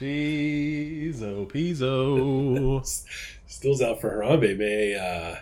Oh, 0.00 1.46
Pizzo. 1.46 2.86
Stills 3.46 3.82
out 3.82 4.00
for 4.00 4.10
Harambe 4.10 4.56
may 4.56 4.94
uh, 4.94 5.36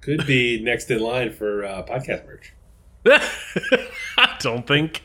could 0.00 0.26
be 0.26 0.60
next 0.64 0.90
in 0.90 1.00
line 1.00 1.32
for 1.32 1.64
uh, 1.64 1.82
podcast 1.84 2.26
merch. 2.26 2.52
I 4.18 4.36
don't 4.40 4.66
think 4.66 5.02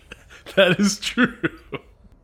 that 0.56 0.80
is 0.80 1.00
true. 1.00 1.38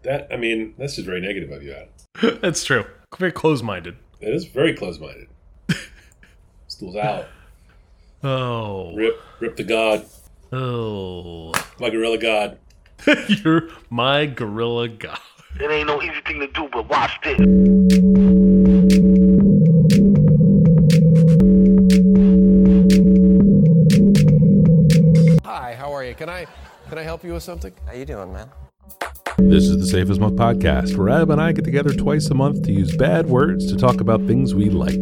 That 0.04 0.28
I 0.32 0.38
mean, 0.38 0.74
that's 0.78 0.96
just 0.96 1.06
very 1.08 1.22
negative 1.22 1.52
of 1.52 1.64
you, 1.64 1.74
Adam. 1.74 2.40
That's 2.42 2.64
true. 2.64 2.86
Very 3.18 3.32
close 3.32 3.64
minded. 3.64 3.96
It 4.20 4.34
is 4.34 4.46
very 4.46 4.74
close-minded. 4.74 5.28
Stills 6.68 6.96
out. 6.96 7.28
Oh. 8.24 8.96
Rip, 8.96 9.16
rip 9.40 9.56
the 9.56 9.64
god, 9.64 10.06
Oh. 10.52 11.54
my 11.80 11.90
gorilla 11.92 12.18
god. 12.18 12.58
You're 13.28 13.70
my 13.92 14.26
gorilla 14.26 14.88
god. 14.90 15.20
It 15.60 15.72
ain't 15.72 15.88
no 15.88 16.00
easy 16.04 16.22
thing 16.24 16.40
to 16.40 16.48
do, 16.48 16.70
but 16.72 16.88
watch 16.88 17.20
this. 17.24 17.40
Hi, 25.44 25.74
how 25.74 25.92
are 25.92 26.04
you? 26.04 26.14
Can 26.14 26.30
I 26.30 26.46
can 26.90 27.00
I 27.00 27.02
help 27.02 27.24
you 27.24 27.34
with 27.34 27.42
something? 27.42 27.74
How 27.88 27.94
you 27.94 28.06
doing, 28.06 28.32
man? 28.32 28.52
This 29.40 29.64
is 29.64 29.80
the 29.80 29.88
Safest 29.88 30.20
Month 30.20 30.36
podcast, 30.36 30.96
where 30.96 31.10
Adam 31.10 31.32
and 31.32 31.42
I 31.42 31.54
get 31.54 31.66
together 31.66 31.92
twice 31.92 32.30
a 32.30 32.36
month 32.36 32.62
to 32.66 32.72
use 32.72 32.96
bad 32.96 33.26
words 33.26 33.66
to 33.72 33.78
talk 33.78 34.00
about 34.00 34.28
things 34.28 34.54
we 34.54 34.70
like. 34.70 35.00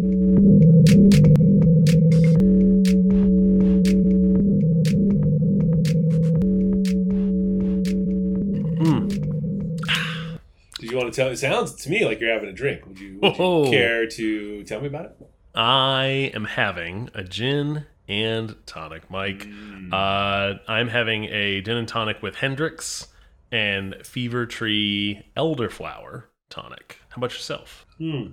Tell? 11.15 11.29
It 11.29 11.37
sounds 11.37 11.73
to 11.75 11.89
me 11.89 12.03
like 12.05 12.19
you're 12.19 12.33
having 12.33 12.49
a 12.49 12.53
drink. 12.53 12.85
Would 12.85 12.99
you, 12.99 13.19
would 13.21 13.37
you 13.37 13.43
Whoa. 13.43 13.69
care 13.71 14.05
to 14.05 14.63
tell 14.65 14.81
me 14.81 14.87
about 14.87 15.05
it? 15.05 15.29
I 15.55 16.31
am 16.33 16.43
having 16.43 17.09
a 17.13 17.23
gin 17.23 17.85
and 18.09 18.55
tonic, 18.65 19.09
Mike. 19.09 19.47
Uh, 19.91 20.55
I'm 20.67 20.89
having 20.89 21.25
a 21.25 21.61
gin 21.61 21.77
and 21.77 21.87
tonic 21.87 22.21
with 22.21 22.35
Hendrick's 22.35 23.07
and 23.51 23.95
Fever 24.03 24.45
Tree 24.45 25.25
Elderflower 25.37 26.23
tonic. 26.49 26.99
How 27.09 27.19
about 27.19 27.31
yourself? 27.31 27.85
Hmm. 27.97 28.27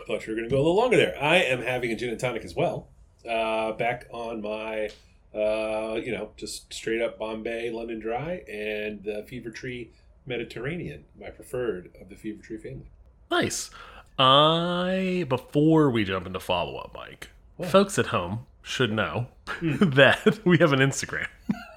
I 0.00 0.04
thought 0.06 0.26
you 0.26 0.32
were 0.32 0.36
going 0.36 0.48
to 0.48 0.54
go 0.54 0.56
a 0.56 0.62
little 0.62 0.76
longer 0.76 0.98
there. 0.98 1.16
I 1.20 1.36
am 1.36 1.62
having 1.62 1.90
a 1.90 1.96
gin 1.96 2.10
and 2.10 2.20
tonic 2.20 2.44
as 2.44 2.54
well. 2.54 2.88
Uh, 3.28 3.72
back 3.72 4.06
on 4.12 4.42
my, 4.42 4.90
uh, 5.34 5.94
you 5.94 6.12
know, 6.12 6.30
just 6.36 6.72
straight 6.72 7.00
up 7.00 7.18
Bombay 7.18 7.70
London 7.70 7.98
Dry 7.98 8.42
and 8.46 9.02
the 9.02 9.24
Fever 9.26 9.50
Tree 9.50 9.90
Mediterranean, 10.26 11.04
my 11.18 11.30
preferred 11.30 11.90
of 12.00 12.08
the 12.08 12.16
Fever 12.16 12.42
Tree 12.42 12.58
family. 12.58 12.90
Nice. 13.30 13.70
I 14.18 15.24
before 15.28 15.90
we 15.90 16.04
jump 16.04 16.26
into 16.26 16.40
follow 16.40 16.76
up, 16.76 16.94
Mike, 16.94 17.28
folks 17.68 17.98
at 17.98 18.06
home 18.06 18.46
should 18.62 18.92
know 18.92 19.28
that 19.62 20.40
we 20.44 20.58
have 20.58 20.72
an 20.72 20.80
Instagram 20.80 21.26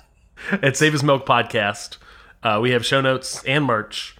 at 0.51 0.75
Safest 0.75 1.03
Milk 1.03 1.25
Podcast. 1.25 1.97
Uh, 2.41 2.59
we 2.61 2.71
have 2.71 2.85
show 2.85 3.01
notes 3.01 3.43
and 3.45 3.65
merch 3.65 4.17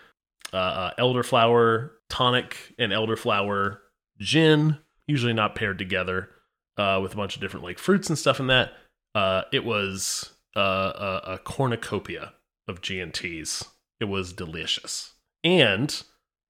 Uh, 0.53 0.57
uh, 0.57 0.91
elderflower 0.99 1.91
tonic 2.09 2.73
and 2.77 2.91
elderflower 2.91 3.77
gin, 4.19 4.77
usually 5.07 5.33
not 5.33 5.55
paired 5.55 5.77
together, 5.77 6.29
uh, 6.77 6.99
with 7.01 7.13
a 7.13 7.17
bunch 7.17 7.35
of 7.35 7.41
different 7.41 7.63
like 7.63 7.79
fruits 7.79 8.09
and 8.09 8.17
stuff 8.17 8.39
in 8.39 8.47
that. 8.47 8.73
Uh, 9.13 9.43
it 9.51 9.65
was 9.65 10.31
uh, 10.55 10.59
a, 10.59 11.33
a 11.33 11.37
cornucopia 11.39 12.33
of 12.67 12.81
G 12.81 12.99
and 12.99 13.13
Ts. 13.13 13.65
It 13.99 14.05
was 14.05 14.33
delicious, 14.33 15.13
and 15.43 16.03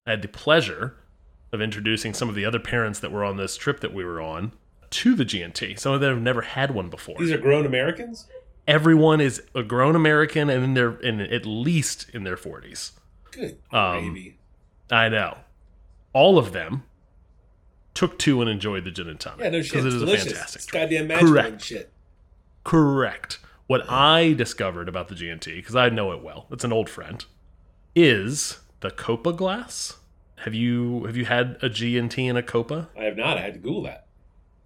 I 0.06 0.12
had 0.12 0.22
the 0.22 0.28
pleasure 0.28 0.96
of 1.52 1.62
introducing 1.62 2.14
some 2.14 2.30
of 2.30 2.36
the 2.36 2.46
other 2.46 2.59
parents 2.59 3.00
that 3.00 3.12
were 3.12 3.26
on 3.26 3.38
this 3.38 3.58
trip 3.58 3.82
that 3.82 3.94
we 3.94 4.06
were 4.06 4.22
on 4.22 4.54
to 4.92 5.16
the 5.16 5.26
G 5.26 5.42
and 5.42 5.54
T. 5.54 5.76
Some 5.76 5.94
of 5.94 6.02
them 6.02 6.14
have 6.14 6.24
never 6.24 6.42
had 6.42 6.72
one 6.72 6.90
before. 6.90 7.16
These 7.20 7.32
are 7.32 7.38
grown 7.38 7.66
Americans? 7.66 8.28
Everyone 8.68 9.20
is 9.20 9.42
a 9.56 9.64
grown 9.64 9.96
American 9.96 10.50
and 10.50 10.64
in 10.64 10.74
their 10.76 10.94
in 11.02 11.20
at 11.20 11.46
least 11.46 12.09
in 12.14 12.24
their 12.24 12.38
forties. 12.38 12.92
Good 13.32 13.58
Um. 13.72 14.34
I 14.92 15.09
know. 15.09 15.38
All 16.14 16.38
of 16.38 16.52
them 16.52 16.84
took 18.01 18.17
two 18.17 18.41
and 18.41 18.50
enjoyed 18.50 18.84
the 18.84 18.89
gin 18.91 19.07
and 19.07 19.19
tonic. 19.19 19.41
yeah, 19.41 19.50
no 19.51 19.62
shit. 19.62 19.73
Because 19.73 19.85
It's 19.85 19.94
it 19.94 19.97
is 19.97 20.01
a 20.01 20.06
delicious. 20.06 20.31
fantastic 20.34 20.62
It's 20.63 20.72
goddamn 20.72 21.07
magical 21.07 21.29
Correct. 21.29 21.62
shit. 21.63 21.91
Correct. 22.63 23.38
What 23.67 23.89
I 23.89 24.34
discovered 24.34 24.89
about 24.89 25.07
the 25.07 25.16
G&T, 25.16 25.56
because 25.56 25.75
I 25.75 25.89
know 25.89 26.11
it 26.11 26.23
well, 26.23 26.47
it's 26.51 26.63
an 26.63 26.73
old 26.73 26.90
friend, 26.90 27.23
is 27.95 28.59
the 28.81 28.91
Copa 28.91 29.31
glass. 29.34 29.97
Have 30.40 30.53
you 30.56 31.06
have 31.06 31.16
you 31.16 31.25
had 31.25 31.57
a 31.61 31.69
G&T 31.69 32.28
in 32.28 32.35
a 32.35 32.41
Copa? 32.44 32.90
I 32.97 33.03
have 33.03 33.16
not. 33.17 33.38
I 33.38 33.41
had 33.41 33.53
to 33.53 33.59
Google 33.59 33.84
that. 33.84 34.07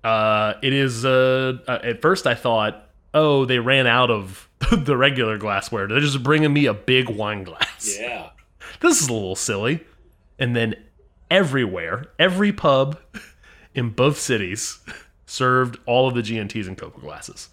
Uh, 0.03 0.53
it 0.63 0.72
is. 0.74 1.03
Uh, 1.06 1.57
uh, 1.68 1.79
at 1.84 2.01
first, 2.01 2.25
I 2.25 2.34
thought, 2.35 2.88
oh, 3.13 3.44
they 3.45 3.59
ran 3.59 3.85
out 3.85 4.09
of 4.09 4.47
the 4.72 4.95
regular 4.95 5.38
glassware. 5.38 5.88
They're 5.88 6.00
just 6.00 6.24
bringing 6.24 6.53
me 6.53 6.66
a 6.68 6.74
big 6.74 7.09
wine 7.09 7.44
glass. 7.44 7.97
Yeah. 8.00 8.29
this 8.79 9.01
is 9.01 9.09
a 9.09 9.13
little 9.13 9.35
silly. 9.35 9.84
And 10.40 10.56
then 10.56 10.75
everywhere, 11.35 12.06
every 12.18 12.51
pub 12.53 12.97
in 13.73 13.90
both 13.90 14.18
cities 14.18 14.79
served 15.25 15.78
all 15.85 16.07
of 16.07 16.16
the 16.16 16.22
GNTs 16.22 16.68
in 16.68 16.75
Copa 16.75 17.00
glasses. 17.00 17.50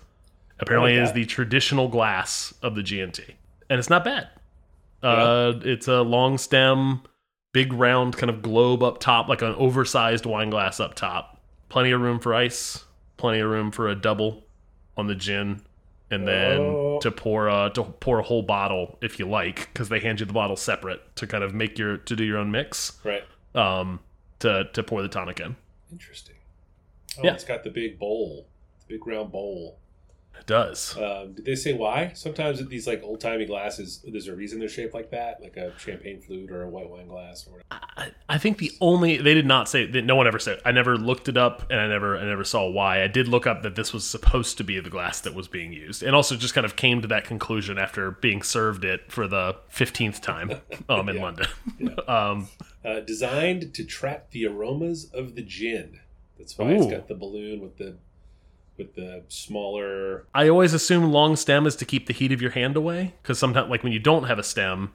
Apparently, 0.61 0.93
like 0.93 1.01
it 1.01 1.03
is 1.05 1.13
the 1.13 1.25
traditional 1.27 1.89
glass 1.89 2.55
of 2.63 2.75
the 2.77 2.83
GNT, 2.83 3.21
and 3.69 3.79
it's 3.81 3.91
not 3.91 4.05
bad. 4.05 4.29
Uh, 5.03 5.55
it's 5.65 5.89
a 5.89 6.03
long 6.03 6.39
stem, 6.39 7.03
big 7.53 7.73
round 7.73 8.17
kind 8.17 8.31
of 8.31 8.41
globe 8.43 8.83
up 8.85 9.01
top, 9.01 9.29
like 9.29 9.43
an 9.43 9.55
oversized 9.57 10.25
wine 10.25 10.51
glass 10.51 10.79
up 10.79 10.95
top. 10.95 11.41
Plenty 11.69 11.91
of 11.91 12.01
room 12.01 12.21
for 12.21 12.33
ice. 12.35 12.85
Plenty 13.17 13.41
of 13.41 13.51
room 13.51 13.73
for 13.73 13.89
a 13.89 13.95
double 13.97 14.45
on 14.97 15.07
the 15.09 15.15
gin, 15.17 15.63
and 16.11 16.29
then 16.29 16.59
Oh. 16.61 16.99
to 17.03 17.11
pour 17.11 17.49
a 17.49 17.71
to 17.75 17.83
pour 17.83 18.21
a 18.21 18.23
whole 18.23 18.43
bottle 18.43 18.99
if 19.03 19.19
you 19.19 19.27
like, 19.29 19.69
because 19.73 19.89
they 19.89 19.99
hand 19.99 20.21
you 20.21 20.27
the 20.27 20.33
bottle 20.33 20.57
separate 20.57 21.01
to 21.17 21.27
kind 21.27 21.43
of 21.43 21.53
make 21.55 21.79
your 21.79 21.97
to 21.97 22.15
do 22.15 22.23
your 22.25 22.39
own 22.39 22.51
mix. 22.53 23.01
Right. 23.03 23.25
Um, 23.55 24.01
to 24.41 24.65
to 24.73 24.83
pour 24.83 25.03
the 25.03 25.09
tonic 25.09 25.41
in. 25.41 25.57
Interesting. 25.91 26.37
Oh, 27.19 27.23
Yeah. 27.25 27.35
it's 27.35 27.45
got 27.45 27.65
the 27.65 27.71
big 27.71 27.99
bowl, 27.99 28.47
the 28.81 28.95
big 28.95 29.07
round 29.07 29.31
bowl. 29.33 29.79
It 30.43 30.47
does. 30.49 30.97
Um, 30.99 31.35
did 31.35 31.45
they 31.45 31.55
say 31.55 31.73
why? 31.73 32.11
Sometimes 32.15 32.67
these 32.67 32.89
like 32.89 33.01
old 33.05 33.21
timey 33.21 33.47
glasses, 33.47 34.05
there's 34.05 34.27
a 34.27 34.35
reason 34.35 34.59
they're 34.59 34.69
shaped 34.69 34.93
like 34.93 35.11
that, 35.13 35.41
like 35.41 35.57
a 35.57 35.73
champagne 35.79 36.21
flute 36.21 36.51
or 36.51 36.65
a 36.65 36.69
white 36.69 36.91
wine 36.91 37.07
glass 37.07 37.47
or 37.47 37.53
whatever. 37.53 37.67
I, 37.97 38.11
I 38.29 38.39
think 38.39 38.59
the 38.59 38.73
only 38.81 39.19
they 39.19 39.35
did 39.35 39.47
not 39.47 39.69
say 39.69 39.87
that 39.87 40.03
no 40.05 40.17
one 40.17 40.27
ever 40.27 40.41
said 40.41 40.61
I 40.65 40.73
never 40.73 40.97
looked 40.97 41.29
it 41.29 41.37
up 41.37 41.71
and 41.71 41.79
I 41.79 41.87
never 41.87 42.19
I 42.19 42.25
never 42.25 42.43
saw 42.43 42.69
why. 42.69 43.05
I 43.05 43.07
did 43.07 43.29
look 43.29 43.47
up 43.47 43.63
that 43.63 43.77
this 43.77 43.93
was 43.93 44.05
supposed 44.05 44.57
to 44.59 44.65
be 44.65 44.81
the 44.81 44.91
glass 44.91 45.21
that 45.21 45.33
was 45.33 45.47
being 45.47 45.73
used. 45.73 46.03
And 46.03 46.17
also 46.17 46.35
just 46.35 46.55
kind 46.55 46.65
of 46.65 46.75
came 46.75 47.01
to 47.03 47.09
that 47.09 47.25
conclusion 47.25 47.79
after 47.79 48.11
being 48.11 48.43
served 48.43 48.85
it 48.85 49.13
for 49.13 49.29
the 49.29 49.55
15th 49.73 50.21
time 50.21 50.51
um 50.89 51.09
in 51.09 51.17
Yeah. 51.17 51.23
London. 51.23 51.47
um 52.09 52.49
Uh, 52.85 52.99
designed 52.99 53.73
to 53.75 53.85
trap 53.85 54.33
the 54.33 54.45
aromas 54.45 55.09
of 55.15 55.37
the 55.37 55.43
gin. 55.43 56.01
That's 56.37 56.59
why 56.59 56.73
it's 56.73 56.87
got 56.87 57.07
the 57.07 57.15
balloon 57.15 57.61
with 57.61 57.79
the 57.79 57.95
with 58.77 58.95
the 58.95 59.23
smaller. 59.29 60.25
I 60.35 60.49
always 60.49 60.73
assume 60.75 61.13
long 61.13 61.37
stem 61.37 61.67
is 61.67 61.77
to 61.77 61.85
keep 61.85 62.07
the 62.07 62.13
heat 62.13 62.33
of 62.33 62.41
your 62.43 62.53
hand 62.53 62.77
away 62.77 63.15
because 63.23 63.39
sometimes, 63.39 63.71
like 63.71 63.83
when 63.83 63.93
you 63.93 63.99
don't 63.99 64.25
have 64.25 64.39
a 64.39 64.43
stem, 64.43 64.93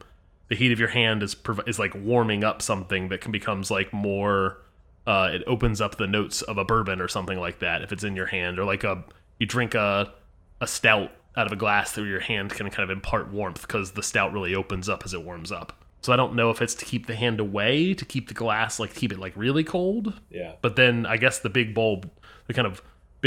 the 0.49 0.55
heat 0.55 0.71
of 0.71 0.79
your 0.79 0.89
hand 0.89 1.23
is 1.23 1.35
is 1.65 1.79
like 1.79 1.93
warming 1.95 2.43
up 2.43 2.61
something 2.61 3.09
that 3.09 3.21
can 3.21 3.31
becomes 3.31 3.69
like 3.71 3.91
more. 3.93 4.61
Uh, 5.05 5.29
it 5.31 5.43
opens 5.47 5.79
up 5.79 5.95
the 5.97 6.07
notes 6.07 6.41
of 6.41 6.57
a 6.57 6.65
bourbon 6.65 6.99
or 6.99 7.07
something 7.07 7.39
like 7.39 7.59
that 7.59 7.81
if 7.81 7.91
it's 7.93 8.03
in 8.03 8.15
your 8.15 8.25
hand, 8.25 8.59
or 8.59 8.65
like 8.65 8.83
a 8.83 9.03
you 9.39 9.45
drink 9.45 9.73
a 9.75 10.11
a 10.59 10.67
stout 10.67 11.11
out 11.35 11.45
of 11.45 11.51
a 11.53 11.55
glass 11.55 11.91
through 11.91 12.05
your 12.09 12.19
hand 12.19 12.49
can 12.49 12.69
kind 12.71 12.83
of 12.83 12.89
impart 12.89 13.31
warmth 13.31 13.61
because 13.61 13.91
the 13.91 14.01
stout 14.01 14.33
really 14.33 14.55
opens 14.55 14.89
up 14.89 15.03
as 15.05 15.13
it 15.13 15.23
warms 15.23 15.51
up. 15.51 15.83
So 16.01 16.11
I 16.11 16.15
don't 16.15 16.33
know 16.35 16.49
if 16.49 16.61
it's 16.61 16.73
to 16.75 16.85
keep 16.85 17.05
the 17.05 17.15
hand 17.15 17.39
away, 17.39 17.93
to 17.93 18.05
keep 18.05 18.27
the 18.27 18.33
glass 18.33 18.79
like 18.79 18.93
keep 18.95 19.11
it 19.11 19.19
like 19.19 19.33
really 19.35 19.63
cold, 19.63 20.19
Yeah. 20.31 20.53
but 20.61 20.75
then 20.75 21.05
I 21.05 21.17
guess 21.17 21.39
the 21.39 21.49
big 21.49 21.73
bulb, 21.75 22.09
the 22.47 22.53
kind 22.53 22.65
of 22.65 22.81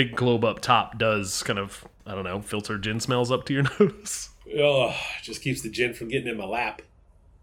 big 0.04 0.16
globe 0.16 0.44
up 0.44 0.60
top, 0.60 0.98
does 0.98 1.42
kind 1.42 1.58
of 1.58 1.86
I 2.06 2.14
don't 2.14 2.24
know 2.24 2.40
filter 2.40 2.78
gin 2.78 3.00
smells 3.00 3.30
up 3.30 3.44
to 3.46 3.52
your 3.52 3.64
nose. 3.80 4.30
Oh, 4.58 4.94
just 5.22 5.42
keeps 5.42 5.62
the 5.62 5.68
gin 5.68 5.94
from 5.94 6.08
getting 6.08 6.28
in 6.28 6.36
my 6.36 6.44
lap, 6.46 6.82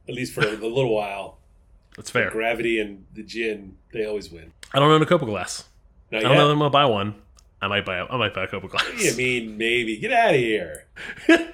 at 0.09 0.15
least 0.15 0.33
for 0.33 0.42
a 0.42 0.51
little 0.51 0.94
while. 0.94 1.38
That's 1.95 2.09
fair. 2.09 2.30
Gravity 2.31 2.80
and 2.80 3.06
the 3.13 3.24
gin, 3.24 3.77
they 3.94 4.06
always 4.06 4.31
win. 4.31 4.51
I 4.74 4.80
don't 4.80 4.92
own 4.92 5.01
a 5.01 5.06
Copa 5.06 5.25
glass. 5.25 5.65
Not 6.12 6.19
I 6.19 6.21
don't 6.24 6.31
yet. 6.31 6.38
know 6.38 6.48
that 6.48 6.54
I'm 6.54 6.59
gonna 6.59 6.69
buy 6.69 6.86
one. 6.86 7.15
I 7.62 7.68
might 7.68 7.86
buy. 7.86 7.98
A, 7.98 8.06
I 8.06 8.18
might 8.18 8.33
buy 8.33 8.44
a 8.44 8.48
Copa 8.48 8.68
glass. 8.68 9.04
You 9.04 9.13
mean 9.15 9.57
maybe? 9.57 9.98
Get 9.98 10.12
out 10.12 10.33
of 10.33 10.39
here. 10.39 10.86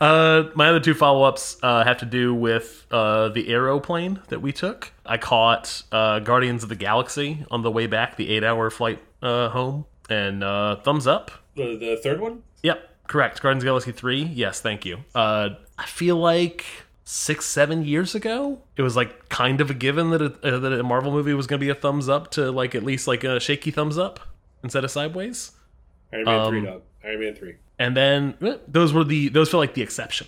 Uh, 0.00 0.50
my 0.56 0.68
other 0.68 0.80
two 0.80 0.94
follow 0.94 1.22
ups 1.22 1.56
uh, 1.62 1.84
have 1.84 1.98
to 1.98 2.04
do 2.04 2.34
with 2.34 2.86
uh, 2.90 3.28
the 3.28 3.48
aeroplane 3.48 4.20
that 4.28 4.42
we 4.42 4.52
took. 4.52 4.90
I 5.06 5.16
caught 5.16 5.84
uh, 5.92 6.18
Guardians 6.18 6.64
of 6.64 6.68
the 6.70 6.74
Galaxy 6.74 7.44
on 7.52 7.62
the 7.62 7.70
way 7.70 7.86
back, 7.86 8.16
the 8.16 8.30
eight 8.30 8.42
hour 8.42 8.68
flight 8.70 8.98
uh, 9.22 9.48
home, 9.50 9.86
and 10.10 10.42
uh, 10.44 10.76
thumbs 10.76 11.06
up. 11.06 11.30
The, 11.56 11.76
the 11.76 11.98
third 12.02 12.20
one? 12.20 12.42
Yep, 12.62 13.06
correct. 13.06 13.40
Guardians 13.40 13.62
of 13.62 13.66
the 13.66 13.70
Galaxy 13.70 13.92
3. 13.92 14.22
Yes, 14.24 14.60
thank 14.60 14.84
you. 14.84 14.98
Uh, 15.14 15.50
I 15.78 15.86
feel 15.86 16.16
like 16.16 16.64
six, 17.04 17.44
seven 17.46 17.84
years 17.84 18.14
ago, 18.14 18.60
it 18.76 18.82
was 18.82 18.96
like 18.96 19.28
kind 19.28 19.60
of 19.60 19.70
a 19.70 19.74
given 19.74 20.10
that 20.10 20.22
a, 20.22 20.26
uh, 20.56 20.58
that 20.58 20.72
a 20.72 20.82
Marvel 20.82 21.10
movie 21.12 21.34
was 21.34 21.46
going 21.46 21.58
to 21.58 21.64
be 21.64 21.70
a 21.70 21.74
thumbs 21.74 22.08
up 22.08 22.30
to 22.32 22.50
like 22.52 22.74
at 22.74 22.82
least 22.82 23.08
like 23.08 23.24
a 23.24 23.40
shaky 23.40 23.70
thumbs 23.70 23.98
up 23.98 24.20
instead 24.62 24.84
of 24.84 24.90
sideways. 24.90 25.52
Iron 26.12 26.24
Man 26.24 26.40
Um, 26.40 26.48
3, 26.50 26.64
dog. 26.66 26.82
Iron 27.04 27.20
Man 27.20 27.34
3. 27.34 27.54
And 27.78 27.96
then 27.96 28.34
eh, 28.42 28.56
those 28.68 28.92
were 28.92 29.04
the 29.04 29.28
those 29.28 29.50
feel 29.50 29.58
like 29.60 29.74
the 29.74 29.82
exception. 29.82 30.26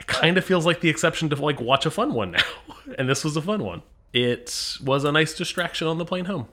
It 0.00 0.06
kind 0.06 0.36
of 0.38 0.44
feels 0.44 0.64
like 0.66 0.80
the 0.80 0.88
exception 0.88 1.28
to 1.28 1.36
like 1.36 1.60
watch 1.60 1.86
a 1.86 1.90
fun 1.90 2.14
one 2.14 2.32
now, 2.32 2.42
and 2.98 3.08
this 3.08 3.22
was 3.24 3.36
a 3.36 3.42
fun 3.42 3.62
one. 3.62 3.82
It 4.12 4.78
was 4.82 5.04
a 5.04 5.12
nice 5.12 5.34
distraction 5.36 5.86
on 5.86 5.98
the 5.98 6.04
plane 6.04 6.24
home, 6.24 6.48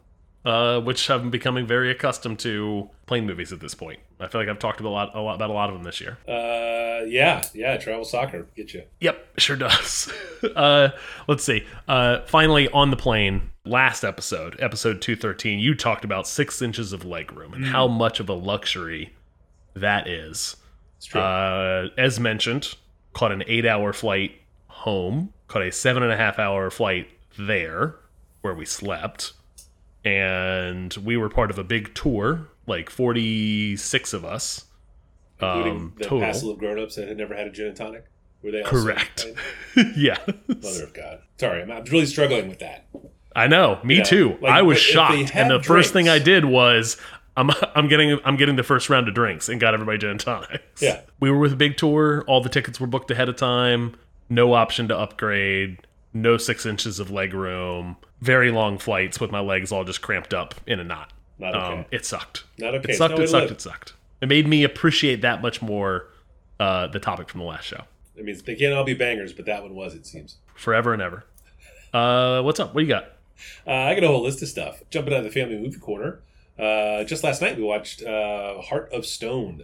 uh, 0.45 0.79
which 0.81 1.09
I'm 1.09 1.29
becoming 1.29 1.65
very 1.65 1.91
accustomed 1.91 2.39
to 2.39 2.89
plane 3.05 3.25
movies 3.25 3.51
at 3.51 3.59
this 3.59 3.73
point. 3.73 3.99
I 4.19 4.27
feel 4.27 4.41
like 4.41 4.49
I've 4.49 4.59
talked 4.59 4.79
about 4.79 4.89
a 4.89 4.91
lot, 4.91 5.15
a 5.15 5.21
lot 5.21 5.35
about 5.35 5.49
a 5.49 5.53
lot 5.53 5.69
of 5.69 5.75
them 5.75 5.83
this 5.83 6.01
year. 6.01 6.17
Uh, 6.27 7.05
yeah, 7.05 7.43
yeah, 7.53 7.77
travel 7.77 8.05
soccer. 8.05 8.47
Get 8.55 8.73
you. 8.73 8.83
Yep, 8.99 9.39
sure 9.39 9.55
does. 9.55 10.11
uh, 10.55 10.89
let's 11.27 11.43
see. 11.43 11.65
Uh, 11.87 12.21
finally, 12.25 12.69
on 12.69 12.89
the 12.89 12.97
plane, 12.97 13.51
last 13.65 14.03
episode, 14.03 14.55
episode 14.59 15.01
213, 15.01 15.59
you 15.59 15.75
talked 15.75 16.03
about 16.03 16.27
six 16.27 16.61
inches 16.61 16.93
of 16.93 17.05
leg 17.05 17.31
room 17.31 17.53
and 17.53 17.65
how 17.65 17.87
much 17.87 18.19
of 18.19 18.29
a 18.29 18.33
luxury 18.33 19.13
that 19.75 20.07
is. 20.07 20.57
It's 20.97 21.05
true. 21.05 21.21
Uh, 21.21 21.89
as 21.97 22.19
mentioned, 22.19 22.75
caught 23.13 23.31
an 23.31 23.43
eight 23.47 23.65
hour 23.65 23.93
flight 23.93 24.31
home, 24.67 25.33
caught 25.47 25.61
a 25.61 25.71
seven 25.71 26.03
and 26.03 26.11
a 26.11 26.17
half 26.17 26.39
hour 26.39 26.69
flight 26.69 27.07
there 27.37 27.95
where 28.41 28.53
we 28.53 28.65
slept. 28.65 29.33
And 30.05 30.93
we 30.95 31.17
were 31.17 31.29
part 31.29 31.51
of 31.51 31.59
a 31.59 31.63
big 31.63 31.93
tour, 31.93 32.47
like 32.67 32.89
46 32.89 34.13
of 34.13 34.25
us. 34.25 34.65
Including 35.41 35.75
um, 35.75 35.93
the 35.97 36.03
total. 36.05 36.51
of 36.51 36.57
grown 36.57 36.79
ups 36.79 36.95
that 36.95 37.07
had 37.07 37.17
never 37.17 37.33
had 37.35 37.47
a 37.47 37.49
gin 37.49 37.67
and 37.67 37.75
tonic. 37.75 38.05
Were 38.43 38.51
they 38.51 38.63
Correct. 38.63 39.25
Yeah. 39.95 40.17
Mother 40.47 40.83
of 40.83 40.93
God. 40.93 41.21
Sorry, 41.37 41.61
I'm, 41.61 41.71
I'm 41.71 41.83
really 41.85 42.05
struggling 42.05 42.49
with 42.49 42.59
that. 42.59 42.87
I 43.35 43.47
know, 43.47 43.79
me 43.83 43.97
Yeah, 43.97 44.03
too. 44.03 44.37
like, 44.41 44.51
I 44.51 44.61
was 44.61 44.77
but 44.77 44.81
if 44.81 44.87
they 44.87 45.23
shocked, 45.25 45.35
and 45.35 45.51
the 45.51 45.61
first 45.63 45.93
thing 45.93 46.09
I 46.09 46.19
did 46.19 46.43
was 46.45 46.97
I'm 47.37 47.49
I'm 47.75 47.87
getting 47.87 48.19
I'm 48.25 48.35
getting 48.35 48.55
the 48.55 48.63
first 48.63 48.89
round 48.89 49.07
of 49.07 49.13
drinks 49.13 49.47
and 49.49 49.59
got 49.61 49.73
everybody 49.73 49.97
gin 49.97 50.11
and 50.11 50.19
tonics. 50.19 50.81
Yeah. 50.81 51.01
we 51.19 51.31
were 51.31 51.39
with 51.39 51.53
a 51.53 51.57
big 51.57 51.77
tour. 51.77 52.23
All 52.27 52.41
the 52.41 52.49
tickets 52.49 52.79
were 52.79 52.87
booked 52.87 53.11
ahead 53.11 53.29
of 53.29 53.35
time. 53.37 53.95
No 54.29 54.53
option 54.53 54.87
to 54.89 54.97
upgrade. 54.97 55.79
No 56.13 56.37
six 56.37 56.65
inches 56.65 56.99
of 56.99 57.11
leg 57.11 57.33
room. 57.33 57.97
Very 58.21 58.51
long 58.51 58.77
flights 58.77 59.19
with 59.19 59.31
my 59.31 59.39
legs 59.39 59.71
all 59.71 59.83
just 59.83 60.01
cramped 60.01 60.33
up 60.33 60.55
in 60.67 60.79
a 60.79 60.83
knot. 60.83 61.13
Not 61.37 61.55
okay. 61.55 61.79
Um, 61.79 61.85
it 61.91 62.05
sucked. 62.05 62.43
Not 62.57 62.75
okay. 62.75 62.93
It 62.93 62.97
sucked. 62.97 63.17
It 63.17 63.29
sucked. 63.29 63.43
live. 63.43 63.51
It 63.51 63.61
sucked. 63.61 63.93
It 64.21 64.27
made 64.27 64.47
me 64.47 64.63
appreciate 64.63 65.21
that 65.21 65.41
much 65.41 65.61
more 65.61 66.07
uh, 66.59 66.87
the 66.87 66.99
topic 66.99 67.29
from 67.29 67.39
the 67.39 67.45
last 67.45 67.65
show. 67.65 67.83
I 68.17 68.21
mean, 68.21 68.37
they 68.45 68.55
can't 68.55 68.73
all 68.73 68.83
be 68.83 68.93
bangers, 68.93 69.31
but 69.31 69.45
that 69.45 69.63
one 69.63 69.73
was, 69.73 69.93
it 69.93 70.05
seems. 70.05 70.35
Forever 70.55 70.91
and 70.93 71.01
ever. 71.01 71.23
Uh, 71.93 72.41
what's 72.41 72.59
up? 72.59 72.75
What 72.75 72.81
do 72.81 72.87
you 72.87 72.93
got? 72.93 73.05
Uh, 73.65 73.71
I 73.71 73.95
got 73.95 74.03
a 74.03 74.07
whole 74.07 74.23
list 74.23 74.41
of 74.41 74.49
stuff. 74.49 74.83
Jumping 74.89 75.13
out 75.13 75.19
of 75.19 75.23
the 75.23 75.31
family 75.31 75.57
movie 75.57 75.79
corner. 75.79 76.19
Uh, 76.57 77.05
just 77.05 77.23
last 77.23 77.41
night 77.41 77.55
we 77.55 77.63
watched 77.63 78.03
uh, 78.03 78.59
Heart 78.61 78.91
of 78.91 79.05
Stone. 79.05 79.63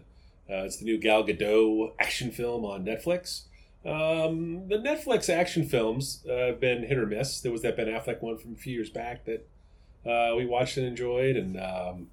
Uh, 0.49 0.63
it's 0.63 0.77
the 0.77 0.85
new 0.85 0.97
Gal 0.97 1.25
Gadot 1.25 1.91
action 1.99 2.31
film 2.31 2.63
on 2.63 2.85
Netflix. 2.85 3.41
Um, 3.85 4.67
the 4.67 4.77
Netflix 4.77 5.29
action 5.29 5.65
films 5.67 6.25
uh, 6.29 6.47
have 6.47 6.59
been 6.59 6.83
hit 6.83 6.97
or 6.97 7.05
miss. 7.05 7.41
There 7.41 7.51
was 7.51 7.61
that 7.61 7.77
Ben 7.77 7.87
Affleck 7.87 8.21
one 8.21 8.37
from 8.37 8.53
a 8.53 8.57
few 8.57 8.73
years 8.73 8.89
back 8.89 9.25
that 9.25 9.47
uh, 10.05 10.35
we 10.35 10.45
watched 10.45 10.77
and 10.77 10.85
enjoyed, 10.87 11.35
and 11.35 11.59
um, 11.59 12.07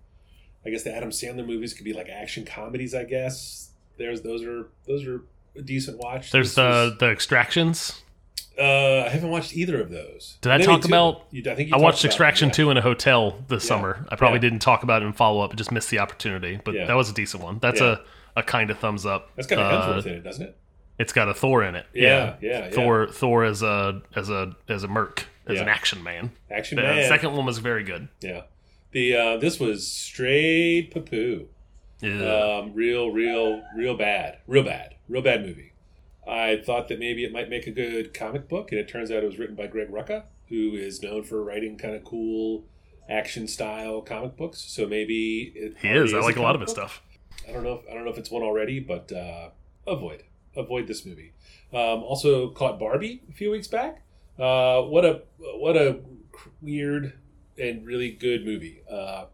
I 0.67 0.71
guess 0.71 0.83
the 0.83 0.95
Adam 0.95 1.11
Sandler 1.11 1.47
movies 1.47 1.73
could 1.75 1.85
be 1.85 1.93
like 1.95 2.09
action 2.09 2.45
comedies. 2.45 2.95
I 2.95 3.05
guess 3.05 3.71
there's 3.97 4.21
those 4.23 4.43
are 4.45 4.69
those 4.87 5.07
are 5.07 5.23
a 5.57 5.63
decent 5.63 5.99
watch. 5.99 6.31
There's 6.31 6.55
This 6.55 6.57
was- 6.59 6.91
the 6.99 7.07
the 7.07 7.11
extractions. 7.13 8.03
uh, 8.59 9.05
I 9.07 9.09
haven't 9.09 9.31
watched 9.31 9.57
either 9.57 9.81
of 9.81 9.91
those. 9.91 10.37
Did 10.43 10.53
I 10.53 10.59
Maybe 10.59 10.67
talk 10.67 10.83
two. 10.83 10.89
about- 10.89 11.23
You, 11.31 11.43
I 11.51 11.55
think 11.55 11.71
you 11.71 11.75
I 11.75 11.79
watched 11.79 12.05
Extraction 12.05 12.49
yeah. 12.51 12.55
2 12.55 12.71
in 12.71 12.77
a 12.77 12.83
hotel 12.83 13.39
this 13.49 13.65
Yeah. 13.65 13.69
summer. 13.69 14.07
I 14.11 14.17
probably 14.17 14.37
Yeah. 14.37 14.43
didn't 14.43 14.59
talk 14.59 14.83
about 14.83 15.03
it 15.03 15.07
in 15.07 15.15
follow 15.15 15.41
up. 15.43 15.53
I 15.53 15.57
just 15.57 15.73
missed 15.73 15.89
the 15.89 15.99
opportunity. 16.01 16.61
But 16.63 16.75
that 16.75 16.93
was 16.95 17.09
a 17.11 17.15
decent 17.15 17.43
one. 17.43 17.59
That's 17.61 17.81
a, 17.81 18.03
a 18.37 18.43
kind 18.43 18.71
of 18.71 18.79
thumbs 18.79 19.07
up. 19.07 19.31
That's 19.37 19.49
got 19.49 19.59
Uh, 19.59 19.95
Hemsworth 20.01 20.07
in 20.07 20.13
it, 20.17 20.23
doesn't 20.23 20.45
it? 20.47 20.57
It's 20.99 21.13
got 21.13 21.29
a 21.29 21.35
Thor 21.35 21.63
in 21.65 21.75
it. 21.75 21.87
Yeah, 21.95 22.37
yeah, 22.41 22.65
yeah. 22.67 22.71
Thor 22.71 23.09
Thor 23.09 23.45
as 23.45 23.63
a 23.63 24.03
as 24.15 24.29
a 24.31 24.55
as 24.69 24.85
a 24.85 24.89
merc, 24.89 25.27
as 25.47 25.61
an 25.61 25.69
action 25.69 26.03
man. 26.03 26.33
Action 26.51 26.77
The 26.77 26.83
man. 26.83 27.09
second 27.09 27.35
one 27.37 27.47
was 27.47 27.59
very 27.59 27.83
good. 27.85 28.09
Yeah. 28.21 28.43
The 28.93 29.17
uh, 29.17 29.37
this 29.39 29.59
was 29.59 29.87
straight 29.91 30.91
poo 30.93 31.01
poo. 31.01 31.49
Ugh. 32.05 32.11
Um, 32.65 32.75
real, 32.75 33.11
real, 33.11 33.63
real 33.77 33.97
bad. 33.97 34.39
Real 34.47 34.65
bad. 34.65 34.95
Real 35.09 35.23
bad 35.23 35.43
movie. 35.43 35.73
I 36.29 36.57
thought 36.65 36.89
that 36.89 36.99
maybe 36.99 37.25
it 37.25 37.33
might 37.33 37.49
make 37.49 37.67
a 37.67 37.71
good 37.71 38.13
comic 38.15 38.49
book, 38.49 38.71
and 38.71 38.81
it 38.81 38.89
turns 38.89 39.11
out 39.11 39.23
it 39.23 39.27
was 39.27 39.39
written 39.39 39.57
by 39.57 39.67
Greg 39.67 39.91
Rucka, 39.91 40.25
who 40.49 40.75
is 40.75 41.03
known 41.03 41.23
for 41.25 41.43
writing 41.43 41.77
kind 41.79 41.95
of 41.95 42.05
cool 42.05 42.65
action 43.09 43.49
style 43.49 44.01
comic 44.03 44.37
books. 44.37 44.61
So 44.61 44.87
maybe 44.87 45.53
it 45.57 45.77
he 45.81 45.89
already 45.89 46.11
is. 46.11 46.15
I 46.15 46.19
like 46.21 46.37
a 46.37 46.43
lot 46.43 46.55
of 46.55 46.61
his 46.61 46.75
book. 46.75 46.91
stuff. 46.91 47.03
I 47.49 47.53
don't 47.53 47.65
know. 47.65 47.75
If, 47.75 47.91
I 47.91 47.95
don't 47.95 48.05
know 48.05 48.11
if 48.11 48.19
it's 48.19 48.31
one 48.31 48.43
already, 48.43 48.79
but 48.79 49.11
uh, 49.13 49.49
avoid 49.87 50.23
avoid 50.57 50.87
this 50.87 51.05
movie. 51.05 51.33
Um, 51.73 52.03
also 52.03 52.51
caught 52.51 52.79
Barbie 52.79 53.23
a 53.29 53.33
few 53.33 53.51
weeks 53.51 53.69
back. 53.69 54.03
Uh, 54.39 54.83
what 54.83 55.05
a 55.05 55.23
what 55.39 55.77
a 55.77 56.01
weird 56.61 57.15
and 57.59 57.87
really 57.87 58.11
good 58.11 58.45
movie. 58.45 58.83
Uh, 58.91 59.27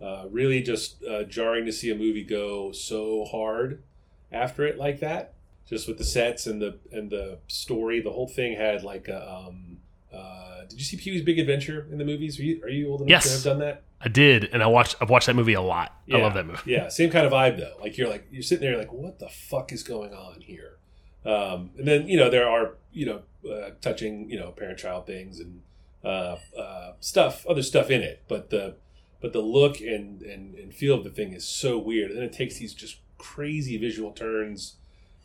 uh, 0.00 0.26
really 0.30 0.62
just 0.62 1.02
uh, 1.04 1.22
jarring 1.24 1.64
to 1.64 1.72
see 1.72 1.90
a 1.90 1.94
movie 1.94 2.24
go 2.24 2.72
so 2.72 3.24
hard 3.24 3.82
after 4.30 4.66
it 4.66 4.78
like 4.78 5.00
that. 5.00 5.34
Just 5.68 5.86
with 5.86 5.96
the 5.96 6.04
sets 6.04 6.46
and 6.46 6.60
the 6.60 6.78
and 6.90 7.10
the 7.10 7.38
story, 7.46 8.00
the 8.00 8.10
whole 8.10 8.28
thing 8.28 8.56
had 8.56 8.82
like 8.82 9.08
a. 9.08 9.30
Um, 9.30 9.78
uh, 10.12 10.64
did 10.68 10.78
you 10.78 10.84
see 10.84 10.96
Pee 10.96 11.10
Wee's 11.12 11.22
Big 11.22 11.38
Adventure 11.38 11.86
in 11.90 11.98
the 11.98 12.04
movies? 12.04 12.38
Are 12.38 12.42
you, 12.42 12.62
are 12.64 12.68
you 12.68 12.90
old 12.90 13.00
enough 13.02 13.10
Yes. 13.10 13.24
to 13.24 13.30
have 13.32 13.42
done 13.44 13.58
that? 13.66 13.82
I 14.00 14.08
did, 14.08 14.44
and 14.52 14.62
I 14.62 14.66
watched 14.66 14.96
I've 15.00 15.10
watched 15.10 15.26
that 15.26 15.36
movie 15.36 15.54
a 15.54 15.60
lot. 15.62 15.96
I 16.12 16.16
love 16.18 16.34
that 16.34 16.46
movie. 16.46 16.58
Yeah, 16.66 16.88
same 16.88 17.10
kind 17.10 17.24
of 17.24 17.32
vibe 17.32 17.56
though. 17.58 17.74
Like 17.80 17.96
you're 17.96 18.08
like 18.08 18.26
you're 18.32 18.42
sitting 18.42 18.68
there 18.68 18.76
like, 18.76 18.92
what 18.92 19.18
the 19.20 19.28
fuck 19.28 19.72
is 19.72 19.82
going 19.84 20.12
on 20.12 20.40
here? 20.40 20.78
Um, 21.24 21.70
and 21.78 21.86
then 21.86 22.08
you 22.08 22.16
know 22.16 22.28
there 22.28 22.48
are 22.48 22.74
you 22.92 23.06
know 23.06 23.22
uh, 23.48 23.70
touching 23.80 24.28
you 24.28 24.38
know 24.40 24.50
parent 24.50 24.78
child 24.78 25.06
things 25.06 25.38
and 25.38 25.60
uh, 26.04 26.36
uh, 26.58 26.94
stuff, 26.98 27.46
other 27.46 27.62
stuff 27.62 27.90
in 27.90 28.02
it, 28.02 28.24
but 28.26 28.50
the 28.50 28.74
but 29.20 29.32
the 29.32 29.40
look 29.40 29.80
and, 29.80 30.20
and 30.22 30.56
and 30.56 30.74
feel 30.74 30.96
of 30.96 31.04
the 31.04 31.10
thing 31.10 31.32
is 31.32 31.46
so 31.46 31.78
weird. 31.78 32.10
And 32.10 32.18
then 32.18 32.24
it 32.26 32.32
takes 32.32 32.58
these 32.58 32.74
just 32.74 32.96
crazy 33.18 33.78
visual 33.78 34.10
turns 34.10 34.78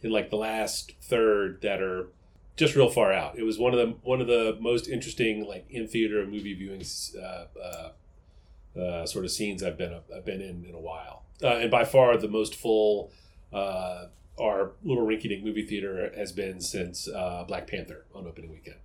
in 0.03 0.11
like 0.11 0.29
the 0.29 0.35
last 0.35 0.91
third 1.01 1.61
that 1.63 1.81
are 1.81 2.09
just 2.57 2.75
real 2.75 2.89
far 2.89 3.13
out. 3.13 3.37
It 3.39 3.43
was 3.43 3.57
one 3.57 3.73
of 3.73 3.79
the 3.79 3.95
one 4.03 4.19
of 4.19 4.27
the 4.27 4.57
most 4.59 4.87
interesting 4.89 5.45
like 5.47 5.65
in 5.69 5.87
theater 5.87 6.25
movie 6.25 6.55
viewings 6.55 7.15
uh, 7.15 7.45
uh, 7.59 8.79
uh, 8.79 9.05
sort 9.05 9.23
of 9.25 9.31
scenes 9.31 9.63
I've 9.63 9.77
been 9.77 9.97
I've 10.15 10.25
been 10.25 10.41
in 10.41 10.65
in 10.67 10.75
a 10.75 10.79
while, 10.79 11.23
uh, 11.41 11.47
and 11.57 11.71
by 11.71 11.85
far 11.85 12.17
the 12.17 12.27
most 12.27 12.55
full 12.55 13.11
uh, 13.53 14.07
our 14.39 14.71
little 14.83 15.05
rinky-dink 15.07 15.43
movie 15.43 15.65
theater 15.65 16.11
has 16.15 16.31
been 16.31 16.59
since 16.61 17.07
uh, 17.07 17.43
Black 17.47 17.65
Panther 17.67 18.05
on 18.13 18.27
opening 18.27 18.51
weekend. 18.51 18.77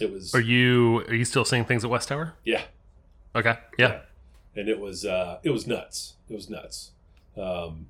It 0.00 0.10
was 0.12 0.34
Are 0.34 0.40
you 0.40 1.04
are 1.08 1.14
you 1.14 1.24
still 1.24 1.44
seeing 1.44 1.64
things 1.64 1.84
at 1.84 1.90
West 1.90 2.08
Tower? 2.08 2.34
yeah, 2.44 2.62
Okay. 3.34 3.56
Yeah. 3.78 4.00
and 4.56 4.68
it 4.68 4.80
was 4.80 5.04
uh, 5.04 5.38
it 5.42 5.50
was 5.50 5.66
nuts. 5.66 6.14
It 6.28 6.34
was 6.34 6.48
nuts. 6.50 6.90
Um, 7.36 7.86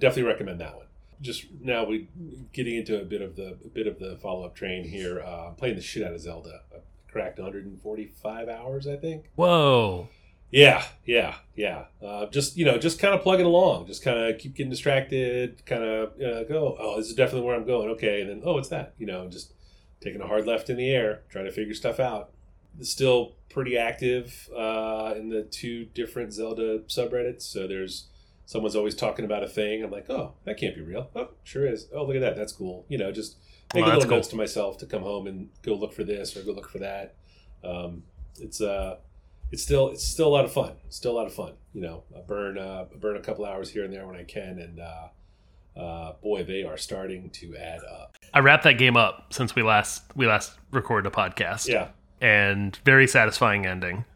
definitely 0.00 0.22
recommend 0.24 0.60
that 0.60 0.76
one. 0.76 0.86
Just 1.20 1.46
now 1.60 1.84
we 1.84 2.08
getting 2.52 2.76
into 2.76 3.00
a 3.00 3.04
bit 3.04 3.22
of 3.22 3.36
the 3.36 3.58
a 3.64 3.68
bit 3.68 3.86
of 3.86 3.98
the 3.98 4.16
follow 4.22 4.44
up 4.44 4.54
train 4.54 4.84
here. 4.84 5.20
Uh, 5.20 5.48
I'm 5.48 5.54
playing 5.54 5.76
the 5.76 5.82
shit 5.82 6.06
out 6.06 6.12
of 6.12 6.20
Zelda. 6.20 6.60
I 6.72 6.78
cracked 7.10 7.38
145 7.38 8.48
hours, 8.48 8.86
I 8.86 8.96
think. 8.96 9.24
Whoa. 9.34 10.08
Yeah, 10.50 10.84
yeah, 11.04 11.34
yeah. 11.54 11.84
Uh, 12.02 12.26
just 12.26 12.56
you 12.56 12.64
know, 12.64 12.78
just 12.78 12.98
kind 12.98 13.14
of 13.14 13.22
plugging 13.22 13.44
along. 13.44 13.86
Just 13.86 14.02
kind 14.02 14.18
of 14.18 14.38
keep 14.38 14.54
getting 14.54 14.70
distracted. 14.70 15.64
Kind 15.66 15.84
of 15.84 16.12
uh, 16.20 16.44
go. 16.44 16.76
Oh, 16.78 16.96
this 16.96 17.08
is 17.08 17.14
definitely 17.14 17.46
where 17.46 17.56
I'm 17.56 17.66
going. 17.66 17.90
Okay, 17.90 18.22
and 18.22 18.30
then 18.30 18.42
oh, 18.44 18.54
what's 18.54 18.68
that? 18.68 18.94
You 18.98 19.06
know, 19.06 19.28
just 19.28 19.52
taking 20.00 20.20
a 20.20 20.26
hard 20.26 20.46
left 20.46 20.70
in 20.70 20.76
the 20.76 20.88
air, 20.90 21.22
trying 21.28 21.44
to 21.44 21.52
figure 21.52 21.74
stuff 21.74 22.00
out. 22.00 22.30
Still 22.80 23.34
pretty 23.50 23.76
active 23.76 24.48
uh, 24.56 25.14
in 25.16 25.28
the 25.28 25.42
two 25.42 25.86
different 25.86 26.32
Zelda 26.32 26.80
subreddits. 26.80 27.42
So 27.42 27.66
there's 27.66 28.06
someone's 28.48 28.74
always 28.74 28.94
talking 28.94 29.26
about 29.26 29.42
a 29.42 29.46
thing. 29.46 29.84
I'm 29.84 29.90
like, 29.90 30.08
oh, 30.08 30.32
that 30.44 30.56
can't 30.56 30.74
be 30.74 30.80
real. 30.80 31.10
Oh, 31.14 31.28
sure 31.44 31.66
is. 31.66 31.86
Oh, 31.94 32.06
look 32.06 32.16
at 32.16 32.22
that. 32.22 32.34
That's 32.34 32.52
cool. 32.52 32.86
You 32.88 32.96
know, 32.96 33.12
just 33.12 33.36
make 33.74 33.84
a 33.84 33.86
little 33.86 34.00
cool. 34.00 34.10
notes 34.12 34.28
to 34.28 34.36
myself 34.36 34.78
to 34.78 34.86
come 34.86 35.02
home 35.02 35.26
and 35.26 35.50
go 35.60 35.74
look 35.74 35.92
for 35.92 36.02
this 36.02 36.34
or 36.34 36.42
go 36.42 36.52
look 36.52 36.70
for 36.70 36.78
that. 36.78 37.14
Um, 37.62 38.04
it's 38.40 38.62
uh, 38.62 38.96
it's 39.52 39.62
still 39.62 39.90
it's 39.90 40.02
still 40.02 40.28
a 40.28 40.34
lot 40.34 40.46
of 40.46 40.52
fun. 40.52 40.72
It's 40.86 40.96
still 40.96 41.12
a 41.12 41.18
lot 41.18 41.26
of 41.26 41.34
fun. 41.34 41.52
You 41.74 41.82
know, 41.82 42.04
I 42.16 42.20
burn 42.22 42.56
uh, 42.56 42.86
I 42.90 42.96
burn 42.96 43.16
a 43.18 43.20
couple 43.20 43.44
hours 43.44 43.68
here 43.68 43.84
and 43.84 43.92
there 43.92 44.06
when 44.06 44.16
I 44.16 44.24
can, 44.24 44.58
and 44.58 44.80
uh, 44.80 45.78
uh, 45.78 46.12
boy, 46.22 46.42
they 46.42 46.62
are 46.62 46.78
starting 46.78 47.28
to 47.30 47.54
add 47.54 47.80
up. 47.84 48.16
I 48.32 48.38
wrapped 48.38 48.64
that 48.64 48.78
game 48.78 48.96
up 48.96 49.34
since 49.34 49.54
we 49.54 49.62
last 49.62 50.04
we 50.16 50.26
last 50.26 50.52
recorded 50.70 51.12
a 51.12 51.14
podcast. 51.14 51.68
Yeah, 51.68 51.88
and 52.22 52.74
very 52.86 53.06
satisfying 53.06 53.66
ending. 53.66 54.06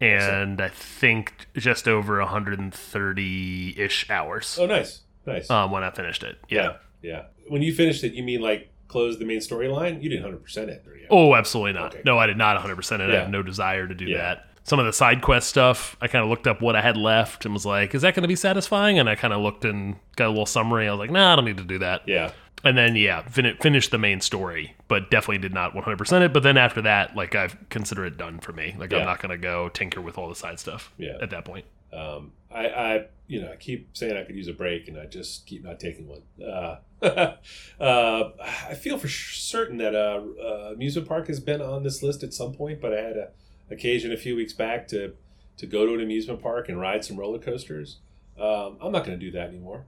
And 0.00 0.60
I 0.60 0.68
think 0.68 1.46
just 1.56 1.86
over 1.86 2.18
130 2.20 3.74
ish 3.78 4.08
hours 4.10 4.58
Oh, 4.60 4.66
nice, 4.66 5.00
nice. 5.26 5.50
um, 5.50 5.70
when 5.70 5.82
I 5.84 5.90
finished 5.90 6.22
it. 6.22 6.38
Yeah. 6.48 6.62
yeah, 6.62 6.76
yeah. 7.02 7.22
When 7.48 7.62
you 7.62 7.74
finished 7.74 8.04
it, 8.04 8.12
you 8.14 8.22
mean 8.22 8.40
like 8.40 8.70
close 8.88 9.18
the 9.18 9.24
main 9.24 9.38
storyline? 9.38 10.02
You 10.02 10.08
didn't 10.08 10.22
hundred 10.22 10.42
percent 10.42 10.70
it, 10.70 10.84
or? 10.86 10.96
Oh, 11.10 11.34
absolutely 11.34 11.72
not. 11.74 11.94
Okay. 11.94 12.02
No, 12.04 12.18
I 12.18 12.26
did 12.26 12.36
not 12.36 12.56
100% 12.62 13.00
it. 13.00 13.10
I 13.10 13.20
have 13.20 13.30
no 13.30 13.42
desire 13.42 13.86
to 13.88 13.94
do 13.94 14.04
Yeah. 14.06 14.18
that. 14.18 14.46
Some 14.62 14.78
of 14.78 14.86
the 14.86 14.92
side 14.92 15.22
quest 15.22 15.48
stuff, 15.48 15.96
I 16.00 16.06
kind 16.06 16.22
of 16.22 16.28
looked 16.30 16.46
up 16.46 16.60
what 16.60 16.76
I 16.76 16.82
had 16.82 16.96
left 16.96 17.44
and 17.44 17.54
was 17.54 17.66
like, 17.66 17.94
is 17.94 18.02
that 18.02 18.14
going 18.14 18.22
to 18.22 18.28
be 18.28 18.36
satisfying? 18.36 18.98
And 18.98 19.08
I 19.08 19.16
kind 19.16 19.32
of 19.34 19.40
looked 19.40 19.64
and 19.64 19.96
got 20.16 20.26
a 20.26 20.28
little 20.28 20.46
summary. 20.46 20.86
I 20.86 20.92
was 20.92 21.00
like, 21.00 21.10
nah, 21.10 21.32
I 21.32 21.36
don't 21.36 21.44
need 21.46 21.56
to 21.56 21.64
do 21.64 21.78
that. 21.78 22.02
Yeah, 22.06 22.30
And 22.62 22.76
then, 22.76 22.94
yeah, 22.96 23.22
fin- 23.22 23.56
finished 23.60 23.90
the 23.90 23.98
main 23.98 24.20
story, 24.20 24.74
but 24.88 25.10
definitely 25.10 25.38
did 25.38 25.54
not 25.54 25.74
100% 25.74 26.22
it. 26.22 26.32
But 26.32 26.42
then 26.42 26.56
after 26.56 26.82
that, 26.82 27.16
like, 27.16 27.34
I've 27.34 27.56
consider 27.70 28.04
it 28.04 28.16
done 28.18 28.38
for 28.38 28.52
me. 28.52 28.74
Like, 28.78 28.92
Yeah. 28.92 28.98
I'm 28.98 29.06
not 29.06 29.20
going 29.22 29.30
to 29.30 29.38
go 29.38 29.68
tinker 29.70 30.00
with 30.00 30.18
all 30.18 30.28
the 30.28 30.34
side 30.34 30.58
stuff 30.60 30.92
Yeah. 30.98 31.16
at 31.22 31.30
that 31.30 31.44
point. 31.44 31.64
um, 31.92 32.32
I, 32.52 32.66
I, 32.66 33.04
you 33.28 33.40
know, 33.40 33.52
I 33.52 33.56
keep 33.56 33.96
saying 33.96 34.16
I 34.16 34.24
could 34.24 34.34
use 34.34 34.48
a 34.48 34.52
break, 34.52 34.88
and 34.88 34.98
I 34.98 35.06
just 35.06 35.46
keep 35.46 35.62
not 35.64 35.78
taking 35.78 36.08
one. 36.08 36.22
Uh, 36.44 36.76
uh, 37.80 38.30
I 38.68 38.74
feel 38.74 38.98
for 38.98 39.08
certain 39.08 39.76
that 39.78 39.94
uh, 39.94 40.20
uh, 40.42 40.72
amusement 40.74 41.08
park 41.08 41.28
has 41.28 41.38
been 41.40 41.62
on 41.62 41.82
this 41.84 42.02
list 42.02 42.22
at 42.22 42.34
some 42.34 42.52
point, 42.52 42.80
but 42.80 42.92
I 42.92 43.00
had 43.00 43.16
a 43.16 43.28
occasion 43.70 44.12
a 44.12 44.16
few 44.16 44.34
weeks 44.34 44.52
back 44.52 44.88
to 44.88 45.14
to 45.58 45.66
go 45.66 45.86
to 45.86 45.94
an 45.94 46.00
amusement 46.00 46.42
park 46.42 46.68
and 46.68 46.80
ride 46.80 47.04
some 47.04 47.16
roller 47.18 47.38
coasters. 47.38 47.98
Um, 48.38 48.78
I'm 48.80 48.90
not 48.90 49.04
going 49.04 49.18
to 49.18 49.24
do 49.24 49.30
that 49.32 49.48
anymore. 49.48 49.84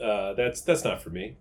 Uh, 0.00 0.34
that's 0.34 0.60
that's 0.60 0.84
not 0.84 1.00
for 1.02 1.08
me. 1.10 1.36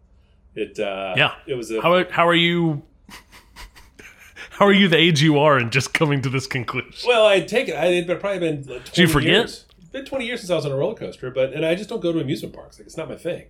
It 0.55 0.79
uh, 0.79 1.13
Yeah. 1.17 1.35
it 1.47 1.55
was 1.55 1.69
a 1.71 1.81
How, 1.81 1.93
are- 1.93 2.12
how 2.12 2.27
are 2.27 2.33
you? 2.35 2.83
How 4.51 4.65
are 4.65 4.74
you 4.74 4.88
the 4.88 4.97
age 4.97 5.21
you 5.21 5.38
are 5.39 5.57
and 5.57 5.71
just 5.71 5.93
coming 5.93 6.21
to 6.21 6.29
this 6.29 6.47
conclusion? 6.47 6.93
Well, 7.05 7.25
I'd 7.25 7.47
take 7.47 7.67
it. 7.67 7.75
I 7.75 7.88
had 7.88 8.07
probably 8.19 8.39
been. 8.39 8.57
Like 8.63 8.85
20 8.85 9.01
you 9.01 9.07
forget? 9.07 9.29
Years. 9.31 9.65
It's 9.79 9.89
been 9.89 10.05
twenty 10.05 10.25
years 10.25 10.39
since 10.41 10.50
I 10.50 10.55
was 10.55 10.65
on 10.65 10.71
a 10.71 10.75
roller 10.75 10.95
coaster, 10.95 11.29
but 11.31 11.53
and 11.53 11.65
I 11.65 11.75
just 11.75 11.89
don't 11.89 12.01
go 12.01 12.12
to 12.13 12.19
amusement 12.19 12.53
parks. 12.55 12.79
Like 12.79 12.85
it's 12.88 12.95
not 12.97 13.09
my 13.09 13.15
thing. 13.15 13.45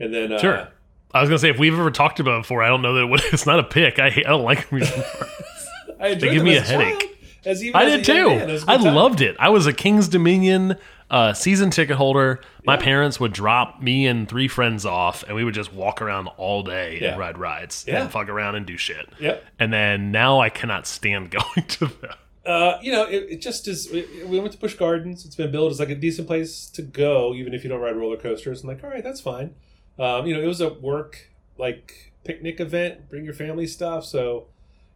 And 0.00 0.12
then 0.14 0.32
uh, 0.32 0.38
Sure. 0.38 0.68
I 1.12 1.20
was 1.20 1.28
gonna 1.28 1.38
say 1.38 1.50
if 1.50 1.58
we've 1.58 1.72
ever 1.78 1.90
talked 1.90 2.20
about 2.20 2.38
it 2.38 2.42
before, 2.42 2.62
I 2.62 2.68
don't 2.68 2.82
know 2.82 2.94
that 2.94 3.02
it 3.02 3.06
would, 3.06 3.20
it's 3.32 3.46
not 3.46 3.58
a 3.58 3.64
pick. 3.64 3.98
I 3.98 4.08
hate, 4.10 4.26
I 4.26 4.30
don't 4.30 4.44
like 4.44 4.70
amusement 4.70 5.04
parks. 5.18 5.66
I 6.00 6.08
enjoyed 6.08 6.32
give 6.32 6.42
me 6.44 6.56
a 6.56 6.60
headache. 6.62 7.00
child, 7.00 7.12
as 7.46 7.62
even 7.64 7.76
I 7.80 7.84
did 7.84 8.04
too. 8.04 8.28
man. 8.28 8.48
It 8.48 8.52
was 8.52 8.62
a 8.62 8.66
good 8.66 8.80
I 8.86 8.90
loved 8.92 9.20
it. 9.20 9.36
I 9.38 9.48
was 9.50 9.66
a 9.66 9.72
Kings 9.72 10.08
Dominion 10.08 10.76
uh, 11.10 11.32
season 11.32 11.70
ticket 11.70 11.96
holder. 11.96 12.40
My 12.64 12.74
Yeah. 12.74 12.82
parents 12.82 13.20
would 13.20 13.32
drop 13.32 13.80
me 13.82 14.06
and 14.06 14.28
three 14.28 14.48
friends 14.48 14.84
off, 14.84 15.22
and 15.24 15.36
we 15.36 15.44
would 15.44 15.54
just 15.54 15.72
walk 15.72 16.02
around 16.02 16.28
all 16.36 16.62
day 16.62 16.98
Yeah. 17.00 17.10
and 17.10 17.18
ride 17.18 17.38
rides 17.38 17.84
Yeah. 17.86 18.02
and 18.02 18.10
fuck 18.10 18.28
around 18.28 18.56
and 18.56 18.66
do 18.66 18.76
shit. 18.76 19.06
Yep. 19.20 19.44
And 19.58 19.72
then 19.72 20.10
now 20.10 20.40
I 20.40 20.48
cannot 20.48 20.86
stand 20.86 21.30
going 21.30 21.66
to 21.68 21.86
them. 21.86 22.10
Uh, 22.44 22.78
you 22.80 22.92
know, 22.92 23.04
it, 23.04 23.26
it 23.30 23.40
just 23.40 23.66
is. 23.66 23.90
We 23.92 24.06
we 24.24 24.38
went 24.38 24.52
to 24.52 24.58
Busch 24.58 24.74
Gardens. 24.74 25.24
It's 25.26 25.34
been 25.34 25.50
billed 25.50 25.72
as 25.72 25.80
like 25.80 25.90
a 25.90 25.94
decent 25.96 26.26
place 26.28 26.66
to 26.70 26.82
go, 26.82 27.34
even 27.34 27.52
if 27.54 27.64
you 27.64 27.70
don't 27.70 27.80
ride 27.80 27.96
roller 27.96 28.16
coasters. 28.16 28.62
I'm 28.62 28.68
like, 28.68 28.84
all 28.84 28.90
right, 28.90 29.02
that's 29.02 29.20
fine. 29.20 29.54
Um, 29.98 30.26
you 30.26 30.34
know, 30.34 30.40
it 30.40 30.46
was 30.46 30.60
a 30.60 30.72
work 30.72 31.30
like 31.58 32.12
picnic 32.24 32.60
event. 32.60 33.08
Bring 33.08 33.24
your 33.24 33.34
family 33.34 33.66
stuff. 33.66 34.04
So, 34.04 34.46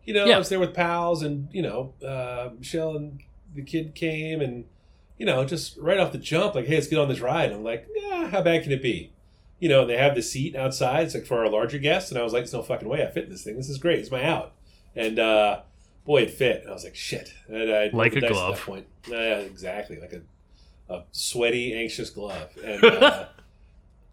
you 0.04 0.14
know, 0.14 0.26
Yeah. 0.26 0.36
I 0.36 0.38
was 0.38 0.48
there 0.48 0.60
with 0.60 0.74
pals, 0.74 1.22
and 1.24 1.48
you 1.52 1.62
know, 1.62 1.94
uh, 2.06 2.50
Michelle 2.56 2.96
and 2.96 3.20
the 3.54 3.62
kid 3.62 3.94
came, 3.96 4.40
and 4.40 4.64
you 5.20 5.26
know, 5.26 5.44
just 5.44 5.76
right 5.76 6.00
off 6.00 6.12
the 6.12 6.18
jump, 6.18 6.54
like, 6.54 6.64
hey, 6.64 6.76
let's 6.76 6.86
get 6.86 6.98
on 6.98 7.06
this 7.06 7.20
ride. 7.20 7.52
I'm 7.52 7.62
like, 7.62 7.86
yeah, 7.94 8.28
how 8.28 8.40
bad 8.40 8.62
can 8.62 8.72
it 8.72 8.80
be? 8.80 9.12
You 9.58 9.68
know, 9.68 9.82
and 9.82 9.90
they 9.90 9.98
have 9.98 10.14
the 10.14 10.22
seat 10.22 10.56
outside. 10.56 11.04
It's 11.04 11.14
like 11.14 11.26
for 11.26 11.44
our 11.44 11.50
larger 11.50 11.76
guests, 11.76 12.10
and 12.10 12.18
I 12.18 12.22
was 12.22 12.32
like, 12.32 12.40
there's 12.40 12.54
no 12.54 12.62
fucking 12.62 12.88
way 12.88 13.06
I 13.06 13.10
fit 13.10 13.24
in 13.24 13.30
this 13.30 13.44
thing. 13.44 13.58
This 13.58 13.68
is 13.68 13.76
great. 13.76 13.98
It's 13.98 14.10
my 14.10 14.24
out. 14.24 14.54
And 14.96 15.18
uh, 15.18 15.60
boy, 16.06 16.22
it 16.22 16.30
fit. 16.30 16.62
And 16.62 16.70
I 16.70 16.72
was 16.72 16.84
like, 16.84 16.96
shit. 16.96 17.34
And 17.48 17.70
I 17.70 17.90
Like 17.92 18.14
a 18.14 18.24
at 18.24 18.32
glove. 18.32 18.56
That 18.56 18.64
point. 18.64 18.86
Yeah, 19.08 19.40
exactly. 19.40 20.00
Like 20.00 20.14
a, 20.14 20.22
a 20.90 21.04
sweaty, 21.12 21.74
anxious 21.74 22.08
glove. 22.08 22.48
And, 22.64 22.82
uh, 22.86 23.26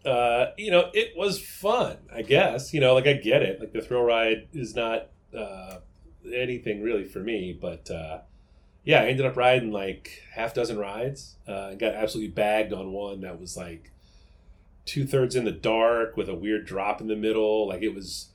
uh, 0.06 0.52
you 0.58 0.72
know, 0.72 0.90
it 0.94 1.14
was 1.16 1.40
fun, 1.40 2.00
I 2.14 2.22
guess. 2.22 2.74
You 2.74 2.82
know, 2.82 2.94
like 2.94 3.08
I 3.08 3.14
get 3.14 3.44
it. 3.44 3.62
Like 3.62 3.72
the 3.72 3.80
thrill 3.82 4.04
ride 4.04 4.50
is 4.52 4.76
not 4.76 5.08
uh, 5.34 5.78
anything 6.34 6.82
really 6.82 7.06
for 7.06 7.20
me, 7.20 7.58
but 7.60 7.90
uh, 7.90 8.20
yeah, 8.88 9.02
I 9.02 9.08
ended 9.08 9.26
up 9.26 9.36
riding 9.36 9.70
like 9.70 10.24
half 10.32 10.54
dozen 10.54 10.78
rides 10.80 11.36
uh, 11.46 11.72
and 11.72 11.80
got 11.80 11.94
absolutely 11.94 12.32
bagged 12.32 12.72
on 12.72 12.94
one 12.94 13.20
that 13.20 13.38
was 13.38 13.58
like 13.58 13.92
two 14.86 15.06
thirds 15.06 15.36
in 15.36 15.44
the 15.44 15.52
dark 15.52 16.16
with 16.16 16.30
a 16.30 16.34
weird 16.34 16.66
drop 16.66 17.02
in 17.02 17.08
the 17.08 17.16
middle. 17.18 17.68
Like 17.68 17.82
it 17.82 17.94
was, 17.94 18.28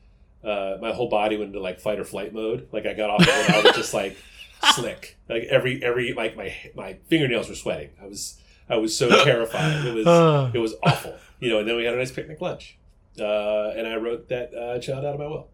uh, 0.44 0.76
my 0.78 0.92
whole 0.92 1.08
body 1.08 1.38
went 1.38 1.48
into 1.48 1.60
like 1.60 1.80
fight 1.80 1.98
or 1.98 2.04
flight 2.04 2.34
mode. 2.34 2.68
Like 2.70 2.84
I 2.84 2.92
got 2.92 3.08
off 3.08 3.26
and 3.26 3.54
I 3.54 3.62
was 3.62 3.74
just 3.74 3.94
like 3.94 4.14
slick. 4.74 5.16
Like 5.26 5.44
every 5.44 5.82
every 5.82 6.12
like 6.12 6.36
my 6.36 6.54
my 6.74 6.98
fingernails 7.08 7.48
were 7.48 7.54
sweating. 7.54 7.88
I 8.02 8.04
was 8.04 8.38
I 8.68 8.76
was 8.76 8.94
so 8.94 9.08
terrified. 9.24 9.86
It 9.86 9.94
was 9.94 10.06
Uh. 10.06 10.50
it 10.54 10.58
was 10.58 10.74
awful. 10.82 11.16
You 11.40 11.48
know. 11.48 11.60
And 11.60 11.68
then 11.68 11.76
we 11.76 11.84
had 11.84 11.94
a 11.94 11.96
nice 11.96 12.12
picnic 12.12 12.42
lunch, 12.42 12.76
uh, 13.18 13.70
and 13.70 13.86
I 13.86 13.96
wrote 13.96 14.28
that 14.28 14.52
uh, 14.52 14.78
child 14.80 15.06
out 15.06 15.14
of 15.14 15.18
my 15.18 15.28
will. 15.28 15.48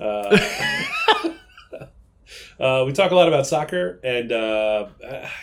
Uh, 2.60 2.84
we 2.86 2.92
talk 2.92 3.10
a 3.10 3.14
lot 3.14 3.28
about 3.28 3.46
soccer, 3.46 4.00
and 4.04 4.30
uh, 4.32 4.86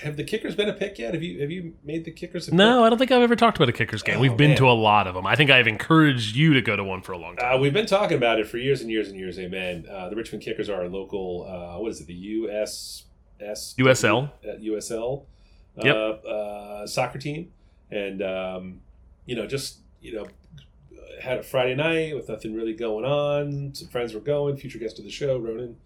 have 0.02 0.16
the 0.18 0.24
kickers 0.24 0.56
been 0.56 0.70
a 0.70 0.74
pick 0.74 0.98
yet? 1.00 1.14
Have 1.14 1.24
you 1.24 1.42
have 1.42 1.52
you 1.52 1.74
made 1.84 2.06
the 2.06 2.12
kickers? 2.12 2.48
A 2.48 2.56
No, 2.56 2.84
I 2.84 2.90
don't 2.90 2.98
think 2.98 3.12
I've 3.12 3.22
ever 3.22 3.36
talked 3.36 3.58
about 3.58 3.70
a 3.70 3.74
kickers 3.74 4.04
game. 4.04 4.18
Oh, 4.18 4.22
We've 4.22 4.38
been 4.38 4.52
man. 4.52 4.58
to 4.58 4.70
a 4.70 4.74
lot 4.74 5.08
of 5.08 5.14
them. 5.16 5.26
I 5.28 5.36
think 5.36 5.50
I've 5.52 5.68
encouraged 5.68 6.36
you 6.36 6.54
to 6.54 6.62
go 6.62 6.76
to 6.76 6.84
one 6.84 7.02
for 7.02 7.12
a 7.14 7.18
long 7.18 7.36
time. 7.36 7.56
Uh, 7.56 7.58
we've 7.60 7.74
been 7.74 7.86
talking 7.86 8.18
about 8.18 8.40
it 8.40 8.48
for 8.48 8.58
years 8.58 8.82
and 8.82 8.90
years 8.90 9.10
and 9.10 9.18
years. 9.20 9.38
Amen. 9.40 9.86
Uh, 9.92 10.10
the 10.10 10.16
Richmond 10.16 10.44
Kickers 10.44 10.70
are 10.70 10.82
our 10.82 10.88
local. 10.90 11.46
Uh, 11.48 11.80
what 11.80 11.92
is 11.92 12.02
it? 12.02 12.08
The 12.08 12.36
USS 12.36 13.04
USL. 13.78 14.32
uh, 14.44 14.58
USL 14.62 15.26
uh, 15.78 15.82
Yep. 15.86 16.26
uh, 16.26 16.88
soccer 16.88 17.20
team, 17.20 17.52
and 17.92 18.22
um, 18.22 18.82
you 19.26 19.36
know, 19.36 19.48
just 19.48 19.80
you 20.02 20.14
know, 20.16 20.28
had 21.22 21.40
a 21.40 21.44
Friday 21.44 21.76
night 21.76 22.16
with 22.16 22.30
nothing 22.30 22.54
really 22.56 22.74
going 22.74 23.06
on. 23.06 23.74
Some 23.76 23.88
friends 23.90 24.14
were 24.14 24.20
going. 24.20 24.58
Future 24.58 24.80
guest 24.80 25.00
of 25.00 25.06
the 25.06 25.12
show, 25.12 25.38
Ronan, 25.38 25.78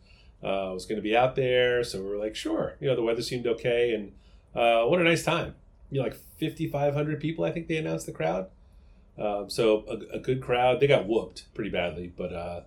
uh, 0.44 0.72
was 0.74 0.86
going 0.86 0.98
to 0.98 1.02
be 1.02 1.16
out 1.16 1.36
there, 1.36 1.84
so 1.84 2.02
we 2.02 2.10
were 2.10 2.18
like, 2.18 2.36
sure. 2.36 2.76
You 2.80 2.90
know, 2.90 2.96
the 2.96 3.02
weather 3.04 3.22
seemed 3.22 3.48
okay, 3.48 3.94
and 3.94 4.12
uh, 4.56 4.86
what 4.88 5.00
a 5.00 5.04
nice 5.04 5.24
time. 5.24 5.56
You 5.90 6.00
know, 6.00 6.04
like 6.06 6.16
fifty 6.38 6.68
five 6.68 6.94
hundred 6.94 7.20
people. 7.20 7.46
I 7.46 7.52
think 7.52 7.68
they 7.68 7.78
announced 7.78 8.06
the 8.06 8.12
crowd. 8.12 8.48
Um, 9.18 9.50
so 9.50 9.86
a, 9.88 10.18
a 10.18 10.20
good 10.20 10.42
crowd. 10.42 10.80
They 10.80 10.88
got 10.88 11.08
whooped 11.08 11.54
pretty 11.54 11.70
badly, 11.70 12.12
but 12.18 12.34
uh, 12.34 12.62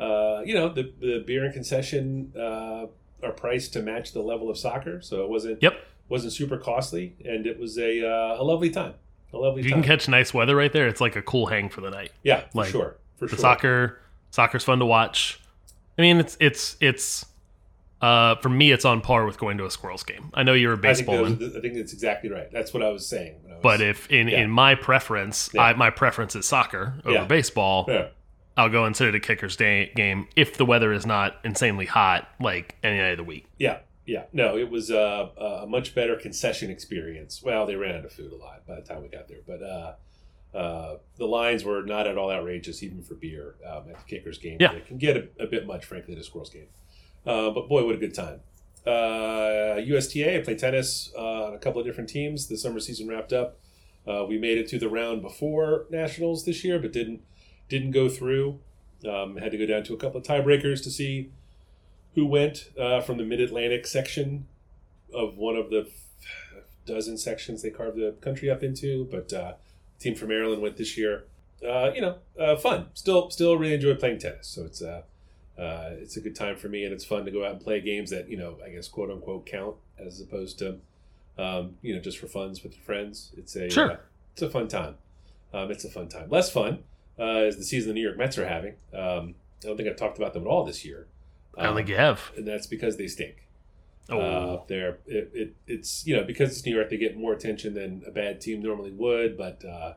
uh, 0.00 0.42
you 0.44 0.54
know 0.54 0.68
the 0.70 0.92
the 1.00 1.22
beer 1.26 1.44
and 1.44 1.52
concession 1.52 2.32
uh, 2.36 2.86
are 3.22 3.32
priced 3.36 3.72
to 3.74 3.82
match 3.82 4.12
the 4.12 4.22
level 4.22 4.48
of 4.50 4.56
soccer, 4.58 5.00
so 5.02 5.22
it 5.22 5.28
wasn't 5.28 5.62
Yep. 5.62 5.74
wasn't 6.08 6.32
super 6.32 6.56
costly, 6.56 7.14
and 7.24 7.46
it 7.46 7.58
was 7.58 7.78
a 7.78 8.04
uh, 8.06 8.40
a 8.40 8.42
lovely 8.42 8.70
time. 8.70 8.94
A 9.34 9.38
lovely 9.38 9.62
you 9.62 9.70
time. 9.70 9.82
can 9.82 9.88
catch 9.88 10.08
nice 10.08 10.32
weather 10.34 10.56
right 10.56 10.72
there, 10.72 10.88
it's 10.88 11.00
like 11.00 11.14
a 11.16 11.22
cool 11.22 11.46
hang 11.46 11.68
for 11.68 11.80
the 11.82 11.90
night. 11.90 12.10
yeah, 12.22 12.40
for 12.52 12.58
like, 12.58 12.70
sure, 12.70 12.96
for 13.16 13.26
The 13.26 13.30
sure. 13.30 13.38
soccer, 13.38 13.98
soccer's 14.30 14.64
fun 14.64 14.78
to 14.78 14.86
watch. 14.86 15.40
I 15.98 16.02
mean, 16.02 16.18
it's 16.18 16.36
it's 16.40 16.76
it's. 16.80 17.26
Uh, 18.00 18.34
for 18.40 18.48
me, 18.48 18.72
it's 18.72 18.84
on 18.84 19.00
par 19.00 19.24
with 19.24 19.38
going 19.38 19.56
to 19.58 19.64
a 19.64 19.70
Squirrels 19.70 20.02
game. 20.02 20.30
I 20.34 20.42
know 20.42 20.54
you're 20.54 20.72
a 20.72 20.76
think, 20.76 20.82
baseball 20.82 21.18
those, 21.18 21.38
man, 21.38 21.52
I 21.56 21.60
think 21.60 21.74
that's 21.74 21.92
exactly 21.92 22.30
right. 22.30 22.50
That's 22.50 22.74
what 22.74 22.82
I 22.82 22.88
was 22.88 23.06
saying. 23.06 23.36
when 23.42 23.52
I 23.52 23.54
was- 23.54 23.62
but 23.62 23.80
if 23.80 24.10
in, 24.10 24.26
yeah. 24.26 24.40
in 24.40 24.50
my 24.50 24.74
preference, 24.74 25.50
Yeah. 25.54 25.62
I, 25.62 25.74
my 25.74 25.90
preference 25.90 26.34
is 26.34 26.44
soccer 26.44 26.94
over 27.04 27.14
Yeah. 27.14 27.24
baseball. 27.26 27.88
I'll 28.56 28.68
go 28.70 28.86
and 28.86 28.96
sit 28.96 29.06
at 29.06 29.14
a 29.14 29.20
kicker's 29.20 29.54
day, 29.54 29.92
game 29.94 30.26
if 30.34 30.56
the 30.56 30.64
weather 30.64 30.92
is 30.92 31.06
not 31.06 31.36
insanely 31.44 31.86
hot, 31.86 32.28
like 32.40 32.74
any 32.82 32.98
night 32.98 33.12
of 33.12 33.18
the 33.18 33.24
week. 33.24 33.46
yeah, 33.56 33.78
Yeah, 34.04 34.24
no, 34.32 34.58
it 34.58 34.68
was 34.68 34.90
uh, 34.90 35.28
a 35.62 35.66
much 35.68 35.94
better 35.94 36.16
concession 36.16 36.72
experience. 36.72 37.40
Well, 37.40 37.66
they 37.66 37.76
ran 37.76 37.94
out 37.94 38.04
of 38.04 38.12
food 38.12 38.32
a 38.32 38.36
lot 38.36 38.66
by 38.66 38.74
the 38.74 38.82
time 38.82 39.00
we 39.02 39.08
got 39.10 39.28
there, 39.28 39.38
but 39.46 39.62
uh, 39.62 39.92
uh, 40.54 40.96
the 41.16 41.26
lines 41.26 41.64
were 41.64 41.82
not 41.82 42.06
at 42.06 42.18
all 42.18 42.30
outrageous, 42.30 42.82
even 42.82 43.02
for 43.02 43.14
beer 43.14 43.54
um, 43.66 43.84
at 43.88 43.98
the 43.98 44.04
Kickers 44.06 44.38
game. 44.38 44.58
Yeah. 44.60 44.72
it 44.72 44.86
can 44.86 44.98
get 44.98 45.16
a, 45.16 45.28
a 45.40 45.46
bit 45.46 45.66
much, 45.66 45.84
frankly, 45.84 46.14
at 46.14 46.20
a 46.20 46.24
Squirrels 46.24 46.50
game. 46.50 46.66
Uh, 47.26 47.50
but 47.50 47.68
boy, 47.68 47.84
what 47.86 47.94
a 47.94 47.98
good 47.98 48.14
time! 48.14 48.40
Uh, 48.86 49.80
USTA, 49.80 50.38
I 50.38 50.42
played 50.42 50.58
tennis 50.58 51.12
uh, 51.16 51.46
on 51.46 51.54
a 51.54 51.58
couple 51.58 51.80
of 51.80 51.86
different 51.86 52.10
teams. 52.10 52.48
The 52.48 52.56
summer 52.56 52.80
season 52.80 53.08
wrapped 53.08 53.32
up. 53.32 53.58
Uh, 54.06 54.24
we 54.28 54.38
made 54.38 54.58
it 54.58 54.68
to 54.68 54.78
the 54.78 54.88
round 54.88 55.22
before 55.22 55.86
nationals 55.90 56.44
this 56.44 56.64
year, 56.64 56.78
but 56.78 56.92
didn't 56.92 57.22
didn't 57.68 57.92
go 57.92 58.08
through. 58.08 58.58
Um, 59.08 59.36
had 59.36 59.52
to 59.52 59.58
go 59.58 59.66
down 59.66 59.84
to 59.84 59.94
a 59.94 59.96
couple 59.96 60.20
of 60.20 60.26
tiebreakers 60.26 60.82
to 60.84 60.90
see 60.90 61.30
who 62.14 62.26
went 62.26 62.70
uh, 62.78 63.00
from 63.00 63.18
the 63.18 63.24
Mid 63.24 63.40
Atlantic 63.40 63.86
section 63.86 64.46
of 65.14 65.36
one 65.36 65.56
of 65.56 65.70
the 65.70 65.88
dozen 66.86 67.16
sections 67.16 67.62
they 67.62 67.70
carved 67.70 67.96
the 67.96 68.12
country 68.20 68.50
up 68.50 68.62
into. 68.62 69.08
But 69.10 69.32
uh, 69.32 69.54
team 70.02 70.14
from 70.14 70.28
Maryland 70.28 70.60
went 70.62 70.76
this 70.76 70.96
year. 70.98 71.24
Uh, 71.66 71.92
you 71.94 72.00
know, 72.00 72.16
uh, 72.38 72.56
fun. 72.56 72.86
Still, 72.94 73.30
still 73.30 73.56
really 73.56 73.74
enjoy 73.74 73.94
playing 73.94 74.18
tennis. 74.18 74.48
So 74.48 74.64
it's 74.64 74.82
uh, 74.82 75.02
uh, 75.58 75.90
it's 75.92 76.16
a 76.16 76.20
good 76.20 76.34
time 76.34 76.56
for 76.56 76.68
me, 76.68 76.84
and 76.84 76.92
it's 76.92 77.04
fun 77.04 77.24
to 77.24 77.30
go 77.30 77.44
out 77.44 77.52
and 77.52 77.60
play 77.60 77.80
games 77.80 78.10
that 78.10 78.28
you 78.28 78.36
know, 78.36 78.56
I 78.64 78.70
guess, 78.70 78.88
quote 78.88 79.10
unquote, 79.10 79.46
count 79.46 79.76
as 79.98 80.20
opposed 80.20 80.58
to 80.58 80.78
um, 81.38 81.76
you 81.82 81.94
know 81.94 82.00
just 82.00 82.18
for 82.18 82.26
funs 82.26 82.62
with 82.62 82.74
your 82.74 82.82
friends. 82.84 83.32
It's 83.36 83.54
a 83.56 83.70
Sure. 83.70 83.92
uh, 83.92 83.96
it's 84.32 84.42
a 84.42 84.50
fun 84.50 84.66
time. 84.68 84.96
Um, 85.54 85.70
it's 85.70 85.84
a 85.84 85.90
fun 85.90 86.08
time. 86.08 86.28
Less 86.30 86.50
fun 86.50 86.80
uh, 87.18 87.44
is 87.44 87.56
the 87.58 87.64
season 87.64 87.88
the 87.90 87.94
New 87.94 88.02
York 88.02 88.16
Mets 88.18 88.38
are 88.38 88.48
having. 88.48 88.74
Um, 88.92 89.34
I 89.62 89.66
don't 89.68 89.76
think 89.76 89.88
I've 89.88 89.96
talked 89.96 90.18
about 90.18 90.32
them 90.34 90.42
at 90.42 90.48
all 90.48 90.64
this 90.64 90.84
year. 90.84 91.06
I 91.56 91.62
don't 91.62 91.70
Um, 91.70 91.76
think 91.76 91.88
you 91.90 91.96
have. 91.96 92.32
and 92.36 92.48
that's 92.48 92.66
because 92.66 92.96
they 92.96 93.06
stink. 93.06 93.46
Oh, 94.10 94.18
Uh, 94.20 94.62
they're 94.66 94.98
it, 95.06 95.30
it, 95.32 95.56
it's 95.66 96.06
you 96.06 96.16
know 96.16 96.24
because 96.24 96.50
it's 96.50 96.66
New 96.66 96.74
York, 96.74 96.90
they 96.90 96.96
get 96.96 97.16
more 97.16 97.32
attention 97.32 97.74
than 97.74 98.02
a 98.06 98.10
bad 98.10 98.40
team 98.40 98.60
normally 98.62 98.92
would. 98.92 99.36
But 99.36 99.64
uh, 99.64 99.94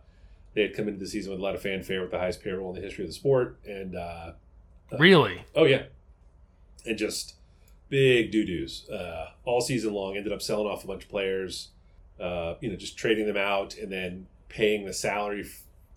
they 0.54 0.62
had 0.62 0.76
come 0.76 0.88
into 0.88 1.00
the 1.00 1.08
season 1.08 1.32
with 1.32 1.40
a 1.40 1.44
lot 1.44 1.56
of 1.56 1.62
fanfare, 1.62 2.02
with 2.02 2.12
the 2.12 2.20
highest 2.20 2.42
payroll 2.44 2.70
in 2.70 2.76
the 2.76 2.86
history 2.86 3.04
of 3.04 3.10
the 3.10 3.14
sport, 3.14 3.60
and 3.66 3.96
uh, 3.96 4.34
really? 4.98 5.44
oh 5.56 5.66
yeah, 5.66 5.84
and 6.86 6.98
just 6.98 7.36
big 7.90 8.32
doo 8.32 8.46
doos 8.46 8.90
uh, 8.90 9.32
all 9.44 9.62
season 9.62 9.94
long. 9.94 10.16
Ended 10.16 10.32
up 10.32 10.42
selling 10.42 10.68
off 10.68 10.84
a 10.84 10.88
bunch 10.88 11.04
of 11.04 11.10
players, 11.10 11.70
uh, 12.20 12.56
you 12.62 12.70
know, 12.70 12.76
just 12.76 12.98
trading 12.98 13.26
them 13.26 13.38
out 13.38 13.76
and 13.76 13.92
then 13.92 14.28
paying 14.50 14.86
the 14.86 14.94
salary 14.94 15.46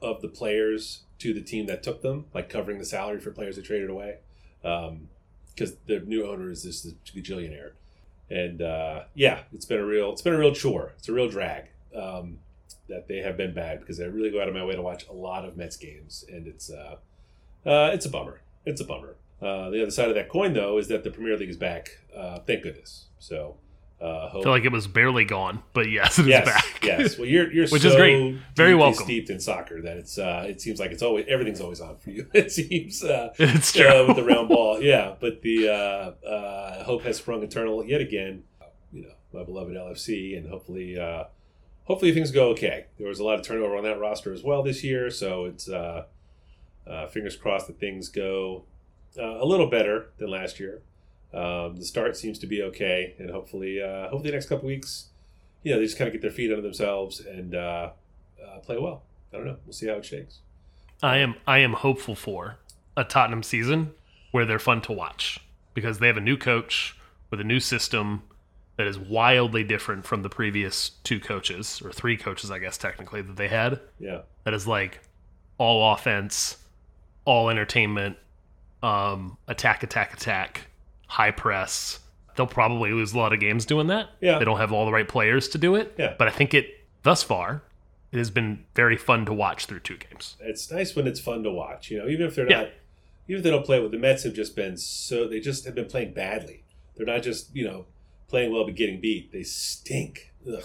of 0.01 0.23
the 0.23 0.29
players 0.29 1.03
to 1.19 1.35
the 1.35 1.43
team 1.43 1.67
that 1.67 1.83
took 1.83 2.03
them, 2.03 2.25
like 2.33 2.49
covering 2.49 2.79
the 2.79 2.85
salary 2.85 3.21
for 3.21 3.31
players 3.33 3.57
they 3.57 3.63
traded 3.63 3.91
away, 3.91 4.19
because 4.63 5.77
the 5.87 6.01
new 6.01 6.27
owner 6.27 6.51
is 6.51 6.63
this, 6.63 6.83
this 6.83 6.95
gajillionaire. 7.15 7.73
And 8.31 8.61
uh, 8.61 9.05
yeah, 9.15 9.41
it's 9.53 9.65
been 9.65 9.81
a 9.81 9.87
real 9.87 10.13
it's 10.13 10.23
been 10.23 10.35
a 10.35 10.39
real 10.39 10.55
chore. 10.55 10.93
It's 10.99 11.09
a 11.09 11.13
real 11.13 11.29
drag 11.29 11.65
um, 11.97 12.39
that 12.89 13.09
they 13.09 13.19
have 13.19 13.37
been 13.37 13.55
bad 13.55 13.81
because 13.81 14.01
I 14.01 14.05
really 14.05 14.31
go 14.31 14.41
out 14.41 14.49
of 14.49 14.55
my 14.55 14.65
way 14.65 14.75
to 14.75 14.83
watch 14.83 15.07
a 15.09 15.13
lot 15.13 15.45
of 15.45 15.57
Mets 15.57 15.77
games, 15.77 16.25
and 16.29 16.47
it's 16.47 16.71
uh, 16.71 16.97
uh, 17.65 17.91
it's 17.93 18.07
a 18.07 18.11
bummer. 18.11 18.41
It's 18.65 18.81
a 18.81 18.85
bummer. 18.85 19.17
Uh, 19.41 19.71
the 19.71 19.83
other 19.83 19.91
side 19.91 20.09
of 20.09 20.15
that 20.17 20.29
coin, 20.29 20.53
though, 20.53 20.79
is 20.79 20.89
that 20.89 21.05
the 21.05 21.11
Premier 21.11 21.37
League 21.37 21.49
is 21.49 21.57
back. 21.57 21.99
Uh, 22.15 22.41
thank 22.41 22.63
goodness. 22.63 23.07
So, 23.19 23.57
uh, 24.01 24.27
I 24.29 24.43
feel 24.43 24.53
like 24.53 24.65
it 24.65 24.71
was 24.73 24.87
barely 24.87 25.25
gone, 25.25 25.63
but 25.73 25.91
yes, 25.91 26.19
it 26.19 26.23
is 26.23 26.29
yes, 26.29 26.45
back. 26.45 26.85
yes. 26.85 27.19
Well, 27.19 27.27
you're 27.27 27.53
you're 27.53 27.67
Which 27.71 27.83
so 27.83 27.89
is 27.89 27.97
great. 27.97 28.39
Very 28.55 28.75
welcome. 28.75 29.03
steeped 29.05 29.29
in 29.31 29.41
soccer 29.41 29.83
that 29.83 29.97
it's 29.97 30.19
uh, 30.19 30.47
it 30.49 30.61
seems 30.61 30.79
like 30.79 30.93
it's 30.93 31.03
always 31.03 31.25
everything's 31.29 31.61
always 31.61 31.81
on 31.81 31.97
for 31.97 32.11
you. 32.11 32.27
It 32.35 32.53
seems 32.53 33.03
uh, 33.03 33.33
it's 33.39 33.73
true. 33.73 33.87
uh, 33.89 34.07
with 34.07 34.17
the 34.17 34.25
round 34.25 34.49
ball, 34.49 34.81
yeah. 34.81 35.15
But 35.19 35.43
the 35.43 35.69
uh, 35.69 36.27
uh, 36.27 36.85
hope 36.85 37.03
has 37.03 37.17
sprung 37.17 37.43
eternal 37.43 37.85
yet 37.85 38.01
again. 38.01 38.45
You 38.93 39.03
know, 39.03 39.13
my 39.33 39.43
beloved 39.45 39.75
LFC, 39.75 40.37
and 40.39 40.49
hopefully, 40.49 40.99
uh, 40.99 41.25
hopefully 41.85 42.13
things 42.13 42.31
go 42.31 42.49
okay. 42.51 42.87
There 42.99 43.09
was 43.09 43.19
a 43.19 43.25
lot 43.25 43.39
of 43.39 43.45
turnover 43.45 43.77
on 43.77 43.83
that 43.85 43.99
roster 43.99 44.33
as 44.33 44.43
well 44.45 44.63
this 44.63 44.85
year, 44.85 45.11
so 45.11 45.45
it's 45.45 45.69
uh, 45.69 46.05
uh, 46.87 47.07
fingers 47.09 47.37
crossed 47.37 47.67
that 47.67 47.79
things 47.81 48.09
go 48.09 48.63
uh, 49.19 49.43
a 49.43 49.45
little 49.45 49.67
better 49.69 50.11
than 50.19 50.31
last 50.31 50.59
year. 50.61 50.83
Um, 51.33 51.77
the 51.77 51.85
start 51.85 52.17
seems 52.17 52.39
to 52.39 52.47
be 52.47 52.63
okay, 52.63 53.15
and 53.19 53.31
hopefully, 53.31 53.83
uh, 53.83 54.09
hopefully, 54.09 54.31
the 54.31 54.37
next 54.37 54.49
couple 54.49 54.67
weeks, 54.67 55.09
you 55.63 55.73
know, 55.73 55.79
they 55.79 55.85
just 55.85 55.99
kind 55.99 56.09
of 56.09 56.13
get 56.13 56.23
their 56.23 56.31
feet 56.31 56.51
under 56.51 56.63
themselves 56.63 57.21
and 57.21 57.55
uh, 57.55 57.91
uh, 58.43 58.59
play 58.61 58.79
well. 58.79 59.03
I 59.33 59.37
don't 59.37 59.47
know. 59.47 59.57
We'll 59.67 59.75
see 59.75 59.89
how 59.89 59.95
it 59.95 60.05
shakes. 60.05 60.39
I 61.03 61.19
am 61.19 61.37
I 61.47 61.59
am 61.59 61.75
hopeful 61.75 62.15
for 62.15 62.57
a 62.97 63.05
Tottenham 63.05 63.43
season 63.43 63.93
where 64.33 64.45
they're 64.45 64.59
fun 64.59 64.81
to 64.83 64.93
watch 64.93 65.39
because 65.75 65.99
they 65.99 66.07
have 66.07 66.17
a 66.17 66.23
new 66.23 66.37
coach 66.37 66.97
with 67.31 67.41
a 67.41 67.45
new 67.45 67.61
system 67.61 68.23
that 68.77 68.87
is 68.87 68.99
wildly 68.99 69.65
different 69.65 70.05
from 70.05 70.23
the 70.23 70.29
previous 70.29 70.91
two 71.05 71.21
coaches 71.21 71.81
or 71.85 71.93
three 71.93 72.17
coaches 72.17 72.51
I 72.51 72.59
guess 72.59 72.79
technically 72.79 73.23
that 73.23 73.37
they 73.37 73.49
had 73.49 73.81
Yeah, 74.01 74.23
that 74.45 74.55
is 74.55 74.67
like 74.67 75.01
all 75.59 75.93
offense, 75.93 76.57
all 77.25 77.51
entertainment, 77.51 78.17
um 78.83 79.37
attack 79.47 79.83
attack 79.83 80.15
attack, 80.15 80.68
high 81.09 81.31
press. 81.33 81.99
They'll 82.37 82.47
probably 82.47 82.93
lose 82.93 83.13
a 83.15 83.19
lot 83.19 83.33
of 83.33 83.41
games 83.41 83.67
doing 83.67 83.89
that. 83.89 84.11
Yeah. 84.21 84.39
They 84.39 84.45
don't 84.45 84.59
have 84.59 84.73
all 84.73 84.87
the 84.87 84.93
right 84.93 85.09
players 85.09 85.49
to 85.49 85.59
do 85.59 85.75
it. 85.75 85.95
Yeah. 85.99 86.15
But 86.17 86.29
I 86.29 86.31
think 86.31 86.55
it 86.55 86.69
thus 87.03 87.23
far 87.23 87.63
it 88.13 88.19
has 88.19 88.31
been 88.31 88.65
very 88.75 88.97
fun 88.97 89.27
to 89.27 89.33
watch 89.33 89.67
through 89.67 89.81
two 89.81 89.97
games. 89.99 90.37
it's 90.41 90.71
nice 90.71 90.95
when 90.97 91.07
it's 91.07 91.21
fun 91.21 91.43
to 91.43 91.51
watch. 91.51 91.91
You 91.91 91.99
know, 91.99 92.09
even 92.09 92.27
if 92.27 92.35
they're 92.37 92.49
Yeah. 92.49 92.61
not, 92.63 92.69
even 93.27 93.39
if 93.41 93.43
they 93.43 93.51
don't 93.51 93.67
play 93.67 93.81
with 93.81 93.91
The 93.91 93.99
Mets 93.99 94.23
have 94.23 94.33
just 94.35 94.55
been 94.57 94.77
so 94.79 95.27
they 95.29 95.41
just 95.41 95.65
have 95.67 95.75
been 95.75 95.87
playing 95.87 96.13
badly. 96.15 96.63
They're 96.97 97.05
not 97.07 97.23
just 97.23 97.55
you 97.55 97.65
know 97.65 97.87
playing 98.29 98.53
well 98.53 98.65
but 98.65 98.77
getting 98.77 99.01
beat. 99.01 99.33
They 99.33 99.43
stink. 99.43 100.33
Ugh. 100.47 100.63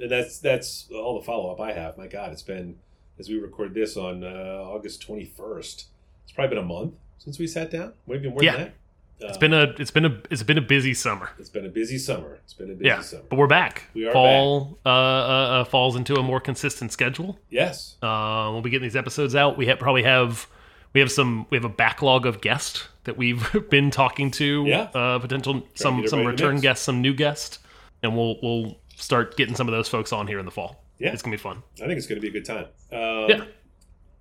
And 0.00 0.10
that's 0.10 0.38
that's 0.40 0.88
all 0.92 1.18
the 1.20 1.24
follow 1.24 1.52
up 1.52 1.60
I 1.60 1.72
have. 1.72 1.96
My 1.96 2.08
God, 2.08 2.32
it's 2.32 2.42
been 2.42 2.76
as 3.18 3.28
we 3.28 3.36
record 3.38 3.72
this 3.74 3.96
on 3.96 4.24
uh, 4.24 4.26
August 4.64 5.00
twenty 5.00 5.24
first. 5.24 5.86
It's 6.24 6.32
probably 6.32 6.56
been 6.56 6.64
a 6.64 6.66
month 6.66 6.94
since 7.18 7.38
we 7.38 7.46
sat 7.46 7.70
down. 7.70 7.92
Maybe 8.08 8.28
more 8.28 8.42
Yeah. 8.42 8.52
than 8.56 8.60
that. 8.64 8.74
Uh, 9.22 9.26
It's 9.28 9.38
been 9.38 9.54
a 9.54 9.62
it's 9.78 9.90
been 9.90 10.04
a 10.04 10.20
it's 10.30 10.42
been 10.42 10.58
a 10.58 10.62
busy 10.62 10.92
summer. 10.94 11.30
it's 11.38 11.48
been 11.48 11.64
a 11.66 11.68
busy 11.68 11.98
summer. 11.98 12.38
It's 12.44 12.52
been 12.52 12.70
a 12.70 12.74
busy 12.74 12.86
Yeah, 12.86 13.00
summer. 13.00 13.22
but 13.28 13.36
we're 13.36 13.46
back. 13.46 13.84
We 13.94 14.06
are 14.06 14.12
Fall 14.12 14.78
Uh, 14.84 14.88
uh, 14.88 14.92
uh, 14.92 15.64
falls 15.64 15.96
into 15.96 16.16
a 16.16 16.22
more 16.22 16.40
consistent 16.40 16.92
schedule. 16.92 17.38
Yes. 17.48 17.96
Uh, 18.02 18.48
we'll 18.52 18.60
be 18.62 18.70
getting 18.70 18.86
these 18.86 18.96
episodes 18.96 19.34
out. 19.34 19.56
We 19.56 19.66
have, 19.66 19.78
probably 19.78 20.02
have 20.02 20.46
we 20.92 21.00
have 21.00 21.10
some 21.12 21.46
we 21.50 21.56
have 21.56 21.64
a 21.64 21.68
backlog 21.68 22.26
of 22.26 22.40
guests 22.40 22.88
that 23.04 23.16
we've 23.16 23.46
been 23.70 23.90
talking 23.90 24.30
to. 24.32 24.64
Yeah. 24.66 24.82
uh, 24.94 25.18
potential 25.20 25.62
some 25.74 26.06
some 26.08 26.20
the 26.24 26.30
return 26.30 26.60
guests, 26.60 26.84
some 26.84 27.00
new 27.00 27.14
guests, 27.14 27.60
and 28.02 28.16
we'll 28.16 28.36
we'll 28.42 28.78
start 28.96 29.36
getting 29.36 29.54
some 29.54 29.68
of 29.68 29.72
those 29.72 29.88
folks 29.88 30.12
on 30.12 30.26
here 30.26 30.38
in 30.40 30.44
the 30.44 30.50
fall. 30.50 30.82
Yeah. 30.98 31.12
it's 31.12 31.22
gonna 31.22 31.36
be 31.36 31.40
fun. 31.42 31.62
I 31.82 31.86
think 31.86 31.98
it's 31.98 32.06
going 32.06 32.20
to 32.20 32.22
be 32.22 32.28
a 32.28 32.40
good 32.40 32.44
time. 32.44 32.66
Um, 32.92 33.28
Yeah. 33.30 33.44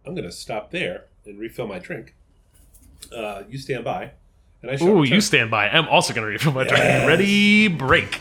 I'm 0.05 0.15
going 0.15 0.25
to 0.25 0.31
stop 0.33 0.69
there 0.71 1.05
and 1.25 1.39
refill 1.39 1.65
my 1.67 1.79
drink. 1.79 2.13
Uh, 3.15 3.43
you 3.47 3.57
stand 3.57 3.83
by, 3.85 4.11
and 4.63 4.71
I 4.71 4.77
shall 4.77 4.87
Ooh, 4.87 5.01
return. 5.01 5.15
you 5.15 5.21
stand 5.21 5.51
by. 5.51 5.67
I'm 5.67 5.87
also 5.89 6.13
gonna 6.13 6.27
refill 6.27 6.53
my 6.53 6.63
drink. 6.63 6.83
Yes. 6.83 7.07
Ready, 7.07 7.67
break. 7.67 8.17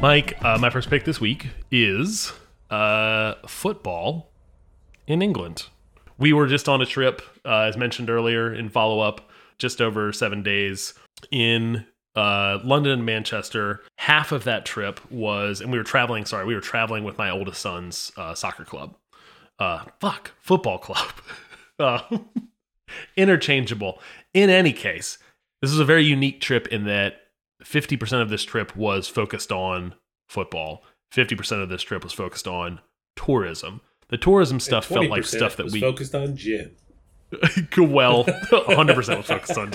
Mike, 0.00 0.36
uh, 0.44 0.56
my 0.58 0.70
first 0.70 0.88
pick 0.88 1.04
this 1.04 1.20
week 1.20 1.48
is 1.72 2.32
uh, 2.70 3.34
football 3.48 4.30
in 5.08 5.20
England. 5.20 5.66
We 6.18 6.32
were 6.32 6.46
just 6.46 6.68
on 6.68 6.80
a 6.80 6.86
trip, 6.86 7.22
uh, 7.44 7.62
as 7.62 7.76
mentioned 7.76 8.08
earlier, 8.08 8.54
in 8.54 8.68
follow 8.68 9.00
up, 9.00 9.28
just 9.58 9.80
over 9.80 10.12
seven 10.12 10.42
days 10.44 10.94
in 11.32 11.86
uh, 12.16 12.58
London 12.64 12.92
and 12.92 13.06
Manchester. 13.06 13.82
Half 13.98 14.32
of 14.32 14.44
that 14.44 14.64
trip 14.64 15.00
was, 15.10 15.60
and 15.60 15.70
we 15.70 15.78
were 15.78 15.84
traveling. 15.84 16.24
Sorry, 16.24 16.44
we 16.44 16.54
were 16.54 16.60
traveling 16.60 17.04
with 17.04 17.18
my 17.18 17.30
oldest 17.30 17.60
son's 17.60 18.10
uh, 18.16 18.34
soccer 18.34 18.64
club. 18.64 18.96
Uh, 19.58 19.84
fuck, 20.00 20.32
football 20.40 20.78
club. 20.78 21.12
uh, 21.78 22.00
interchangeable. 23.16 24.00
In 24.34 24.50
any 24.50 24.72
case, 24.72 25.18
this 25.62 25.70
is 25.70 25.78
a 25.78 25.84
very 25.84 26.04
unique 26.04 26.40
trip 26.40 26.66
in 26.68 26.84
that 26.84 27.14
50% 27.64 28.22
of 28.22 28.28
this 28.28 28.44
trip 28.44 28.76
was 28.76 29.08
focused 29.08 29.52
on 29.52 29.94
football. 30.28 30.84
50% 31.14 31.62
of 31.62 31.68
this 31.68 31.82
trip 31.82 32.02
was 32.04 32.12
focused 32.12 32.46
on 32.46 32.80
tourism. 33.14 33.80
The 34.08 34.18
tourism 34.18 34.60
stuff 34.60 34.86
felt 34.86 35.08
like 35.08 35.24
stuff 35.24 35.56
that 35.56 35.70
we 35.70 35.80
focused 35.80 36.14
on 36.14 36.36
gin. 36.36 36.76
well, 37.76 38.24
100% 38.50 39.16
was 39.16 39.26
focused 39.26 39.58
on. 39.58 39.72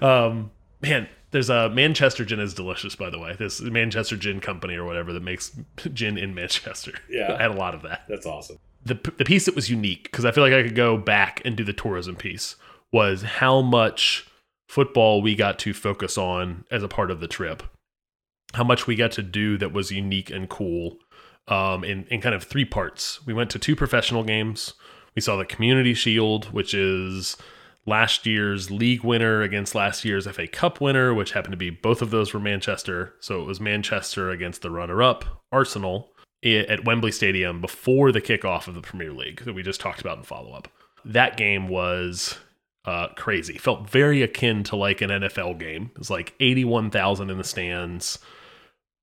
Um, 0.00 0.50
man, 0.80 1.08
there's 1.30 1.50
a 1.50 1.68
Manchester 1.70 2.24
gin 2.24 2.40
is 2.40 2.54
delicious, 2.54 2.94
by 2.94 3.10
the 3.10 3.18
way. 3.18 3.34
This 3.38 3.60
Manchester 3.60 4.16
Gin 4.16 4.40
Company 4.40 4.76
or 4.76 4.84
whatever 4.84 5.12
that 5.12 5.22
makes 5.22 5.56
gin 5.92 6.16
in 6.16 6.34
Manchester. 6.34 6.92
Yeah. 7.08 7.34
I 7.38 7.42
had 7.42 7.50
a 7.50 7.54
lot 7.54 7.74
of 7.74 7.82
that. 7.82 8.02
That's 8.08 8.26
awesome. 8.26 8.58
The 8.84 8.94
the 9.16 9.24
piece 9.24 9.46
that 9.46 9.54
was 9.56 9.70
unique 9.70 10.04
because 10.04 10.24
I 10.24 10.30
feel 10.30 10.44
like 10.44 10.52
I 10.52 10.62
could 10.62 10.74
go 10.76 10.96
back 10.96 11.42
and 11.44 11.56
do 11.56 11.64
the 11.64 11.72
tourism 11.72 12.16
piece 12.16 12.56
was 12.92 13.22
how 13.22 13.60
much 13.62 14.26
football 14.68 15.22
we 15.22 15.34
got 15.34 15.58
to 15.60 15.74
focus 15.74 16.16
on 16.16 16.64
as 16.70 16.82
a 16.82 16.88
part 16.88 17.10
of 17.10 17.20
the 17.20 17.28
trip. 17.28 17.62
how 18.54 18.64
much 18.64 18.86
we 18.86 18.94
got 18.94 19.10
to 19.12 19.22
do 19.22 19.58
that 19.58 19.72
was 19.72 19.90
unique 19.90 20.30
and 20.30 20.48
cool 20.48 20.98
um, 21.48 21.84
in, 21.84 22.04
in 22.10 22.20
kind 22.20 22.34
of 22.34 22.42
three 22.44 22.64
parts. 22.64 23.24
We 23.26 23.34
went 23.34 23.50
to 23.50 23.58
two 23.58 23.76
professional 23.76 24.22
games. 24.24 24.74
We 25.14 25.22
saw 25.22 25.36
the 25.36 25.44
Community 25.44 25.94
Shield, 25.94 26.46
which 26.52 26.72
is 26.74 27.36
last 27.86 28.26
year's 28.26 28.70
league 28.70 29.04
winner 29.04 29.42
against 29.42 29.74
last 29.74 30.04
year's 30.04 30.26
FA 30.26 30.46
Cup 30.46 30.80
winner, 30.80 31.12
which 31.12 31.32
happened 31.32 31.52
to 31.52 31.58
be 31.58 31.70
both 31.70 32.02
of 32.02 32.10
those 32.10 32.32
were 32.32 32.40
Manchester. 32.40 33.14
So 33.20 33.40
it 33.42 33.46
was 33.46 33.60
Manchester 33.60 34.30
against 34.30 34.62
the 34.62 34.70
runner 34.70 35.02
up, 35.02 35.42
Arsenal, 35.52 36.10
at 36.44 36.84
Wembley 36.84 37.12
Stadium 37.12 37.60
before 37.60 38.12
the 38.12 38.20
kickoff 38.20 38.68
of 38.68 38.74
the 38.74 38.82
Premier 38.82 39.12
League 39.12 39.44
that 39.44 39.54
we 39.54 39.62
just 39.62 39.80
talked 39.80 40.00
about 40.00 40.18
in 40.18 40.24
follow 40.24 40.52
up. 40.52 40.68
That 41.04 41.36
game 41.36 41.68
was 41.68 42.38
uh, 42.84 43.08
crazy. 43.16 43.58
Felt 43.58 43.88
very 43.88 44.22
akin 44.22 44.62
to 44.64 44.76
like 44.76 45.00
an 45.00 45.10
NFL 45.10 45.58
game. 45.58 45.90
It 45.94 45.98
was 45.98 46.10
like 46.10 46.34
81,000 46.40 47.30
in 47.30 47.38
the 47.38 47.44
stands. 47.44 48.18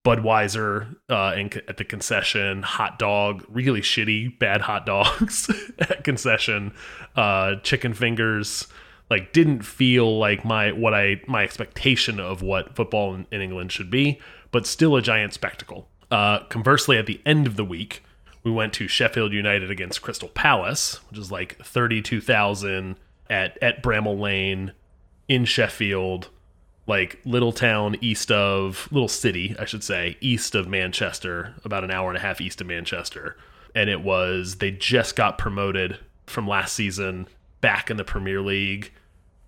Budweiser 0.03 0.95
uh, 1.09 1.35
in, 1.37 1.51
at 1.67 1.77
the 1.77 1.83
concession, 1.83 2.63
hot 2.63 2.97
dog, 2.97 3.45
really 3.47 3.81
shitty, 3.81 4.39
bad 4.39 4.61
hot 4.61 4.85
dogs 4.85 5.49
at 5.79 6.03
concession, 6.03 6.73
uh, 7.15 7.55
chicken 7.57 7.93
fingers. 7.93 8.67
Like 9.09 9.33
didn't 9.33 9.63
feel 9.63 10.17
like 10.17 10.45
my 10.45 10.71
what 10.71 10.93
I 10.93 11.21
my 11.27 11.43
expectation 11.43 12.19
of 12.19 12.41
what 12.41 12.75
football 12.75 13.13
in, 13.13 13.27
in 13.29 13.41
England 13.41 13.71
should 13.71 13.91
be, 13.91 14.19
but 14.51 14.65
still 14.65 14.95
a 14.95 15.01
giant 15.01 15.33
spectacle. 15.33 15.89
Uh, 16.09 16.39
conversely, 16.45 16.97
at 16.97 17.05
the 17.05 17.21
end 17.25 17.45
of 17.45 17.55
the 17.55 17.65
week, 17.65 18.03
we 18.43 18.51
went 18.51 18.73
to 18.73 18.87
Sheffield 18.87 19.33
United 19.33 19.69
against 19.69 20.01
Crystal 20.01 20.29
Palace, 20.29 20.99
which 21.09 21.19
is 21.19 21.31
like 21.31 21.57
thirty 21.63 22.01
two 22.01 22.21
thousand 22.21 22.95
at 23.29 23.57
at 23.61 23.83
Bramall 23.83 24.19
Lane 24.19 24.71
in 25.27 25.45
Sheffield 25.45 26.29
like 26.87 27.19
little 27.25 27.51
town 27.51 27.95
east 28.01 28.31
of 28.31 28.87
little 28.91 29.07
city 29.07 29.55
i 29.59 29.65
should 29.65 29.83
say 29.83 30.17
east 30.21 30.55
of 30.55 30.67
manchester 30.67 31.53
about 31.63 31.83
an 31.83 31.91
hour 31.91 32.09
and 32.09 32.17
a 32.17 32.21
half 32.21 32.41
east 32.41 32.61
of 32.61 32.67
manchester 32.67 33.37
and 33.75 33.89
it 33.89 34.01
was 34.01 34.55
they 34.55 34.71
just 34.71 35.15
got 35.15 35.37
promoted 35.37 35.97
from 36.25 36.47
last 36.47 36.73
season 36.73 37.27
back 37.61 37.89
in 37.89 37.97
the 37.97 38.03
premier 38.03 38.41
league 38.41 38.91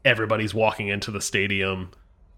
everybody's 0.06 0.54
walking 0.54 0.88
into 0.88 1.12
the 1.12 1.22
stadium 1.22 1.90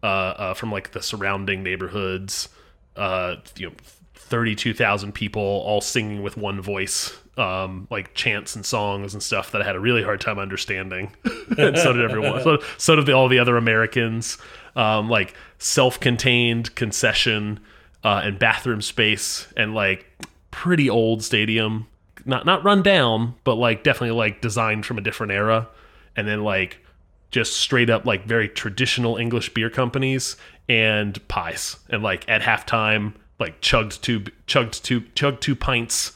uh, 0.03 0.05
uh, 0.37 0.53
from 0.53 0.71
like 0.71 0.91
the 0.91 1.01
surrounding 1.01 1.63
neighborhoods 1.63 2.49
uh, 2.95 3.35
you 3.55 3.67
know 3.67 3.75
32,000 4.13 5.11
people 5.11 5.41
all 5.41 5.81
singing 5.81 6.23
with 6.23 6.37
one 6.37 6.61
voice 6.61 7.13
um, 7.37 7.87
like 7.91 8.13
chants 8.13 8.55
and 8.55 8.65
songs 8.65 9.13
and 9.13 9.21
stuff 9.21 9.51
that 9.51 9.61
I 9.61 9.65
had 9.65 9.75
a 9.75 9.79
really 9.79 10.03
hard 10.03 10.21
time 10.21 10.39
understanding. 10.39 11.13
and 11.57 11.77
so 11.77 11.93
did 11.93 12.03
everyone. 12.03 12.41
So, 12.43 12.59
so 12.77 12.95
did 12.95 13.05
the, 13.05 13.13
all 13.13 13.27
the 13.27 13.39
other 13.39 13.57
Americans. 13.57 14.37
Um, 14.75 15.09
like 15.09 15.35
self-contained 15.57 16.75
concession 16.75 17.61
uh, 18.03 18.21
and 18.23 18.37
bathroom 18.37 18.81
space 18.81 19.47
and 19.55 19.73
like 19.73 20.05
pretty 20.51 20.89
old 20.89 21.23
stadium. 21.23 21.87
Not 22.25 22.45
not 22.45 22.63
run 22.63 22.81
down, 22.81 23.35
but 23.43 23.55
like 23.55 23.83
definitely 23.83 24.17
like 24.17 24.41
designed 24.41 24.85
from 24.85 24.97
a 24.97 25.01
different 25.01 25.31
era. 25.31 25.67
And 26.15 26.27
then 26.27 26.43
like 26.43 26.85
just 27.31 27.57
straight 27.57 27.89
up 27.89 28.05
like 28.05 28.25
very 28.25 28.49
traditional 28.49 29.17
English 29.17 29.53
beer 29.53 29.69
companies 29.69 30.37
and 30.67 31.25
pies. 31.27 31.77
And 31.89 32.03
like 32.03 32.27
at 32.27 32.41
halftime, 32.41 33.13
like 33.39 33.61
chugged 33.61 34.01
two 34.01 34.25
chugged 34.47 34.83
two 34.83 35.01
chugged 35.15 35.41
two 35.41 35.55
pints 35.55 36.13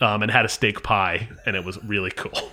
um, 0.00 0.22
and 0.22 0.30
had 0.30 0.44
a 0.44 0.48
steak 0.48 0.82
pie, 0.82 1.28
and 1.46 1.56
it 1.56 1.64
was 1.64 1.82
really 1.84 2.10
cool. 2.10 2.50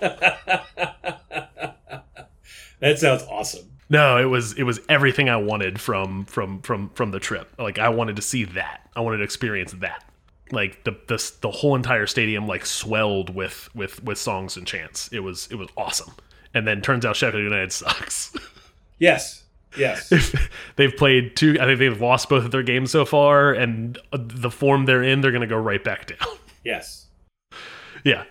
That 2.80 2.98
sounds 2.98 3.22
awesome. 3.30 3.70
No, 3.90 4.18
it 4.18 4.24
was 4.24 4.52
it 4.54 4.62
was 4.62 4.80
everything 4.88 5.28
I 5.28 5.36
wanted 5.36 5.80
from 5.80 6.24
from 6.24 6.60
from 6.62 6.90
from 6.90 7.10
the 7.10 7.20
trip. 7.20 7.52
Like 7.58 7.78
I 7.78 7.88
wanted 7.90 8.16
to 8.16 8.22
see 8.22 8.44
that. 8.44 8.88
I 8.96 9.00
wanted 9.00 9.18
to 9.18 9.24
experience 9.24 9.72
that. 9.72 10.04
Like 10.50 10.84
the 10.84 10.92
the 11.06 11.32
the 11.40 11.50
whole 11.50 11.74
entire 11.74 12.06
stadium 12.06 12.46
like 12.46 12.64
swelled 12.66 13.34
with 13.34 13.68
with 13.74 14.02
with 14.02 14.18
songs 14.18 14.56
and 14.56 14.66
chants. 14.66 15.08
It 15.12 15.20
was 15.20 15.48
it 15.50 15.56
was 15.56 15.68
awesome. 15.76 16.12
And 16.54 16.66
then 16.66 16.80
turns 16.82 17.04
out 17.04 17.16
Sheffield 17.16 17.42
United 17.42 17.72
sucks. 17.72 18.34
Yes. 18.98 19.42
Yes. 19.76 20.10
If 20.12 20.50
they've 20.76 20.96
played 20.96 21.36
two. 21.36 21.56
I 21.60 21.64
think 21.64 21.78
they've 21.80 22.00
lost 22.00 22.28
both 22.28 22.44
of 22.44 22.52
their 22.52 22.62
games 22.62 22.90
so 22.92 23.04
far, 23.04 23.52
and 23.52 23.98
the 24.12 24.50
form 24.50 24.86
they're 24.86 25.02
in, 25.02 25.20
they're 25.20 25.32
going 25.32 25.40
to 25.40 25.46
go 25.48 25.58
right 25.58 25.82
back 25.82 26.06
down. 26.06 26.28
yes. 26.64 27.06
Yeah. 28.04 28.24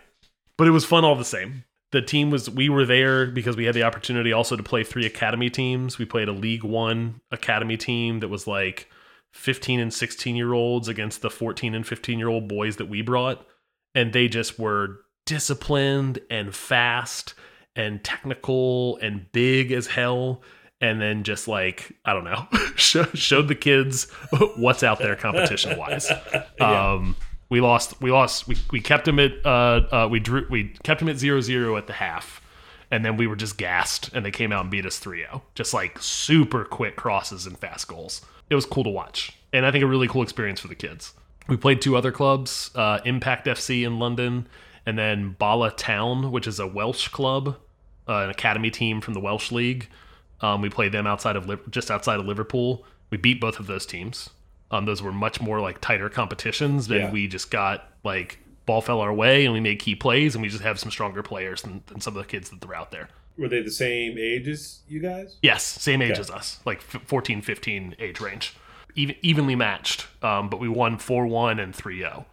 But 0.58 0.68
it 0.68 0.72
was 0.72 0.86
fun 0.86 1.04
all 1.04 1.16
the 1.16 1.26
same. 1.26 1.66
The 1.94 2.02
team 2.02 2.32
was 2.32 2.50
we 2.50 2.70
were 2.70 2.86
there 2.86 3.28
because 3.28 3.56
we 3.56 3.66
had 3.66 3.76
the 3.76 3.84
opportunity 3.84 4.34
also 4.34 4.56
to 4.56 4.64
play 4.64 4.84
three 4.84 5.06
academy 5.06 5.52
teams. 5.52 6.00
We 6.00 6.06
played 6.06 6.28
a 6.28 6.32
League 6.32 6.64
1 6.64 7.22
academy 7.32 7.78
team 7.78 8.20
that 8.22 8.30
was 8.30 8.48
like 8.48 8.90
15 9.34 9.80
and 9.80 9.94
16 9.94 10.36
year 10.36 10.54
olds 10.54 10.88
against 10.88 11.22
the 11.22 11.30
14 11.30 11.76
and 11.76 11.86
15 11.86 12.18
year 12.18 12.30
old 12.30 12.48
boys 12.48 12.78
that 12.78 12.90
we 12.90 13.04
brought 13.04 13.46
and 13.94 14.12
they 14.12 14.28
just 14.28 14.58
were 14.58 15.02
disciplined 15.28 16.18
and 16.32 16.56
fast 16.56 17.36
and 17.76 18.04
technical 18.04 18.98
and 18.98 19.32
big 19.32 19.72
as 19.72 19.86
hell 19.86 20.42
and 20.82 21.00
then 21.00 21.24
just 21.24 21.48
like 21.48 21.96
I 22.06 22.14
don't 22.14 22.24
know, 22.24 22.48
showed 22.76 23.48
the 23.48 23.56
kids 23.56 24.10
what's 24.58 24.82
out 24.82 24.98
there 24.98 25.16
competition 25.16 25.78
wise. 25.78 26.12
Um, 26.60 27.16
we 27.54 27.62
lost. 27.62 28.02
We 28.02 28.12
lost. 28.12 28.48
We, 28.48 28.58
we 28.72 28.82
kept 28.82 29.08
him 29.08 29.20
at. 29.20 29.34
Uh, 29.46 29.82
uh, 29.92 30.08
we 30.10 30.20
drew. 30.20 30.48
We 30.50 30.70
kept 30.82 31.04
him 31.04 31.08
at 31.08 31.18
zero 31.18 31.40
zero 31.40 31.78
at 31.78 31.86
the 31.86 31.94
half, 31.94 32.42
and 32.90 33.06
then 33.06 33.16
we 33.16 33.28
were 33.28 33.36
just 33.36 33.60
gassed, 33.60 34.10
and 34.12 34.26
they 34.26 34.32
came 34.32 34.52
out 34.52 34.62
and 34.62 34.72
beat 34.72 34.88
us 34.88 35.00
3-0. 35.00 35.40
Just 35.54 35.72
like 35.72 36.00
super 36.02 36.66
quick 36.66 36.96
crosses 36.96 37.46
and 37.46 37.56
fast 37.56 37.88
goals. 37.88 38.22
It 38.50 38.56
was 38.56 38.66
cool 38.66 38.84
to 38.84 38.90
watch, 38.90 39.38
and 39.54 39.68
I 39.68 39.72
think 39.72 39.84
a 39.84 39.88
really 39.88 40.08
cool 40.08 40.24
experience 40.24 40.62
for 40.62 40.68
the 40.68 40.74
kids. 40.74 41.14
We 41.48 41.56
played 41.56 41.80
two 41.80 41.96
other 41.96 42.12
clubs, 42.12 42.72
uh, 42.74 43.02
Impact 43.06 43.46
FC 43.46 43.86
in 43.86 44.00
London, 44.00 44.48
and 44.88 44.98
then 44.98 45.36
Bala 45.38 45.70
Town, 45.70 46.32
which 46.32 46.48
is 46.48 46.60
a 46.60 46.66
Welsh 46.66 47.10
club, 47.10 47.58
uh, 48.08 48.16
an 48.16 48.32
academy 48.32 48.72
team 48.72 49.00
from 49.00 49.14
the 49.14 49.20
Welsh 49.20 49.52
League. 49.52 49.90
Um, 50.42 50.64
we 50.64 50.70
played 50.72 50.92
them 50.92 51.06
outside 51.06 51.36
of 51.36 51.70
just 51.70 51.92
outside 51.92 52.20
of 52.20 52.26
Liverpool. 52.26 52.84
We 53.12 53.18
beat 53.18 53.40
both 53.40 53.60
of 53.60 53.68
those 53.68 53.86
teams. 53.86 54.32
Um, 54.74 54.86
those 54.86 55.02
were 55.04 55.12
much 55.12 55.40
more 55.40 55.62
like 55.62 55.80
tighter 55.82 56.10
competitions, 56.10 56.90
and 56.90 57.00
Yeah. 57.00 57.12
we 57.12 57.28
just 57.28 57.52
got 57.52 57.88
like 58.04 58.40
ball 58.66 58.82
fell 58.82 59.00
our 59.02 59.14
way, 59.14 59.46
and 59.46 59.54
we 59.54 59.60
made 59.60 59.78
key 59.80 59.94
plays, 59.96 60.36
and 60.36 60.42
we 60.42 60.50
just 60.50 60.64
have 60.64 60.80
some 60.80 60.90
stronger 60.90 61.22
players 61.22 61.62
than, 61.62 61.84
than 61.88 62.02
some 62.02 62.18
of 62.18 62.24
the 62.24 62.28
kids 62.28 62.50
that 62.50 62.64
are 62.66 62.74
out 62.76 62.90
there. 62.92 63.10
Were 63.38 63.48
they 63.48 63.62
the 63.62 63.72
same 63.72 64.18
age 64.18 64.48
as 64.48 64.80
you 64.88 65.00
guys? 65.00 65.38
Yes, 65.42 65.64
same 65.64 66.02
age 66.02 66.12
Okay. 66.14 66.22
as 66.22 66.30
us, 66.32 66.60
like 66.66 66.80
f- 66.80 67.02
14, 67.06 67.42
15 67.42 67.96
age 68.00 68.20
range. 68.20 68.54
Even, 68.96 69.16
evenly 69.22 69.56
matched, 69.56 70.08
um, 70.24 70.50
but 70.50 70.60
we 70.60 70.68
won 70.70 70.98
4 70.98 71.26
1 71.28 71.60
and 71.60 71.76
3 71.76 72.00
0. 72.00 72.26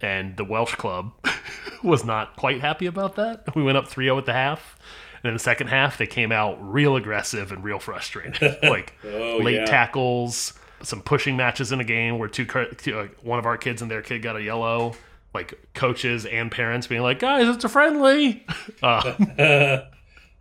And 0.00 0.36
the 0.36 0.44
Welsh 0.44 0.74
club 0.76 1.12
was 1.82 2.04
not 2.04 2.36
quite 2.36 2.60
happy 2.60 2.86
about 2.86 3.16
that. 3.16 3.54
We 3.56 3.62
went 3.62 3.76
up 3.78 3.88
3 3.88 4.06
0 4.06 4.18
at 4.18 4.26
the 4.26 4.32
half. 4.32 4.78
And 5.22 5.30
in 5.30 5.34
the 5.34 5.40
second 5.40 5.66
half, 5.68 5.98
they 5.98 6.06
came 6.06 6.30
out 6.30 6.56
real 6.60 6.94
aggressive 6.96 7.50
and 7.50 7.64
real 7.64 7.78
frustrated. 7.80 8.58
like 8.62 8.94
Oh, 9.04 9.38
late 9.42 9.56
yeah. 9.56 9.64
tackles, 9.64 10.52
some 10.82 11.02
pushing 11.02 11.36
matches 11.36 11.72
in 11.72 11.80
a 11.80 11.84
game 11.84 12.18
where 12.18 12.28
two, 12.28 12.46
uh, 12.52 13.06
one 13.22 13.38
of 13.38 13.46
our 13.46 13.56
kids 13.56 13.82
and 13.82 13.90
their 13.90 14.02
kid 14.02 14.22
got 14.22 14.36
a 14.36 14.42
yellow. 14.42 14.94
Like 15.34 15.58
coaches 15.74 16.24
and 16.24 16.50
parents 16.50 16.86
being 16.86 17.02
like, 17.02 17.18
guys, 17.18 17.54
it's 17.54 17.64
a 17.64 17.68
friendly. 17.68 18.46
Uh, 18.82 19.12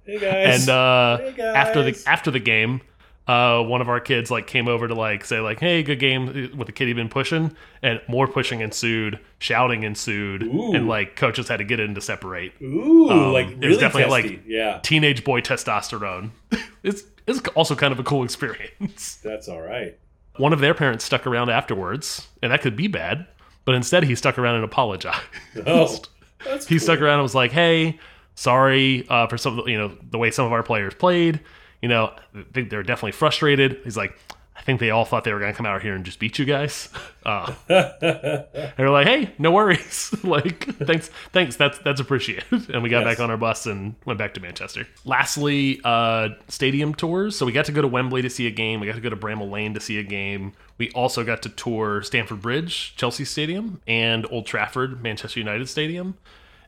Hey 0.06 0.20
guys. 0.20 0.62
and 0.62 0.70
uh, 0.70 1.18
Hey, 1.18 1.42
after 1.42 1.84
the 1.84 2.02
after 2.08 2.32
the 2.32 2.40
game, 2.40 2.80
uh, 3.28 3.62
one 3.62 3.82
of 3.82 3.90
our 3.90 4.00
kids 4.00 4.32
like 4.32 4.48
came 4.48 4.70
over 4.70 4.88
to 4.88 4.96
like 4.96 5.26
say 5.26 5.42
like, 5.42 5.60
"Hey, 5.60 5.84
good 5.84 6.00
game," 6.00 6.28
with 6.56 6.68
the 6.68 6.72
kid 6.72 6.88
he'd 6.88 6.94
been 6.94 7.10
pushing, 7.10 7.54
and 7.84 8.00
more 8.08 8.26
pushing 8.26 8.62
ensued, 8.62 9.20
shouting 9.40 9.84
ensued, 9.84 10.44
Ooh. 10.44 10.72
and 10.74 10.88
like 10.88 11.18
coaches 11.18 11.50
had 11.50 11.58
to 11.58 11.66
get 11.66 11.82
in 11.82 11.94
to 11.96 12.00
separate. 12.00 12.54
Ooh, 12.62 13.10
um, 13.10 13.34
like 13.34 13.48
it 13.48 13.56
was 13.58 13.62
really 13.62 13.78
definitely, 13.80 14.22
testy. 14.22 14.36
like- 14.38 14.46
yeah, 14.48 14.80
Teenage 14.82 15.26
boy 15.26 15.42
testosterone. 15.42 16.30
it's 16.84 17.04
it's 17.28 17.46
also 17.50 17.76
kind 17.76 17.92
of 17.92 18.00
a 18.00 18.04
cool 18.04 18.24
experience. 18.24 19.16
that's 19.22 19.50
all 19.50 19.60
right. 19.62 19.98
One 20.38 20.54
of 20.54 20.60
their 20.60 20.74
parents 20.74 21.04
stuck 21.06 21.26
around 21.28 21.50
afterwards, 21.50 22.28
and 22.42 22.52
that 22.52 22.62
could 22.62 22.76
be 22.76 22.88
bad, 22.88 23.26
but 23.66 23.76
instead 23.76 24.04
he 24.04 24.16
stuck 24.16 24.38
around 24.38 24.56
and 24.56 24.64
apologized. 24.64 25.20
Oh, 25.66 25.98
that's 26.46 26.68
he 26.68 26.76
cool. 26.76 26.84
stuck 26.84 27.02
around 27.02 27.16
and 27.16 27.24
was 27.24 27.34
like, 27.36 27.52
"Hey, 27.52 28.00
sorry 28.36 29.06
uh, 29.10 29.28
for 29.28 29.38
some, 29.38 29.64
you 29.68 29.78
know, 29.78 29.92
the 30.12 30.18
way 30.18 30.30
some 30.32 30.46
of 30.46 30.54
our 30.54 30.62
players 30.64 30.94
played. 30.94 31.40
You 31.82 31.90
know, 31.90 32.14
I 32.36 32.44
think 32.54 32.70
they're 32.70 32.84
definitely 32.84 33.14
frustrated." 33.14 33.80
He's 33.84 33.98
like, 33.98 34.18
"I 34.58 34.62
think 34.64 34.80
they 34.80 34.90
all 34.90 35.06
thought 35.06 35.24
they 35.24 35.32
were 35.34 35.40
going 35.40 35.52
to 35.54 35.56
come 35.58 35.66
out 35.66 35.82
here 35.82 35.94
and 35.96 36.04
just 36.04 36.20
beat 36.20 36.40
you 36.40 36.46
guys." 36.46 36.90
Uh, 37.28 37.54
and 37.68 38.74
we're 38.80 38.90
like, 38.90 39.06
"Hey, 39.06 39.34
no 39.38 39.52
worries. 39.52 40.16
like, 40.24 40.64
thanks, 40.78 41.10
thanks. 41.34 41.58
That's 41.58 41.78
that's 41.80 42.00
appreciated." 42.00 42.46
And 42.70 42.82
we 42.82 42.88
got 42.88 43.00
Yes. 43.06 43.18
back 43.18 43.20
on 43.20 43.30
our 43.30 43.36
bus 43.36 43.66
and 43.66 43.96
went 44.06 44.18
back 44.18 44.34
to 44.36 44.40
Manchester. 44.40 44.88
Lastly, 45.04 45.82
uh, 45.84 46.30
stadium 46.48 46.94
tours. 46.96 47.36
So 47.36 47.46
we 47.46 47.52
got 47.52 47.66
to 47.66 47.74
go 47.74 47.82
to 47.82 47.88
Wembley 47.90 48.22
to 48.22 48.30
see 48.30 48.48
a 48.48 48.52
game. 48.52 48.80
We 48.80 48.88
got 48.88 48.96
to 48.96 49.02
go 49.02 49.10
to 49.10 49.18
Bramall 49.18 49.52
Lane 49.52 49.74
to 49.74 49.82
see 49.82 49.98
a 50.00 50.04
game. 50.04 50.54
We 50.78 50.90
also 50.92 51.26
got 51.26 51.42
to 51.42 51.50
tour 51.50 52.02
Stamford 52.02 52.42
Bridge, 52.42 52.96
Chelsea 52.96 53.26
Stadium, 53.26 53.82
and 53.86 54.26
Old 54.32 54.46
Trafford, 54.46 55.04
Manchester 55.04 55.42
United 55.42 55.68
Stadium 55.68 56.16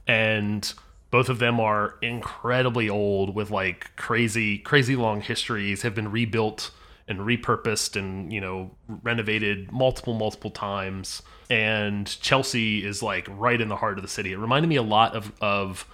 and 0.05 0.73
both 1.11 1.29
of 1.29 1.39
them 1.39 1.59
are 1.59 1.95
incredibly 2.01 2.89
old 2.89 3.33
with 3.35 3.49
like 3.51 3.95
crazy 3.95 4.57
crazy 4.57 4.95
long 4.95 5.21
histories 5.21 5.83
have 5.83 5.95
been 5.95 6.11
rebuilt 6.11 6.71
and 7.09 7.19
repurposed 7.19 7.95
and 7.97 8.31
you 8.31 8.39
know 8.39 8.71
renovated 9.03 9.71
multiple 9.71 10.13
multiple 10.13 10.51
times. 10.51 11.21
And 11.49 12.05
Chelsea 12.21 12.85
is 12.85 13.01
like 13.03 13.27
right 13.29 13.59
in 13.59 13.67
the 13.67 13.75
heart 13.75 13.97
of 13.97 14.03
the 14.03 14.07
city. 14.07 14.31
It 14.31 14.37
reminded 14.37 14.67
me 14.69 14.75
a 14.77 14.83
lot 14.83 15.15
of 15.15 15.33
of 15.41 15.85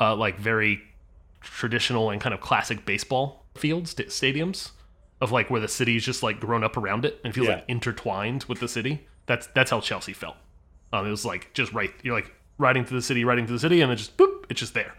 uh, 0.00 0.14
like 0.16 0.38
very 0.38 0.82
traditional 1.40 2.10
and 2.10 2.20
kind 2.20 2.34
of 2.34 2.40
classic 2.40 2.84
baseball 2.84 3.44
fields, 3.54 3.90
st- 3.92 4.08
stadiums 4.08 4.70
of 5.20 5.30
like 5.30 5.48
where 5.50 5.60
the 5.60 5.68
city's 5.68 6.04
just 6.04 6.22
like 6.22 6.40
grown 6.40 6.64
up 6.64 6.76
around 6.76 7.04
it 7.04 7.20
and 7.24 7.32
feels 7.34 7.46
Yeah. 7.46 7.54
like 7.56 7.64
intertwined 7.68 8.44
with 8.44 8.60
the 8.60 8.68
city. 8.68 9.06
That's 9.26 9.46
that's 9.48 9.70
how 9.70 9.80
Chelsea 9.80 10.12
felt. 10.12 10.36
Um, 10.92 11.06
it 11.06 11.10
was 11.10 11.24
like 11.24 11.52
just 11.54 11.72
right. 11.72 11.90
You're 12.02 12.14
like 12.14 12.32
riding 12.58 12.84
through 12.84 12.98
the 12.98 13.02
city, 13.02 13.24
riding 13.24 13.46
through 13.46 13.56
the 13.56 13.60
city, 13.60 13.80
and 13.80 13.90
then 13.90 13.96
just 13.96 14.16
boop, 14.16 14.44
it's 14.48 14.60
just 14.60 14.74
there. 14.74 14.94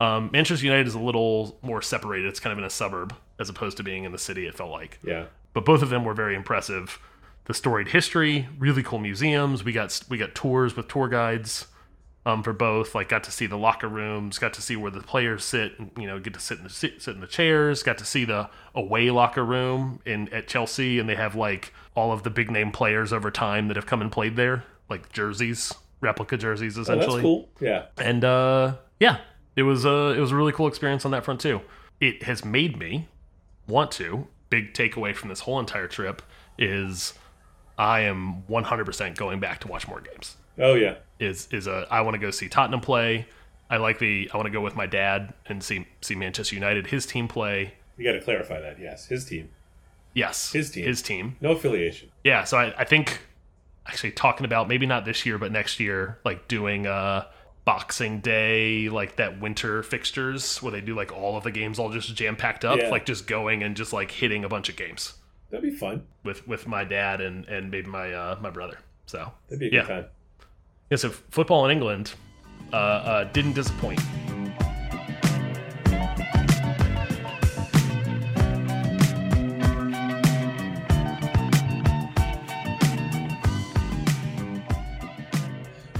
Um, 0.00 0.30
Manchester 0.32 0.64
United 0.64 0.86
is 0.86 0.94
a 0.94 0.98
little 1.00 1.58
more 1.62 1.80
separated. 1.82 2.26
It's 2.28 2.40
kind 2.40 2.52
of 2.52 2.58
in 2.58 2.64
a 2.64 2.70
suburb 2.70 3.14
as 3.38 3.48
opposed 3.48 3.76
to 3.78 3.82
being 3.82 4.04
in 4.04 4.12
the 4.12 4.18
city. 4.18 4.46
It 4.46 4.54
felt 4.56 4.70
like, 4.70 4.98
Yeah. 5.04 5.26
but 5.52 5.64
both 5.64 5.82
of 5.82 5.88
them 5.90 6.04
were 6.04 6.14
very 6.14 6.34
impressive. 6.34 6.98
The 7.46 7.54
storied 7.54 7.88
history, 7.88 8.48
really 8.58 8.82
cool 8.82 8.98
museums. 8.98 9.64
We 9.64 9.72
got 9.72 10.00
we 10.08 10.16
got 10.18 10.34
tours 10.34 10.76
with 10.76 10.88
tour 10.88 11.08
guides 11.08 11.66
um, 12.26 12.42
for 12.42 12.54
both. 12.54 12.94
Like, 12.94 13.10
got 13.10 13.22
to 13.24 13.30
see 13.30 13.44
the 13.46 13.58
locker 13.58 13.86
rooms, 13.88 14.38
got 14.38 14.54
to 14.54 14.62
see 14.62 14.76
where 14.76 14.90
the 14.90 15.00
players 15.02 15.44
sit, 15.44 15.78
and, 15.78 15.90
you 15.98 16.06
know, 16.06 16.18
get 16.18 16.32
to 16.34 16.40
sit 16.40 16.56
in 16.58 16.64
the 16.64 16.70
sit, 16.70 17.02
sit 17.02 17.14
in 17.14 17.20
the 17.20 17.26
chairs. 17.26 17.82
Got 17.82 17.98
to 17.98 18.04
see 18.06 18.24
the 18.24 18.48
away 18.74 19.10
locker 19.10 19.44
room 19.44 20.00
in 20.06 20.32
at 20.32 20.48
Chelsea, 20.48 20.98
and 20.98 21.06
they 21.08 21.16
have 21.16 21.34
like 21.34 21.72
all 21.94 22.12
of 22.12 22.22
the 22.22 22.30
big 22.30 22.50
name 22.50 22.72
players 22.72 23.12
over 23.12 23.30
time 23.30 23.68
that 23.68 23.76
have 23.76 23.84
come 23.86 24.00
and 24.00 24.10
played 24.10 24.36
there, 24.36 24.64
like 24.88 25.12
jerseys, 25.12 25.72
replica 26.00 26.38
jerseys, 26.38 26.78
Oh, 26.78 26.82
essentially 26.82 27.06
that's 27.16 27.22
cool. 27.22 27.48
Yeah. 27.60 27.84
and 27.98 28.24
uh, 28.24 28.76
yeah, 28.98 29.18
it 29.56 29.62
was 29.62 29.84
a 29.84 30.10
it 30.16 30.20
was 30.20 30.32
a 30.32 30.36
really 30.36 30.52
cool 30.52 30.66
experience 30.68 31.04
on 31.04 31.10
that 31.12 31.24
front 31.24 31.40
too. 31.40 31.60
It 32.00 32.24
has 32.24 32.44
made 32.44 32.78
me 32.78 33.08
want 33.66 33.90
to. 33.92 34.26
Big 34.50 34.72
takeaway 34.74 35.14
from 35.14 35.28
this 35.30 35.40
whole 35.40 35.58
entire 35.58 35.88
trip 35.88 36.22
is 36.58 37.14
I 37.76 38.00
am 38.00 38.42
100% 38.48 39.16
going 39.16 39.40
back 39.40 39.60
to 39.60 39.68
watch 39.68 39.88
more 39.88 40.00
games. 40.00 40.36
Oh 40.58 40.74
yeah. 40.74 40.96
Is 41.18 41.48
is 41.50 41.66
a 41.66 41.86
I 41.90 42.00
want 42.02 42.14
to 42.14 42.18
go 42.18 42.30
see 42.30 42.48
Tottenham 42.48 42.80
play. 42.80 43.26
I 43.70 43.78
like 43.78 43.98
the 43.98 44.30
I 44.32 44.36
want 44.36 44.46
to 44.46 44.52
go 44.52 44.60
with 44.60 44.76
my 44.76 44.86
dad 44.86 45.32
and 45.46 45.62
see 45.62 45.86
see 46.02 46.14
Manchester 46.14 46.54
United 46.54 46.88
his 46.88 47.06
team 47.06 47.26
play. 47.28 47.74
You 47.96 48.04
got 48.04 48.12
to 48.12 48.20
clarify 48.20 48.60
that. 48.60 48.78
Yes, 48.80 49.06
his 49.06 49.24
team, 49.24 49.48
Yes, 50.14 50.52
His 50.52 50.70
team. 50.70 50.84
His 50.84 51.00
team. 51.02 51.36
no 51.40 51.52
affiliation. 51.52 52.10
yeah 52.22 52.44
so 52.44 52.58
I, 52.58 52.74
I 52.78 52.84
think 52.84 53.20
actually 53.86 54.12
talking 54.12 54.44
about 54.44 54.68
maybe 54.68 54.86
not 54.86 55.04
this 55.04 55.24
year 55.26 55.38
but 55.38 55.50
next 55.52 55.78
year 55.80 56.18
like 56.24 56.46
doing 56.48 56.86
uh 56.86 57.24
boxing 57.64 58.20
day 58.20 58.88
like 58.90 59.16
that 59.16 59.40
winter 59.40 59.82
fixtures 59.82 60.62
where 60.62 60.70
they 60.72 60.80
do 60.82 60.94
like 60.94 61.12
all 61.12 61.36
of 61.36 61.44
the 61.44 61.50
games 61.50 61.78
all 61.78 61.90
just 61.90 62.14
jam 62.14 62.36
packed 62.36 62.64
up 62.64 62.78
Yeah. 62.78 62.90
like 62.90 63.06
just 63.06 63.26
going 63.26 63.62
and 63.62 63.74
just 63.76 63.92
like 63.92 64.10
hitting 64.10 64.44
a 64.44 64.48
bunch 64.48 64.68
of 64.68 64.76
games 64.76 65.14
That'd 65.50 65.70
be 65.70 65.76
fun. 65.76 66.02
with 66.24 66.46
with 66.46 66.66
my 66.66 66.84
dad 66.84 67.20
and 67.20 67.46
and 67.46 67.70
maybe 67.70 67.88
my 67.88 68.12
uh 68.12 68.38
my 68.40 68.50
brother 68.50 68.78
so 69.06 69.32
That'd 69.48 69.60
be 69.60 69.68
a 69.68 69.72
Yeah. 69.72 69.80
good 69.82 69.88
time. 69.88 70.04
yeah 70.90 70.96
so 70.98 71.08
football 71.10 71.64
in 71.64 71.70
england 71.70 72.12
uh, 72.72 72.76
uh 72.76 73.24
didn't 73.32 73.54
disappoint 73.54 74.00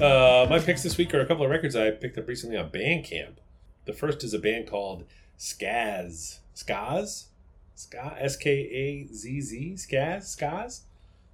Uh, 0.00 0.46
my 0.50 0.59
picks 0.59 0.83
this 0.83 0.98
week 0.98 1.14
are 1.14 1.20
a 1.20 1.26
couple 1.26 1.44
of 1.44 1.50
records 1.50 1.76
I 1.76 1.90
picked 1.92 2.18
up 2.18 2.26
recently 2.26 2.57
on 2.57 2.68
Bandcamp. 2.70 3.35
The 3.85 3.92
first 3.92 4.24
is 4.24 4.35
a 4.35 4.38
band 4.40 4.66
called 4.66 5.04
Skazz. 5.38 6.38
Skazz? 6.54 7.26
Ska? 7.76 8.16
S 8.18 8.37
K 8.37 8.50
A 8.50 9.07
Z 9.12 9.40
Z? 9.40 9.74
Skazz? 9.76 10.37
Skazz? 10.37 10.80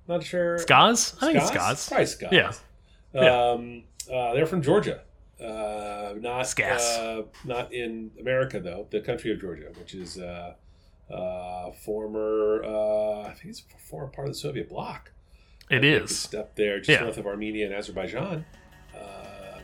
Not 0.06 0.22
sure. 0.24 0.58
Skazz? 0.58 1.16
I 1.22 1.32
think 1.32 1.38
it's 1.38 1.50
Skazz? 1.50 1.88
Skazz. 1.88 1.88
Probably 1.88 2.06
Skazz. 2.06 2.32
Yeah. 2.32 2.52
Yeah. 3.14 3.50
Um, 3.50 3.82
uh, 4.12 4.34
they're 4.34 4.46
from 4.46 4.60
Georgia. 4.62 5.00
Uh, 5.42 6.14
not 6.18 6.44
Skazz. 6.44 6.98
Uh, 6.98 7.22
not 7.46 7.72
in 7.72 8.10
America 8.20 8.60
though. 8.60 8.86
The 8.90 9.00
country 9.00 9.32
of 9.32 9.40
Georgia, 9.40 9.72
which 9.78 9.94
is 9.94 10.18
uh, 10.18 10.54
uh, 11.10 11.70
former. 11.72 12.62
Uh, 12.62 13.22
I 13.22 13.32
think 13.32 13.46
it's 13.46 13.62
a 13.74 13.78
former 13.78 14.08
part 14.08 14.28
of 14.28 14.34
the 14.34 14.38
Soviet 14.38 14.68
bloc. 14.68 15.12
It 15.70 15.85
is. 15.85 16.33
Up 16.35 16.54
there, 16.56 16.78
just 16.78 16.88
Yeah. 16.90 17.00
north 17.04 17.16
of 17.18 17.26
Armenia 17.26 17.66
and 17.66 17.74
Azerbaijan. 17.74 18.44
Uh, 18.94 18.98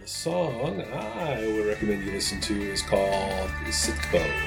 the 0.01 0.07
song 0.09 0.81
I 0.81 1.45
would 1.47 1.67
recommend 1.67 2.05
you 2.05 2.13
listen 2.13 2.41
to 2.43 2.55
is 2.73 2.81
called 2.83 3.51
Sitko. 3.67 4.46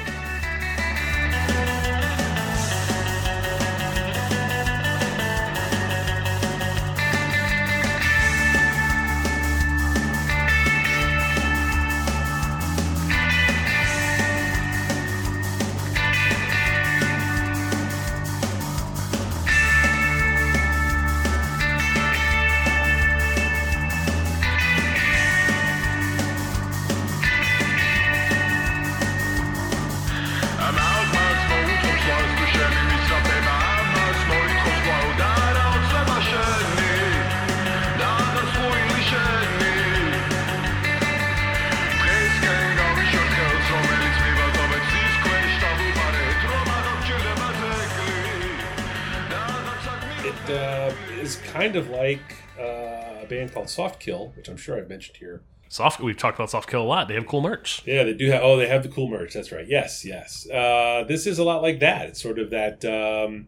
Kind 51.59 51.75
of 51.75 51.89
like 51.89 52.37
uh, 52.57 53.21
a 53.21 53.25
band 53.27 53.53
called 53.53 53.69
Soft 53.69 53.99
Kill, 53.99 54.31
which 54.37 54.47
I'm 54.47 54.55
sure 54.55 54.77
I've 54.77 54.87
mentioned 54.87 55.17
here. 55.17 55.41
Soft. 55.67 55.99
We've 55.99 56.17
talked 56.17 56.37
about 56.39 56.49
Soft 56.49 56.69
Kill 56.69 56.81
a 56.81 56.83
lot. 56.83 57.09
They 57.09 57.15
have 57.15 57.27
cool 57.27 57.41
merch. 57.41 57.83
Yeah, 57.85 58.03
they 58.03 58.13
do 58.13 58.31
have. 58.31 58.41
Oh, 58.41 58.57
they 58.57 58.67
have 58.67 58.81
the 58.81 58.89
cool 58.89 59.09
merch. 59.09 59.33
That's 59.33 59.51
right. 59.51 59.67
Yes, 59.67 60.05
yes. 60.05 60.49
Uh, 60.49 61.03
this 61.07 61.27
is 61.27 61.37
a 61.37 61.43
lot 61.43 61.61
like 61.61 61.79
that. 61.81 62.07
It's 62.07 62.21
sort 62.21 62.39
of 62.39 62.49
that, 62.51 62.83
um, 62.85 63.47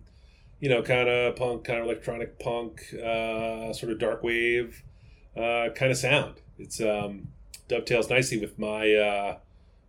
you 0.60 0.70
know, 0.70 0.84
kind 0.84 1.08
of 1.10 1.36
punk, 1.38 1.64
kind 1.64 1.80
of 1.80 1.86
electronic 1.86 2.38
punk, 2.38 2.94
uh, 2.94 3.74
sort 3.74 3.92
of 3.92 3.98
dark 3.98 4.22
wave 4.24 4.84
uh, 5.36 5.70
kind 5.74 5.92
of 5.92 5.98
sound. 5.98 6.36
It's 6.60 6.80
um, 6.82 7.30
dovetails 7.70 8.10
nicely 8.10 8.40
with 8.40 8.60
my 8.60 8.94
uh, 8.94 9.38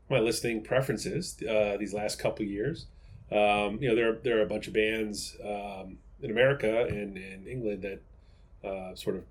my 0.09 0.21
listening 0.21 0.63
preferences 0.63 1.37
uh, 1.43 1.77
these 1.77 1.93
last 1.93 2.19
couple 2.19 2.47
years. 2.47 2.87
Um, 3.31 3.79
you 3.81 3.89
know, 3.89 3.95
there 3.95 4.11
are, 4.11 4.19
there 4.23 4.39
are 4.39 4.43
a 4.43 4.47
bunch 4.47 4.69
of 4.69 4.75
bands 4.75 5.37
um, 5.45 5.99
in 6.23 6.31
America 6.31 6.87
and 6.89 7.17
in 7.19 7.47
England 7.47 7.83
that 7.83 8.01
uh, 8.65 8.95
sort 8.95 9.17
of 9.17 9.25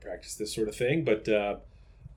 practice 0.00 0.34
this 0.34 0.54
sort 0.54 0.68
of 0.68 0.76
thing, 0.76 1.04
but 1.04 1.28
uh, 1.28 1.56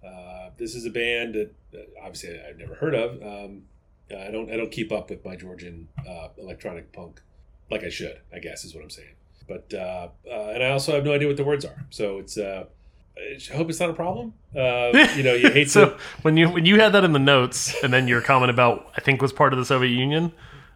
uh, 0.05 0.49
this 0.57 0.75
is 0.75 0.85
a 0.85 0.89
band 0.89 1.35
that, 1.35 1.53
that 1.71 1.89
obviously 2.01 2.39
I've 2.39 2.57
never 2.57 2.75
heard 2.75 2.95
of. 2.95 3.21
Um, 3.21 3.63
I 4.11 4.31
don't 4.31 4.51
I 4.51 4.57
don't 4.57 4.71
keep 4.71 4.91
up 4.91 5.09
with 5.09 5.23
my 5.23 5.35
Georgian 5.35 5.87
uh, 6.07 6.29
electronic 6.37 6.91
punk 6.91 7.21
like 7.69 7.83
I 7.83 7.89
should. 7.89 8.19
I 8.33 8.39
guess 8.39 8.65
is 8.65 8.73
what 8.73 8.83
I'm 8.83 8.89
saying. 8.89 9.15
But 9.47 9.73
uh, 9.73 10.09
uh, 10.29 10.51
and 10.53 10.63
I 10.63 10.69
also 10.69 10.93
have 10.93 11.03
no 11.03 11.13
idea 11.13 11.27
what 11.27 11.37
the 11.37 11.43
words 11.43 11.65
are. 11.65 11.85
So 11.89 12.19
it's 12.19 12.37
uh, 12.37 12.65
I 13.17 13.53
hope 13.53 13.69
it's 13.69 13.79
not 13.79 13.89
a 13.89 13.93
problem. 13.93 14.33
Uh, 14.55 14.91
you 15.15 15.23
know, 15.23 15.33
you 15.33 15.49
hate 15.51 15.69
so 15.69 15.91
to. 15.91 15.97
when 16.21 16.37
you 16.37 16.49
when 16.49 16.65
you 16.65 16.79
had 16.79 16.93
that 16.93 17.03
in 17.03 17.13
the 17.13 17.19
notes, 17.19 17.75
and 17.83 17.91
then 17.91 18.07
your 18.07 18.21
comment 18.21 18.49
about 18.49 18.91
I 18.95 19.01
think 19.01 19.21
was 19.21 19.33
part 19.33 19.53
of 19.53 19.59
the 19.59 19.65
Soviet 19.65 19.91
Union. 19.91 20.31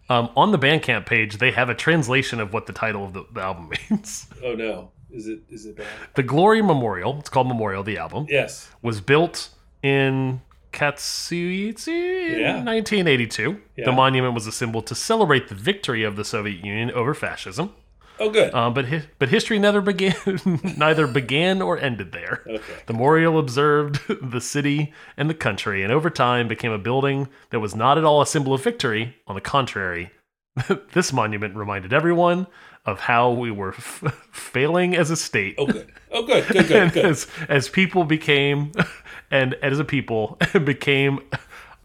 Um, 0.09 0.29
on 0.35 0.51
the 0.51 0.59
Bandcamp 0.59 1.05
page, 1.05 1.37
they 1.37 1.51
have 1.51 1.69
a 1.69 1.73
translation 1.73 2.41
of 2.41 2.51
what 2.51 2.65
the 2.65 2.73
title 2.73 3.05
of 3.05 3.13
the, 3.13 3.23
the 3.31 3.39
album 3.39 3.71
means. 3.89 4.27
Oh 4.43 4.53
no, 4.53 4.91
is 5.13 5.27
it 5.27 5.39
is 5.49 5.65
it 5.65 5.77
bad? 5.77 5.87
The 6.15 6.23
Glory 6.23 6.61
Memorial, 6.61 7.17
it's 7.19 7.29
called 7.29 7.47
Memorial, 7.47 7.83
the 7.83 7.97
album, 7.97 8.25
Yes. 8.29 8.69
was 8.81 8.99
built 9.01 9.49
in 9.81 10.41
Kutaisi 10.71 12.31
in 12.33 12.39
Yeah. 12.39 12.63
1982. 12.63 13.61
Yeah. 13.77 13.85
The 13.85 13.91
monument 13.91 14.33
was 14.33 14.47
a 14.47 14.51
symbol 14.51 14.81
to 14.83 14.95
celebrate 14.95 15.47
the 15.47 15.55
victory 15.55 16.03
of 16.03 16.15
the 16.15 16.25
Soviet 16.25 16.63
Union 16.65 16.91
over 16.91 17.13
fascism. 17.13 17.71
Oh 18.19 18.29
good. 18.29 18.53
Um, 18.53 18.73
but 18.75 18.85
hi- 18.89 19.03
but 19.17 19.29
history 19.29 19.57
neither 19.59 19.81
began 19.81 20.15
neither 20.77 21.07
began 21.07 21.61
or 21.61 21.77
ended 21.79 22.11
there. 22.11 22.43
Okay. 22.47 22.73
The 22.85 22.93
memorial 22.93 23.39
observed 23.39 23.99
the 24.31 24.39
city 24.41 24.93
and 25.17 25.29
the 25.29 25.33
country, 25.33 25.83
and 25.83 25.91
over 25.91 26.09
time 26.09 26.47
became 26.47 26.71
a 26.71 26.77
building 26.77 27.27
that 27.49 27.59
was 27.59 27.75
not 27.75 27.97
at 27.97 28.03
all 28.03 28.21
a 28.21 28.27
symbol 28.27 28.53
of 28.53 28.63
victory. 28.63 29.15
On 29.27 29.33
the 29.35 29.41
contrary, 29.41 30.11
this 30.93 31.11
monument 31.11 31.55
reminded 31.55 31.91
everyone 31.91 32.45
of 32.85 32.99
how 32.99 33.31
we 33.31 33.51
were 33.51 33.73
f- 33.73 34.03
failing 34.31 34.95
as 34.95 35.09
a 35.09 35.15
state. 35.15 35.55
Oh 35.57 35.65
good. 35.65 35.91
Oh 36.11 36.25
good. 36.25 36.47
Good. 36.47 36.67
Good. 36.67 36.93
Good. 36.93 37.05
as 37.05 37.27
as 37.49 37.69
people 37.69 38.03
became, 38.03 38.71
and 39.31 39.53
as 39.55 39.79
a 39.79 39.85
people 39.85 40.37
became 40.63 41.19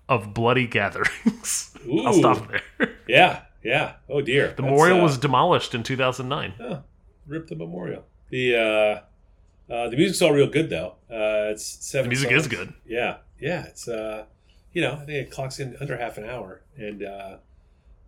of 0.08 0.34
bloody 0.34 0.66
gatherings. 0.66 1.74
I'll 2.04 2.12
stop 2.12 2.48
there. 2.48 2.94
Yeah. 3.06 3.42
Yeah. 3.62 3.94
Oh 4.08 4.20
dear. 4.20 4.48
The 4.48 4.62
That's, 4.62 4.62
memorial 4.62 5.00
uh, 5.00 5.04
was 5.04 5.18
demolished 5.18 5.74
in 5.74 5.82
2009. 5.82 6.54
Oh, 6.60 6.82
rip 7.26 7.48
the 7.48 7.56
memorial. 7.56 8.04
The 8.30 8.56
uh, 8.56 9.72
uh, 9.72 9.88
the 9.90 9.96
music's 9.96 10.22
all 10.22 10.32
real 10.32 10.48
good 10.48 10.70
though. 10.70 10.94
Uh, 11.10 11.52
it's 11.52 11.64
seven. 11.64 12.04
The 12.04 12.16
music 12.16 12.32
is 12.32 12.46
good. 12.46 12.72
Yeah, 12.86 13.18
yeah. 13.40 13.64
It's 13.64 13.88
uh, 13.88 14.24
you 14.72 14.82
know, 14.82 14.92
I 14.92 15.04
think 15.04 15.10
it 15.10 15.30
clocks 15.30 15.60
in 15.60 15.76
under 15.80 15.96
half 15.96 16.18
an 16.18 16.24
hour, 16.24 16.62
and 16.76 17.02
uh, 17.02 17.36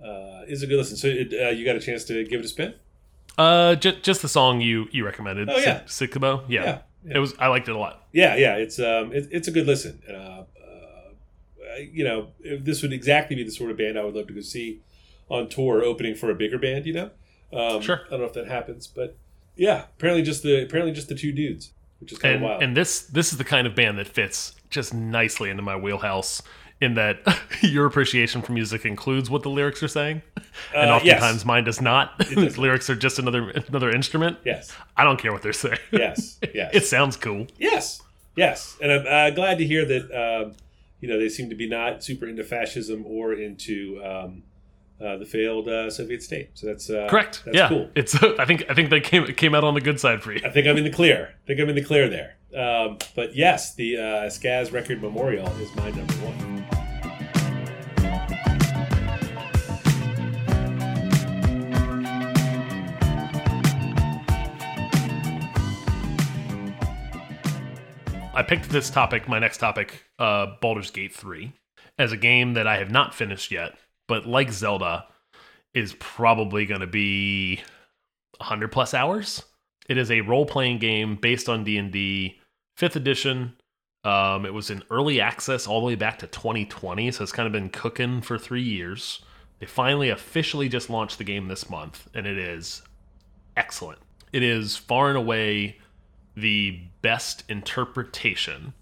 uh, 0.04 0.42
is 0.48 0.62
a 0.62 0.66
good 0.66 0.76
listen. 0.78 0.96
So 0.96 1.08
it, 1.08 1.32
uh, 1.32 1.48
you 1.50 1.64
got 1.64 1.76
a 1.76 1.80
chance 1.80 2.04
to 2.04 2.24
give 2.24 2.40
it 2.40 2.46
a 2.46 2.48
spin? 2.48 2.74
Uh, 3.38 3.74
just 3.76 4.02
just 4.02 4.22
the 4.22 4.28
song 4.28 4.60
you 4.60 4.88
you 4.92 5.04
recommended. 5.04 5.48
Oh, 5.48 5.56
yeah. 5.56 5.80
Sickabo. 5.86 6.44
Yeah. 6.48 6.64
Yeah, 6.64 6.78
yeah. 7.04 7.16
it 7.16 7.18
was. 7.20 7.34
I 7.38 7.48
liked 7.48 7.68
it 7.68 7.74
a 7.74 7.78
lot. 7.78 8.06
Yeah, 8.12 8.36
yeah. 8.36 8.56
It's 8.56 8.78
um, 8.78 9.12
it, 9.12 9.28
it's 9.30 9.48
a 9.48 9.50
good 9.50 9.66
listen. 9.66 10.02
Uh, 10.08 10.12
uh, 10.12 10.44
you 11.92 12.04
know, 12.04 12.28
this 12.60 12.82
would 12.82 12.92
exactly 12.92 13.36
be 13.36 13.44
the 13.44 13.50
sort 13.50 13.70
of 13.70 13.76
band 13.76 13.98
I 13.98 14.04
would 14.04 14.14
love 14.14 14.26
to 14.28 14.32
go 14.34 14.40
see 14.40 14.80
on 15.28 15.48
tour, 15.48 15.82
opening 15.82 16.14
for 16.14 16.30
a 16.30 16.34
bigger 16.34 16.58
band. 16.58 16.86
You 16.86 16.92
know, 16.94 17.10
um, 17.52 17.80
Sure. 17.80 18.02
I 18.06 18.10
don't 18.10 18.20
know 18.20 18.26
if 18.26 18.32
that 18.34 18.48
happens, 18.48 18.86
but 18.86 19.16
yeah, 19.56 19.84
apparently 19.96 20.22
just 20.22 20.42
the 20.42 20.62
apparently 20.64 20.92
just 20.92 21.08
the 21.08 21.14
two 21.14 21.32
dudes, 21.32 21.70
which 22.00 22.12
is 22.12 22.18
kind 22.18 22.36
and 22.36 22.44
of 22.44 22.50
wild. 22.50 22.62
and 22.62 22.76
this 22.76 23.02
this 23.02 23.32
is 23.32 23.38
the 23.38 23.44
kind 23.44 23.66
of 23.66 23.74
band 23.74 23.98
that 23.98 24.08
fits 24.08 24.54
just 24.70 24.92
nicely 24.92 25.50
into 25.50 25.62
my 25.62 25.76
wheelhouse 25.76 26.42
in 26.80 26.94
that 26.94 27.18
your 27.62 27.86
appreciation 27.86 28.42
for 28.42 28.52
music 28.52 28.84
includes 28.84 29.28
what 29.30 29.42
the 29.42 29.50
lyrics 29.50 29.82
are 29.82 29.88
saying? 29.88 30.22
And 30.74 30.90
Uh, 30.90 30.94
oftentimes 30.96 31.36
yes. 31.36 31.44
mine 31.44 31.64
does 31.64 31.80
not. 31.80 32.18
Does 32.34 32.58
lyrics 32.58 32.88
are 32.90 32.96
just 32.96 33.18
another 33.18 33.50
another 33.50 33.90
instrument. 33.90 34.38
Yes, 34.44 34.72
i 34.96 35.04
don't 35.04 35.18
care 35.18 35.32
what 35.32 35.42
they're 35.42 35.52
saying. 35.52 35.78
Yes, 35.92 36.38
yes. 36.54 36.70
it 36.74 36.84
sounds 36.86 37.16
cool. 37.16 37.46
Yes, 37.58 38.02
yes, 38.36 38.76
and 38.82 38.90
I'm 38.92 39.06
uh, 39.06 39.34
glad 39.34 39.58
to 39.58 39.64
hear 39.66 39.84
that. 39.84 40.10
Um, 40.10 40.54
you 41.00 41.08
know, 41.08 41.18
they 41.18 41.30
seem 41.30 41.48
to 41.48 41.54
be 41.54 41.66
not 41.66 42.04
super 42.04 42.28
into 42.28 42.44
fascism 42.44 43.04
or 43.06 43.32
into 43.32 44.02
um, 44.04 44.42
uh, 45.00 45.16
the 45.16 45.24
failed 45.24 45.68
uh, 45.68 45.90
Soviet 45.90 46.22
state. 46.22 46.50
So 46.54 46.66
that's 46.66 46.90
uh, 46.90 47.06
correct 47.08 47.42
That's 47.44 47.56
yeah 47.56 47.68
cool. 47.68 47.88
it's 47.94 48.14
i 48.38 48.44
think 48.44 48.64
i 48.68 48.74
think 48.74 48.90
they 48.90 49.00
came 49.00 49.26
came 49.34 49.54
out 49.54 49.64
on 49.64 49.74
the 49.74 49.80
good 49.80 49.98
side 49.98 50.22
for 50.22 50.32
you 50.32 50.40
I 50.44 50.50
think 50.50 50.66
I'm 50.66 50.76
in 50.76 50.84
the 50.84 50.90
clear. 50.90 51.34
I 51.44 51.46
think 51.46 51.60
I'm 51.60 51.68
in 51.68 51.74
the 51.74 51.84
clear 51.84 52.08
there. 52.08 52.36
Um, 52.54 52.98
but 53.14 53.34
yes, 53.36 53.74
the 53.74 53.96
uh, 53.96 54.00
Skazz 54.26 54.72
Record 54.72 55.00
Memorial 55.00 55.46
is 55.58 55.74
my 55.76 55.90
number 55.90 56.12
one. 56.14 56.66
I 68.32 68.42
picked 68.42 68.70
this 68.70 68.90
topic, 68.90 69.28
my 69.28 69.38
next 69.38 69.58
topic, 69.58 70.04
uh, 70.18 70.46
Baldur's 70.60 70.90
Gate 70.90 71.14
3, 71.14 71.52
as 71.98 72.10
a 72.12 72.16
game 72.16 72.54
that 72.54 72.66
I 72.66 72.78
have 72.78 72.90
not 72.90 73.14
finished 73.14 73.50
yet, 73.50 73.74
but 74.10 74.26
like 74.26 74.50
Zelda, 74.50 75.06
is 75.72 75.94
probably 76.00 76.66
going 76.66 76.80
to 76.80 76.86
be 76.88 77.60
100 78.38 78.72
plus 78.72 78.92
hours. 78.92 79.44
It 79.88 79.98
is 79.98 80.10
a 80.10 80.22
role-playing 80.22 80.80
game 80.80 81.14
based 81.14 81.48
on 81.48 81.62
D&D, 81.62 82.36
5th 82.76 82.96
edition. 82.96 83.54
Um, 84.02 84.44
it 84.44 84.52
was 84.52 84.68
in 84.68 84.82
early 84.90 85.20
access 85.20 85.68
all 85.68 85.78
the 85.78 85.86
way 85.86 85.94
back 85.94 86.18
to 86.18 86.26
2020, 86.26 87.12
so 87.12 87.22
it's 87.22 87.30
kind 87.30 87.46
of 87.46 87.52
been 87.52 87.68
cooking 87.68 88.20
for 88.20 88.36
three 88.36 88.64
years. 88.64 89.24
They 89.60 89.66
finally 89.66 90.10
officially 90.10 90.68
just 90.68 90.90
launched 90.90 91.18
the 91.18 91.24
game 91.24 91.46
this 91.46 91.70
month, 91.70 92.08
and 92.12 92.26
it 92.26 92.36
is 92.36 92.82
excellent. 93.56 94.00
It 94.32 94.42
is 94.42 94.76
far 94.76 95.06
and 95.06 95.18
away 95.18 95.78
the 96.34 96.80
best 97.00 97.44
interpretation 97.48 98.72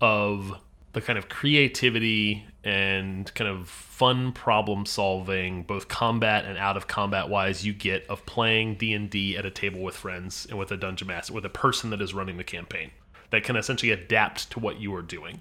of 0.00 0.58
the 0.94 1.02
kind 1.02 1.18
of 1.18 1.28
creativity 1.28 2.46
and 2.64 3.32
kind 3.34 3.48
of 3.48 3.68
fun 3.68 4.32
problem 4.32 4.86
solving 4.86 5.62
both 5.62 5.86
combat 5.88 6.46
and 6.46 6.56
out 6.56 6.76
of 6.76 6.86
combat 6.86 7.28
wise 7.28 7.64
you 7.64 7.74
get 7.74 8.06
of 8.06 8.24
playing 8.24 8.74
D&D 8.76 9.36
at 9.36 9.44
a 9.44 9.50
table 9.50 9.80
with 9.80 9.94
friends 9.94 10.46
and 10.48 10.58
with 10.58 10.70
a 10.72 10.76
dungeon 10.76 11.08
master 11.08 11.34
with 11.34 11.44
a 11.44 11.50
person 11.50 11.90
that 11.90 12.00
is 12.00 12.14
running 12.14 12.38
the 12.38 12.44
campaign 12.44 12.90
that 13.30 13.44
can 13.44 13.54
essentially 13.54 13.92
adapt 13.92 14.50
to 14.50 14.58
what 14.58 14.80
you 14.80 14.94
are 14.94 15.02
doing. 15.02 15.40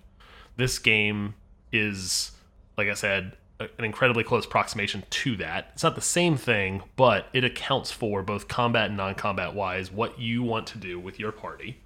This 0.58 0.78
game 0.80 1.36
is 1.72 2.32
like 2.78 2.90
I 2.90 2.94
said 2.94 3.38
an 3.60 3.86
incredibly 3.86 4.24
close 4.24 4.46
approximation 4.46 5.04
to 5.10 5.36
that. 5.38 5.70
It's 5.74 5.84
not 5.84 5.96
the 5.96 6.02
same 6.02 6.36
thing, 6.36 6.84
but 6.96 7.28
it 7.34 7.44
accounts 7.44 7.92
for 7.92 8.22
both 8.22 8.48
combat 8.48 8.88
and 8.88 8.98
non-combat 8.98 9.54
wise 9.54 9.92
what 9.92 10.20
you 10.20 10.44
want 10.44 10.68
to 10.68 10.78
do 10.78 11.00
with 11.00 11.20
your 11.20 11.32
party. 11.32 11.80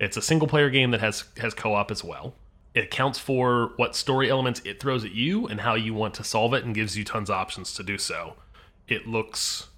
It's 0.00 0.16
a 0.16 0.22
single 0.22 0.48
player 0.48 0.70
game 0.70 0.90
that 0.90 1.00
has 1.00 1.24
has 1.38 1.54
co-op 1.54 1.90
as 1.90 2.02
well. 2.02 2.34
It 2.74 2.84
accounts 2.84 3.18
for 3.18 3.72
what 3.76 3.94
story 3.94 4.30
elements 4.30 4.62
it 4.64 4.80
throws 4.80 5.04
at 5.04 5.12
you 5.12 5.46
and 5.46 5.60
how 5.60 5.74
you 5.74 5.92
want 5.92 6.14
to 6.14 6.24
solve 6.24 6.54
it 6.54 6.64
and 6.64 6.74
gives 6.74 6.96
you 6.96 7.04
tons 7.04 7.28
of 7.28 7.36
options 7.36 7.74
to 7.74 7.82
do 7.82 7.98
so. 7.98 8.34
It 8.88 9.06
looks 9.06 9.68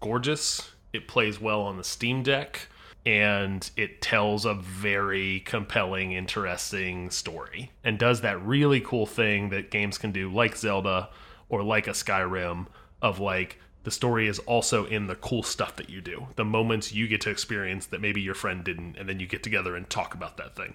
gorgeous. 0.00 0.70
It 0.92 1.08
plays 1.08 1.40
well 1.40 1.62
on 1.62 1.76
the 1.78 1.84
Steam 1.84 2.22
Deck 2.22 2.68
and 3.06 3.70
it 3.76 4.00
tells 4.00 4.44
a 4.44 4.54
very 4.54 5.40
compelling, 5.40 6.12
interesting 6.12 7.10
story 7.10 7.70
and 7.82 7.98
does 7.98 8.20
that 8.22 8.42
really 8.42 8.80
cool 8.80 9.06
thing 9.06 9.50
that 9.50 9.70
games 9.70 9.98
can 9.98 10.12
do, 10.12 10.30
like 10.30 10.56
Zelda 10.56 11.08
or 11.48 11.62
like 11.62 11.86
a 11.86 11.90
Skyrim, 11.92 12.66
of 13.02 13.20
like 13.20 13.58
the 13.84 13.90
story 13.90 14.26
is 14.26 14.38
also 14.40 14.86
in 14.86 15.06
the 15.06 15.14
cool 15.16 15.42
stuff 15.42 15.76
that 15.76 15.90
you 15.90 16.00
do, 16.00 16.26
the 16.36 16.44
moments 16.44 16.92
you 16.92 17.06
get 17.06 17.20
to 17.20 17.30
experience 17.30 17.86
that 17.86 18.00
maybe 18.00 18.20
your 18.20 18.34
friend 18.34 18.64
didn't, 18.64 18.96
and 18.96 19.06
then 19.08 19.20
you 19.20 19.26
get 19.26 19.42
together 19.42 19.76
and 19.76 19.88
talk 19.90 20.14
about 20.14 20.38
that 20.38 20.56
thing. 20.56 20.74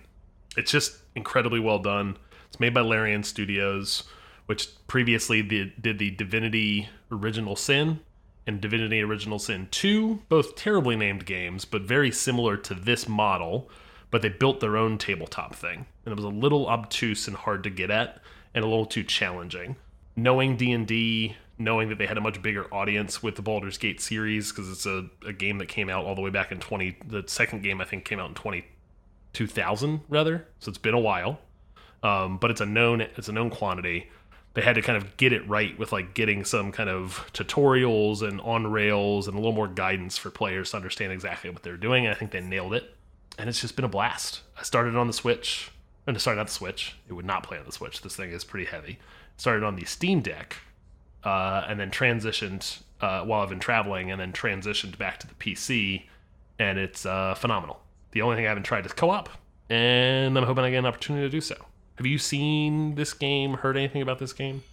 It's 0.57 0.71
just 0.71 0.97
incredibly 1.15 1.59
well 1.59 1.79
done. 1.79 2.17
It's 2.47 2.59
made 2.59 2.73
by 2.73 2.81
Larian 2.81 3.23
Studios, 3.23 4.03
which 4.47 4.69
previously 4.87 5.41
did, 5.41 5.73
the 5.83 6.11
Divinity 6.11 6.89
Original 7.11 7.55
Sin 7.55 7.99
and 8.47 8.59
Divinity 8.59 9.01
Original 9.01 9.37
Sin 9.37 9.67
2, 9.69 10.23
both 10.27 10.55
terribly 10.55 10.95
named 10.95 11.25
games, 11.25 11.65
but 11.65 11.83
very 11.83 12.11
similar 12.11 12.57
to 12.57 12.73
this 12.73 13.07
model. 13.07 13.69
But 14.11 14.23
they 14.23 14.29
built 14.29 14.59
their 14.59 14.75
own 14.75 14.97
tabletop 14.97 15.53
thing, 15.53 15.85
and 16.03 16.11
it 16.11 16.15
was 16.15 16.25
a 16.25 16.29
little 16.29 16.65
obtuse 16.67 17.27
and 17.27 17.37
hard 17.37 17.63
to 17.63 17.69
get 17.69 17.91
at, 17.91 18.19
and 18.55 18.65
a 18.65 18.67
little 18.67 18.87
too 18.87 19.03
challenging. 19.03 19.75
Knowing 20.15 20.57
D 20.57 20.71
and 20.71 20.87
D, 20.87 21.35
knowing 21.59 21.89
that 21.89 21.99
they 21.99 22.07
had 22.07 22.17
a 22.17 22.21
much 22.21 22.41
bigger 22.41 22.65
audience 22.73 23.21
with 23.21 23.35
the 23.35 23.43
Baldur's 23.43 23.77
Gate 23.77 24.01
series, 24.01 24.51
because 24.51 24.67
it's 24.71 24.87
a, 24.87 25.05
a 25.27 25.31
game 25.31 25.59
that 25.59 25.67
came 25.67 25.89
out 25.89 26.05
all 26.05 26.15
the 26.15 26.21
way 26.21 26.31
back 26.31 26.51
in 26.51 26.59
20. 26.59 26.97
The 27.05 27.23
second 27.27 27.61
game 27.61 27.79
I 27.79 27.85
think 27.85 28.03
came 28.03 28.19
out 28.19 28.29
in 28.29 28.35
20, 28.35 28.65
2000 29.33 30.01
rather, 30.09 30.47
so 30.59 30.69
it's 30.69 30.77
been 30.77 30.93
a 30.93 30.99
while. 30.99 31.39
Um, 32.01 32.37
but 32.37 32.49
it's 32.49 32.61
a 32.61 32.65
known 32.65 33.01
it's 33.01 33.27
a 33.27 33.33
known 33.33 33.49
quantity 33.49 34.09
they 34.53 34.61
had 34.61 34.75
to 34.75 34.81
kind 34.81 34.97
of 34.97 35.15
get 35.17 35.31
it 35.31 35.47
right 35.47 35.77
with 35.77 35.91
like 35.91 36.13
getting 36.13 36.43
some 36.43 36.71
kind 36.71 36.89
of 36.89 37.29
tutorials 37.33 38.27
and 38.27 38.41
on 38.41 38.67
rails 38.67 39.27
and 39.27 39.35
a 39.35 39.39
little 39.39 39.53
more 39.53 39.67
guidance 39.67 40.17
for 40.17 40.29
players 40.29 40.71
to 40.71 40.77
understand 40.77 41.13
exactly 41.13 41.49
what 41.49 41.63
they're 41.63 41.77
doing. 41.77 42.05
And 42.05 42.15
I 42.15 42.17
think 42.17 42.31
they 42.31 42.41
nailed 42.41 42.73
it. 42.73 42.95
And 43.37 43.47
it's 43.47 43.61
just 43.61 43.75
been 43.75 43.85
a 43.85 43.89
blast. 43.89 44.41
I 44.57 44.63
started 44.63 44.95
on 44.95 45.07
the 45.07 45.13
Switch. 45.13 45.71
And 46.07 46.19
sorry, 46.19 46.35
not 46.35 46.47
the 46.47 46.53
Switch. 46.53 46.97
It 47.07 47.13
would 47.13 47.25
not 47.25 47.43
play 47.43 47.57
on 47.57 47.65
the 47.65 47.71
Switch. 47.71 48.01
This 48.01 48.15
thing 48.15 48.31
is 48.31 48.43
pretty 48.43 48.65
heavy. 48.65 48.99
Started 49.37 49.63
on 49.63 49.75
the 49.75 49.85
Steam 49.85 50.21
Deck, 50.21 50.57
uh, 51.23 51.63
and 51.69 51.79
then 51.79 51.91
transitioned 51.91 52.81
uh, 52.99 53.23
while 53.23 53.41
I've 53.41 53.49
been 53.49 53.59
traveling, 53.59 54.11
and 54.11 54.19
then 54.19 54.33
transitioned 54.33 54.97
back 54.97 55.19
to 55.19 55.27
the 55.27 55.35
PC, 55.35 56.03
and 56.57 56.77
it's 56.77 57.05
uh, 57.05 57.35
phenomenal. 57.35 57.79
The 58.11 58.21
only 58.21 58.35
thing 58.35 58.45
I 58.45 58.49
haven't 58.49 58.63
tried 58.63 58.85
is 58.85 58.93
co-op, 58.93 59.29
and 59.69 60.37
I'm 60.37 60.43
hoping 60.43 60.63
I 60.63 60.71
get 60.71 60.79
an 60.79 60.85
opportunity 60.85 61.25
to 61.25 61.29
do 61.29 61.41
so. 61.41 61.55
Have 61.97 62.05
you 62.05 62.17
seen 62.17 62.95
this 62.95 63.13
game? 63.13 63.55
Heard 63.55 63.77
anything 63.77 64.01
about 64.01 64.19
this 64.19 64.33
game? 64.33 64.63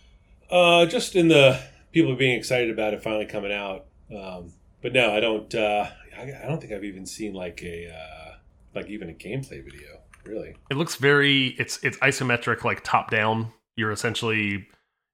Uh, 0.50 0.86
just 0.86 1.16
in 1.16 1.28
the 1.28 1.60
people 1.92 2.14
being 2.14 2.38
excited 2.38 2.70
about 2.70 2.94
it 2.94 3.02
finally 3.02 3.26
coming 3.26 3.52
out. 3.52 3.86
Um, 4.16 4.52
but 4.80 4.92
no, 4.92 5.12
I 5.12 5.20
don't. 5.20 5.52
Uh, 5.54 5.88
I, 6.16 6.22
I 6.22 6.46
don't 6.46 6.60
think 6.60 6.72
I've 6.72 6.84
even 6.84 7.04
seen 7.04 7.34
like 7.34 7.62
a 7.62 7.92
uh, 7.92 8.36
like 8.74 8.88
even 8.88 9.10
a 9.10 9.12
gameplay 9.12 9.64
video. 9.64 10.00
Really? 10.24 10.54
It 10.70 10.76
looks 10.76 10.96
very 10.96 11.48
it's 11.58 11.82
it's 11.82 11.98
isometric, 11.98 12.64
like 12.64 12.84
top 12.84 13.10
down. 13.10 13.52
You're 13.76 13.90
essentially 13.90 14.66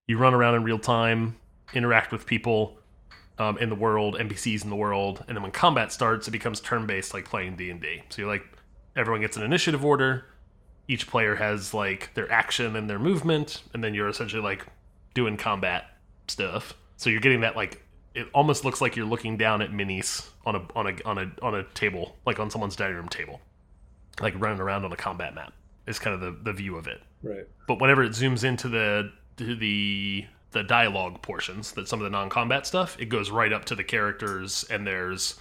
you 0.06 0.18
run 0.18 0.34
around 0.34 0.56
in 0.56 0.64
real 0.64 0.78
time, 0.78 1.36
interact 1.72 2.12
with 2.12 2.26
people 2.26 2.78
um, 3.42 3.58
in 3.58 3.68
the 3.68 3.74
world, 3.74 4.16
NPCs 4.16 4.64
in 4.64 4.70
the 4.70 4.76
world, 4.76 5.24
and 5.26 5.36
then 5.36 5.42
when 5.42 5.52
combat 5.52 5.92
starts, 5.92 6.28
it 6.28 6.30
becomes 6.30 6.60
turn 6.60 6.86
based, 6.86 7.12
like 7.14 7.24
playing 7.24 7.56
D 7.56 7.70
and 7.70 7.80
D. 7.80 8.02
So 8.10 8.22
you're 8.22 8.30
like 8.30 8.44
everyone 8.94 9.20
gets 9.22 9.36
an 9.36 9.42
initiative 9.42 9.84
order. 9.84 10.24
Each 10.88 11.06
player 11.06 11.34
has 11.36 11.72
like 11.72 12.12
their 12.14 12.30
action 12.30 12.76
and 12.76 12.88
their 12.90 12.98
movement, 12.98 13.62
and 13.74 13.82
then 13.82 13.94
you're 13.94 14.08
essentially 14.08 14.42
like 14.42 14.66
doing 15.14 15.36
combat 15.36 15.84
stuff. 16.28 16.74
So 16.96 17.10
you're 17.10 17.20
getting 17.20 17.40
that 17.40 17.56
like 17.56 17.82
it 18.14 18.26
almost 18.34 18.64
looks 18.64 18.80
like 18.80 18.94
you're 18.96 19.06
looking 19.06 19.36
down 19.38 19.62
at 19.62 19.70
minis 19.70 20.28
on 20.44 20.54
a 20.56 20.62
on 20.76 20.86
a 20.86 20.94
on 21.04 21.18
a 21.18 21.30
on 21.42 21.54
a 21.54 21.64
table, 21.74 22.16
like 22.26 22.38
on 22.38 22.50
someone's 22.50 22.76
dining 22.76 22.96
room 22.96 23.08
table, 23.08 23.40
like 24.20 24.34
running 24.38 24.60
around 24.60 24.84
on 24.84 24.92
a 24.92 24.96
combat 24.96 25.34
map. 25.34 25.52
Is 25.86 25.98
kind 25.98 26.14
of 26.14 26.20
the 26.20 26.36
the 26.44 26.52
view 26.52 26.76
of 26.76 26.86
it 26.86 27.00
Right. 27.24 27.46
but 27.66 27.80
whenever 27.80 28.04
it 28.04 28.12
zooms 28.12 28.44
into 28.44 28.68
the 28.68 29.10
to 29.38 29.56
the 29.56 30.26
the 30.52 30.62
dialogue 30.62 31.20
portions 31.22 31.72
that 31.72 31.88
some 31.88 31.98
of 32.00 32.04
the 32.04 32.10
non-combat 32.10 32.66
stuff 32.66 32.96
it 32.98 33.06
goes 33.06 33.30
right 33.30 33.52
up 33.52 33.64
to 33.64 33.74
the 33.74 33.84
characters 33.84 34.64
and 34.70 34.86
there's 34.86 35.36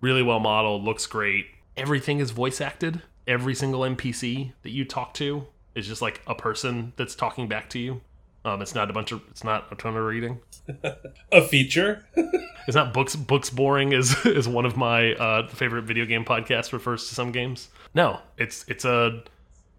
really 0.00 0.22
well 0.22 0.40
modeled 0.40 0.82
looks 0.84 1.06
great 1.06 1.46
everything 1.76 2.18
is 2.18 2.30
voice 2.30 2.60
acted 2.60 3.02
every 3.26 3.54
single 3.54 3.80
npc 3.80 4.52
that 4.62 4.70
you 4.70 4.84
talk 4.84 5.14
to 5.14 5.46
is 5.74 5.86
just 5.86 6.02
like 6.02 6.20
a 6.26 6.34
person 6.34 6.92
that's 6.96 7.14
talking 7.14 7.48
back 7.48 7.68
to 7.70 7.78
you 7.78 8.00
Um, 8.44 8.60
it's 8.60 8.74
not 8.74 8.90
a 8.90 8.92
bunch 8.92 9.12
of 9.12 9.22
it's 9.30 9.44
not 9.44 9.68
a 9.70 9.76
ton 9.76 9.96
of 9.96 10.04
reading. 10.04 10.40
A 11.32 11.42
feature. 11.42 12.04
It's 12.68 12.76
not 12.76 12.92
books. 12.92 13.16
Books 13.16 13.50
boring 13.50 13.92
is 13.92 14.14
is 14.40 14.46
one 14.48 14.66
of 14.66 14.76
my 14.76 15.14
uh, 15.14 15.48
favorite 15.48 15.82
video 15.82 16.06
game 16.06 16.24
podcasts. 16.24 16.72
Refers 16.72 17.08
to 17.08 17.14
some 17.14 17.32
games. 17.32 17.68
No, 17.94 18.20
it's 18.38 18.64
it's 18.68 18.84
a 18.84 19.22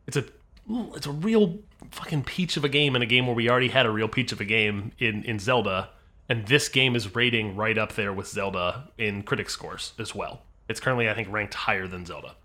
it's 0.07 0.17
a 0.17 0.23
it's 0.69 1.07
a 1.07 1.11
real 1.11 1.59
fucking 1.91 2.23
peach 2.23 2.57
of 2.57 2.63
a 2.63 2.69
game 2.69 2.95
in 2.95 3.01
a 3.01 3.05
game 3.05 3.27
where 3.27 3.35
we 3.35 3.49
already 3.49 3.69
had 3.69 3.85
a 3.85 3.91
real 3.91 4.07
peach 4.07 4.31
of 4.31 4.39
a 4.41 4.45
game 4.45 4.91
in 4.99 5.23
in 5.23 5.39
Zelda, 5.39 5.89
and 6.29 6.47
this 6.47 6.69
game 6.69 6.95
is 6.95 7.15
rating 7.15 7.55
right 7.55 7.77
up 7.77 7.93
there 7.93 8.13
with 8.13 8.27
Zelda 8.27 8.89
in 8.97 9.23
critic 9.23 9.49
scores 9.49 9.93
as 9.99 10.15
well. 10.15 10.43
It's 10.69 10.79
currently 10.79 11.09
I 11.09 11.13
think 11.13 11.29
ranked 11.29 11.53
higher 11.53 11.87
than 11.87 12.05
Zelda, 12.05 12.35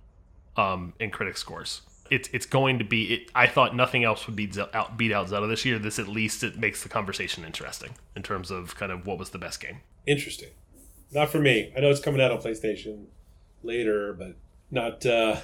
um, 0.56 0.94
in 0.98 1.10
critic 1.10 1.36
scores. 1.36 1.82
It's 2.10 2.28
it's 2.32 2.46
going 2.46 2.78
to 2.78 2.84
be. 2.84 3.14
It, 3.14 3.30
I 3.34 3.46
thought 3.46 3.76
nothing 3.76 4.02
else 4.02 4.26
would 4.26 4.34
beat 4.34 4.56
out 4.58 4.96
beat 4.96 5.12
out 5.12 5.28
Zelda 5.28 5.46
this 5.46 5.64
year. 5.64 5.78
This 5.78 5.98
at 5.98 6.08
least 6.08 6.42
it 6.42 6.58
makes 6.58 6.82
the 6.82 6.88
conversation 6.88 7.44
interesting 7.44 7.94
in 8.16 8.22
terms 8.22 8.50
of 8.50 8.74
kind 8.76 8.90
of 8.90 9.06
what 9.06 9.18
was 9.18 9.30
the 9.30 9.38
best 9.38 9.60
game. 9.60 9.80
Interesting. 10.06 10.48
Not 11.12 11.30
for 11.30 11.38
me. 11.38 11.72
I 11.76 11.80
know 11.80 11.90
it's 11.90 12.00
coming 12.00 12.20
out 12.20 12.32
on 12.32 12.38
PlayStation 12.38 13.04
later, 13.62 14.12
but 14.12 14.36
not 14.70 15.04
uh 15.06 15.36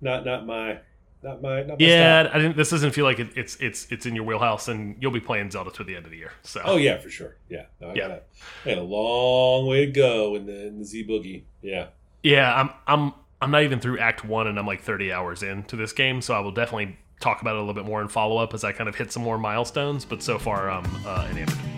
not 0.00 0.24
not 0.24 0.46
my 0.46 0.80
not 1.22 1.42
my 1.42 1.62
not 1.62 1.80
my 1.80 1.86
Yeah, 1.86 2.22
style. 2.24 2.34
I 2.34 2.38
didn't. 2.42 2.56
This 2.56 2.70
doesn't 2.70 2.92
feel 2.92 3.04
like 3.04 3.18
it, 3.18 3.28
it's 3.36 3.56
it's 3.56 3.90
it's 3.90 4.06
in 4.06 4.14
your 4.14 4.24
wheelhouse, 4.24 4.68
and 4.68 4.96
you'll 5.00 5.10
be 5.12 5.20
playing 5.20 5.50
Zelda 5.50 5.70
through 5.70 5.86
the 5.86 5.96
end 5.96 6.04
of 6.04 6.10
the 6.10 6.18
year. 6.18 6.32
So 6.42 6.60
Oh 6.64 6.76
yeah, 6.76 6.98
for 6.98 7.10
sure. 7.10 7.36
Yeah. 7.48 7.64
No, 7.80 7.90
I 7.90 7.94
Yeah. 7.94 8.08
got 8.08 8.10
a, 8.10 8.22
I 8.64 8.74
got 8.74 8.78
a 8.78 8.82
long 8.86 9.66
way 9.66 9.86
to 9.86 9.92
go 9.92 10.34
in 10.34 10.46
the 10.46 10.66
in 10.66 10.78
the 10.78 10.84
Z 10.84 11.06
Boogie. 11.08 11.42
Yeah. 11.62 11.88
yeah, 12.22 12.54
I'm 12.54 12.70
I'm 12.86 13.12
I'm 13.40 13.50
not 13.50 13.62
even 13.62 13.80
through 13.80 13.98
Act 13.98 14.24
One, 14.24 14.46
and 14.46 14.58
I'm 14.58 14.66
like 14.66 14.82
30 14.82 15.12
hours 15.12 15.42
into 15.42 15.76
this 15.76 15.92
game. 15.92 16.20
So 16.20 16.34
I 16.34 16.40
will 16.40 16.52
definitely 16.52 16.96
talk 17.20 17.40
about 17.40 17.54
it 17.54 17.58
a 17.58 17.60
little 17.60 17.74
bit 17.74 17.84
more 17.84 18.00
in 18.00 18.08
follow 18.08 18.36
up 18.38 18.54
as 18.54 18.64
I 18.64 18.72
kind 18.72 18.88
of 18.88 18.96
hit 18.96 19.12
some 19.12 19.22
more 19.22 19.38
milestones. 19.38 20.04
But 20.04 20.22
so 20.22 20.38
far, 20.38 20.70
I'm 20.70 20.86
uh, 21.06 21.26
enamored. 21.30 21.77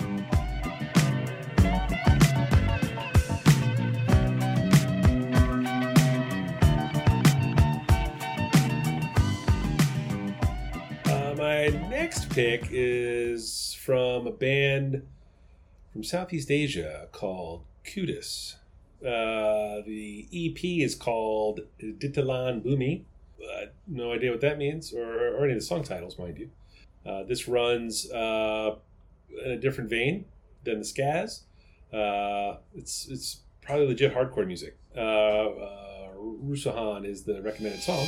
Pick 12.30 12.68
is 12.70 13.76
from 13.84 14.28
a 14.28 14.30
band 14.30 15.04
from 15.92 16.04
Southeast 16.04 16.48
Asia 16.48 17.08
called 17.10 17.64
Kudis. 17.84 18.54
Uh, 19.02 19.82
the 19.84 20.28
EP 20.32 20.64
is 20.64 20.94
called 20.94 21.62
Ditelan 21.82 22.64
Bumi. 22.64 23.02
Uh, 23.42 23.66
no 23.88 24.12
idea 24.12 24.30
what 24.30 24.40
that 24.42 24.58
means, 24.58 24.92
or, 24.94 25.36
or 25.36 25.42
any 25.42 25.54
of 25.54 25.58
the 25.58 25.64
song 25.64 25.82
titles, 25.82 26.20
mind 26.20 26.38
you. 26.38 26.50
Uh, 27.04 27.24
this 27.24 27.48
runs 27.48 28.08
uh, 28.12 28.76
in 29.44 29.50
a 29.50 29.56
different 29.56 29.90
vein 29.90 30.24
than 30.62 30.78
the 30.78 30.84
Skazz. 30.84 31.40
Uh, 31.92 32.58
it's 32.76 33.08
it's 33.08 33.40
probably 33.60 33.88
legit 33.88 34.14
hardcore 34.14 34.46
music. 34.46 34.76
Uh, 34.96 35.48
Rusahan 36.16 37.04
is 37.04 37.24
the 37.24 37.42
recommended 37.42 37.82
song. 37.82 38.06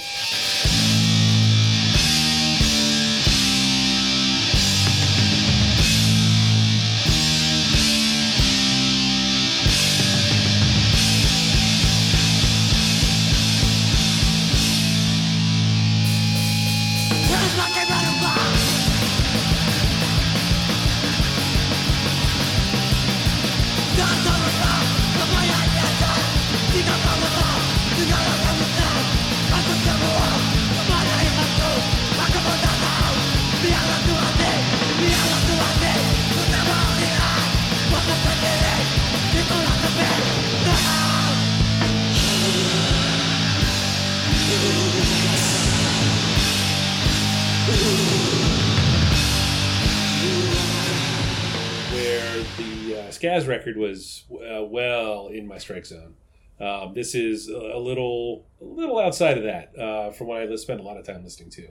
Skazz 53.22 53.46
record 53.46 53.76
was 53.76 54.24
uh, 54.32 54.64
well 54.64 55.28
in 55.28 55.46
my 55.46 55.58
strike 55.58 55.86
zone. 55.86 56.14
Um, 56.60 56.92
this 56.94 57.14
is 57.14 57.48
a 57.48 57.78
little, 57.78 58.46
a 58.60 58.64
little 58.64 58.98
outside 58.98 59.38
of 59.38 59.44
that 59.44 59.78
uh, 59.78 60.10
from 60.10 60.26
what 60.26 60.42
I 60.42 60.56
spend 60.56 60.80
a 60.80 60.82
lot 60.82 60.96
of 60.96 61.06
time 61.06 61.22
listening 61.22 61.50
to. 61.50 61.68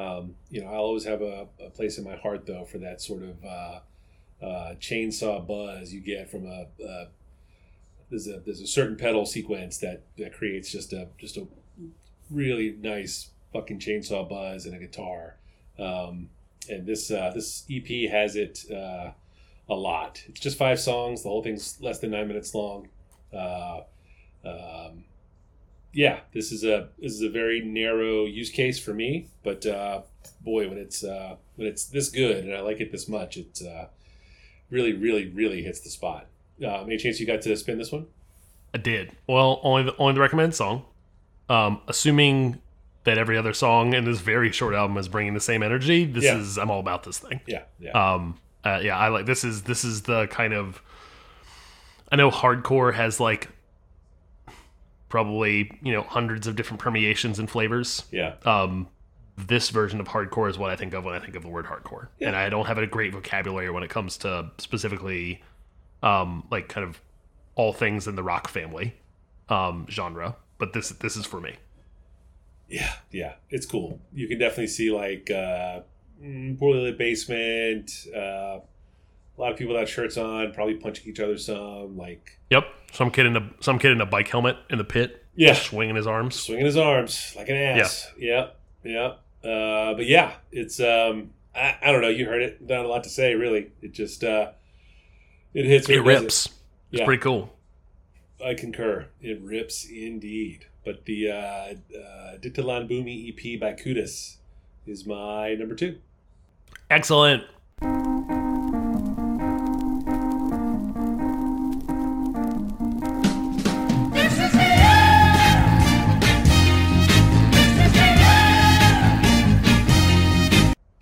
Um, 0.00 0.34
you 0.50 0.60
know, 0.60 0.68
I'll 0.68 0.80
always 0.80 1.04
have 1.04 1.22
a, 1.22 1.46
a 1.64 1.70
place 1.70 1.98
in 1.98 2.04
my 2.04 2.16
heart 2.16 2.46
though 2.46 2.64
for 2.64 2.78
that 2.78 3.00
sort 3.00 3.22
of 3.22 3.44
uh, 3.44 3.80
uh, 4.44 4.74
chainsaw 4.76 5.46
buzz 5.46 5.92
you 5.92 6.00
get 6.00 6.30
from 6.30 6.46
a. 6.46 6.66
Uh, 6.84 7.06
there's 8.10 8.26
a 8.26 8.40
there's 8.44 8.60
a 8.60 8.66
certain 8.66 8.96
pedal 8.96 9.24
sequence 9.24 9.78
that 9.78 10.02
that 10.18 10.32
creates 10.32 10.70
just 10.70 10.92
a 10.92 11.08
just 11.16 11.36
a 11.36 11.46
really 12.30 12.76
nice 12.80 13.30
fucking 13.52 13.78
chainsaw 13.78 14.28
buzz 14.28 14.66
and 14.66 14.74
a 14.74 14.78
guitar. 14.78 15.36
Um, 15.78 16.28
and 16.68 16.86
this 16.86 17.10
uh, 17.10 17.30
this 17.32 17.64
EP 17.70 18.10
has 18.10 18.34
it 18.34 18.64
uh, 18.70 19.12
a 19.68 19.74
lot. 19.74 20.22
It's 20.28 20.40
just 20.40 20.58
five 20.58 20.78
songs. 20.80 21.22
The 21.22 21.28
whole 21.28 21.42
thing's 21.42 21.78
less 21.80 21.98
than 21.98 22.10
nine 22.10 22.28
minutes 22.28 22.54
long. 22.54 22.88
Uh, 23.32 23.80
um, 24.44 25.04
yeah, 25.92 26.20
this 26.32 26.52
is 26.52 26.64
a 26.64 26.88
this 26.98 27.12
is 27.12 27.22
a 27.22 27.30
very 27.30 27.60
narrow 27.60 28.24
use 28.24 28.50
case 28.50 28.78
for 28.78 28.92
me. 28.92 29.28
But 29.42 29.64
uh, 29.66 30.02
boy, 30.40 30.68
when 30.68 30.78
it's 30.78 31.02
uh, 31.04 31.36
when 31.56 31.66
it's 31.68 31.86
this 31.86 32.08
good 32.10 32.44
and 32.44 32.54
I 32.54 32.60
like 32.60 32.80
it 32.80 32.90
this 32.92 33.08
much, 33.08 33.36
it 33.36 33.60
uh, 33.66 33.86
really, 34.70 34.92
really, 34.92 35.28
really 35.28 35.62
hits 35.62 35.80
the 35.80 35.90
spot. 35.90 36.26
Uh, 36.62 36.82
any 36.82 36.96
chance 36.96 37.18
you 37.20 37.26
got 37.26 37.42
to 37.42 37.56
spin 37.56 37.78
this 37.78 37.92
one? 37.92 38.06
I 38.72 38.78
did. 38.78 39.12
Well, 39.28 39.60
only 39.62 39.84
the 39.84 39.96
only 39.96 40.14
the 40.14 40.20
recommended 40.20 40.54
song. 40.54 40.84
Um, 41.48 41.80
assuming 41.88 42.60
that 43.04 43.18
every 43.18 43.36
other 43.36 43.52
song 43.52 43.92
in 43.92 44.04
this 44.06 44.20
very 44.20 44.50
short 44.50 44.74
album 44.74 44.96
is 44.96 45.08
bringing 45.08 45.34
the 45.34 45.40
same 45.40 45.62
energy, 45.62 46.06
this 46.06 46.24
Yeah. 46.24 46.38
is 46.38 46.56
I'm 46.58 46.70
all 46.70 46.80
about 46.80 47.02
this 47.04 47.18
thing. 47.18 47.40
Yeah, 47.46 47.64
yeah, 47.78 47.90
Um, 47.90 48.38
uh, 48.64 48.80
yeah, 48.82 48.96
I 48.98 49.08
like 49.08 49.26
this 49.26 49.44
is 49.44 49.62
this 49.62 49.84
is 49.84 50.02
the 50.02 50.26
kind 50.28 50.52
of 50.54 50.82
I 52.10 52.16
know 52.16 52.30
hardcore 52.30 52.94
has 52.94 53.20
like 53.20 53.48
probably 55.08 55.70
you 55.82 55.92
know 55.92 56.02
hundreds 56.02 56.46
of 56.46 56.56
different 56.56 56.80
permeations 56.80 57.38
and 57.38 57.48
flavors. 57.48 58.04
yeah. 58.10 58.34
Um, 58.44 58.88
this 59.36 59.70
version 59.70 59.98
of 60.00 60.06
hardcore 60.06 60.48
is 60.48 60.56
what 60.58 60.70
I 60.70 60.76
think 60.76 60.94
of 60.94 61.04
when 61.04 61.14
I 61.14 61.18
think 61.18 61.34
of 61.34 61.42
the 61.42 61.48
word 61.48 61.66
hardcore, 61.66 62.06
Yeah. 62.20 62.28
and 62.28 62.36
I 62.36 62.48
don't 62.48 62.66
have 62.66 62.78
a 62.78 62.86
great 62.86 63.12
vocabulary 63.12 63.68
when 63.68 63.82
it 63.82 63.90
comes 63.90 64.16
to 64.18 64.50
specifically 64.58 65.42
um, 66.04 66.46
like 66.52 66.68
kind 66.68 66.86
of 66.86 67.00
all 67.56 67.72
things 67.72 68.06
in 68.06 68.14
the 68.14 68.22
rock 68.22 68.46
family 68.46 68.94
um, 69.48 69.86
genre. 69.90 70.36
But 70.58 70.72
this 70.72 70.90
this 70.90 71.16
is 71.16 71.26
for 71.26 71.40
me. 71.40 71.56
Yeah, 72.68 72.92
yeah, 73.10 73.34
it's 73.50 73.66
cool. 73.66 74.00
You 74.12 74.28
can 74.28 74.38
definitely 74.38 74.68
see 74.68 74.90
like 74.92 75.30
uh, 75.30 75.80
mm, 76.22 76.58
poorly 76.58 76.80
lit 76.80 76.98
basement. 76.98 77.90
Uh, 78.14 78.60
a 79.36 79.40
lot 79.40 79.50
of 79.52 79.58
people 79.58 79.74
without 79.74 79.88
shirts 79.88 80.16
on, 80.16 80.52
probably 80.52 80.74
punching 80.74 81.08
each 81.10 81.20
other 81.20 81.36
some. 81.38 81.96
Like, 81.96 82.38
Yep, 82.50 82.64
some 82.92 83.10
kid 83.10 83.26
in 83.26 83.36
a 83.36 83.50
some 83.60 83.78
kid 83.78 83.92
in 83.92 84.00
a 84.00 84.06
bike 84.06 84.28
helmet 84.28 84.56
in 84.70 84.78
the 84.78 84.84
pit, 84.84 85.24
yeah, 85.34 85.54
swinging 85.54 85.96
his 85.96 86.06
arms. 86.06 86.36
swinging 86.38 86.66
his 86.66 86.76
arms 86.76 87.32
like 87.36 87.48
an 87.48 87.56
ass. 87.56 88.12
Yeah, 88.16 88.50
yeah. 88.84 89.14
Uh, 89.42 89.94
but 89.94 90.06
yeah, 90.06 90.34
it's 90.52 90.78
um, 90.80 91.30
I, 91.54 91.76
I 91.82 91.92
don't 91.92 92.00
know. 92.02 92.08
You 92.08 92.26
heard 92.26 92.42
it. 92.42 92.62
Not 92.62 92.84
a 92.84 92.88
lot 92.88 93.02
to 93.04 93.10
say, 93.10 93.34
really. 93.34 93.72
It 93.82 93.92
just 93.92 94.22
uh, 94.22 94.52
it 95.52 95.64
hits. 95.66 95.88
It 95.88 95.98
rips. 95.98 96.46
It's 96.92 97.00
Yeah. 97.00 97.04
pretty 97.06 97.20
cool. 97.22 97.50
I 98.44 98.54
concur. 98.54 99.06
It 99.20 99.40
rips 99.42 99.84
indeed. 99.84 100.66
But 100.84 101.06
the 101.06 101.30
uh, 101.30 101.34
uh, 101.34 101.74
Ditelan 102.38 102.88
Bumi 102.90 103.30
EP 103.30 103.58
by 103.58 103.72
Kudis 103.72 104.36
is 104.86 105.06
my 105.06 105.54
number 105.54 105.74
two. 105.74 105.98
Excellent. 106.90 107.44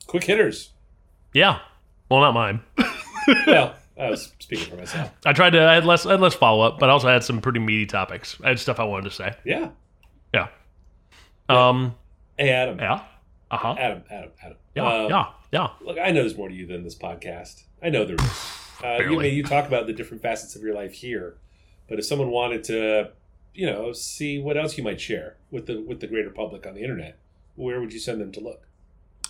Quick 0.07 0.25
hitters. 0.25 0.73
Yeah. 1.33 1.61
Well, 2.11 2.21
not 2.21 2.35
mine. 2.35 2.61
well, 3.47 3.75
I 3.99 4.11
was 4.11 4.31
speaking 4.41 4.69
for 4.69 4.77
myself. 4.77 5.11
I 5.25 5.33
tried 5.33 5.51
to. 5.51 5.67
I 5.67 5.73
had 5.73 5.87
less. 5.87 6.05
I 6.05 6.11
had 6.11 6.21
less 6.21 6.35
follow 6.35 6.63
up, 6.63 6.79
but 6.79 6.91
I 6.91 6.93
also 6.93 7.09
had 7.09 7.25
some 7.25 7.41
pretty 7.41 7.61
meaty 7.61 7.87
topics. 7.87 8.37
I 8.45 8.49
had 8.49 8.59
stuff 8.59 8.79
I 8.79 8.85
wanted 8.85 9.05
to 9.05 9.11
say. 9.11 9.35
Yeah. 9.45 9.71
Yeah. 10.35 10.49
Um. 11.49 11.95
Hey, 12.37 12.51
Adam. 12.51 12.79
Yeah. 12.79 13.03
Uh 13.53 13.57
huh. 13.59 13.75
Adam. 13.79 14.03
Adam. 14.11 14.31
Adam. 14.43 14.57
Yeah. 14.75 14.87
Um, 14.87 15.11
yeah. 15.11 15.27
Yeah. 15.53 15.69
Look, 15.83 15.99
I 15.99 16.11
know 16.11 16.23
there's 16.23 16.37
more 16.37 16.49
to 16.49 16.55
you 16.55 16.67
than 16.67 16.83
this 16.83 16.97
podcast. 16.97 17.63
I 17.83 17.91
know 17.91 18.05
there 18.05 18.17
is. 18.17 18.23
Uh, 18.83 18.95
you, 18.95 18.99
Barely. 18.99 19.17
mean, 19.29 19.35
you 19.35 19.45
talk 19.45 19.67
about 19.69 19.87
the 19.87 19.93
different 19.93 20.23
facets 20.23 20.57
of 20.57 20.63
your 20.63 20.75
life 20.75 20.95
here, 20.95 21.37
but 21.89 21.99
if 22.01 22.05
someone 22.07 22.31
wanted 22.31 22.65
to, 22.65 23.11
you 23.55 23.67
know, 23.67 23.93
see 23.93 24.41
what 24.41 24.57
else 24.57 24.77
you 24.77 24.83
might 24.83 25.01
share 25.01 25.37
with 25.53 25.67
the 25.67 25.81
with 25.83 26.01
the 26.01 26.07
greater 26.09 26.31
public 26.31 26.67
on 26.67 26.75
the 26.75 26.81
internet, 26.81 27.19
where 27.55 27.79
would 27.81 27.93
you 27.93 28.01
send 28.01 28.21
them 28.21 28.33
to 28.33 28.41
look? 28.41 28.67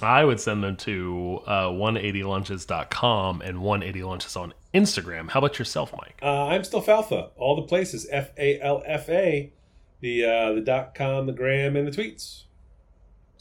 I 0.00 0.24
would 0.24 0.40
send 0.40 0.64
them 0.64 0.76
to 0.78 1.40
uh, 1.46 1.68
180lunches.com 1.68 3.42
and 3.42 3.58
180lunches 3.58 4.36
on 4.40 4.54
Instagram. 4.74 5.30
How 5.30 5.38
about 5.38 5.58
yourself, 5.58 5.92
Mike? 5.92 6.18
Uh, 6.22 6.46
I'm 6.46 6.64
still 6.64 6.82
Falfa. 6.82 7.30
All 7.36 7.56
the 7.56 7.62
places 7.62 8.06
F 8.10 8.30
A 8.38 8.60
L 8.60 8.82
F 8.86 9.08
A, 9.08 9.52
the 10.00 10.24
uh, 10.24 10.52
the 10.52 10.60
dot 10.60 10.94
com, 10.94 11.26
the 11.26 11.32
gram, 11.32 11.76
and 11.76 11.86
the 11.86 11.90
tweets. 11.92 12.44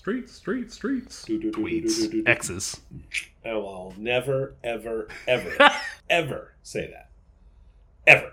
Streets, 0.01 0.33
streets, 0.33 0.73
streets. 0.73 1.25
Tweets. 1.25 2.09
do. 2.09 2.23
X's. 2.25 2.81
Oh, 3.45 3.49
I 3.49 3.53
will 3.53 3.93
never, 3.99 4.55
ever, 4.63 5.07
ever, 5.27 5.55
ever 6.09 6.53
say 6.63 6.91
that. 6.91 7.11
Ever. 8.07 8.31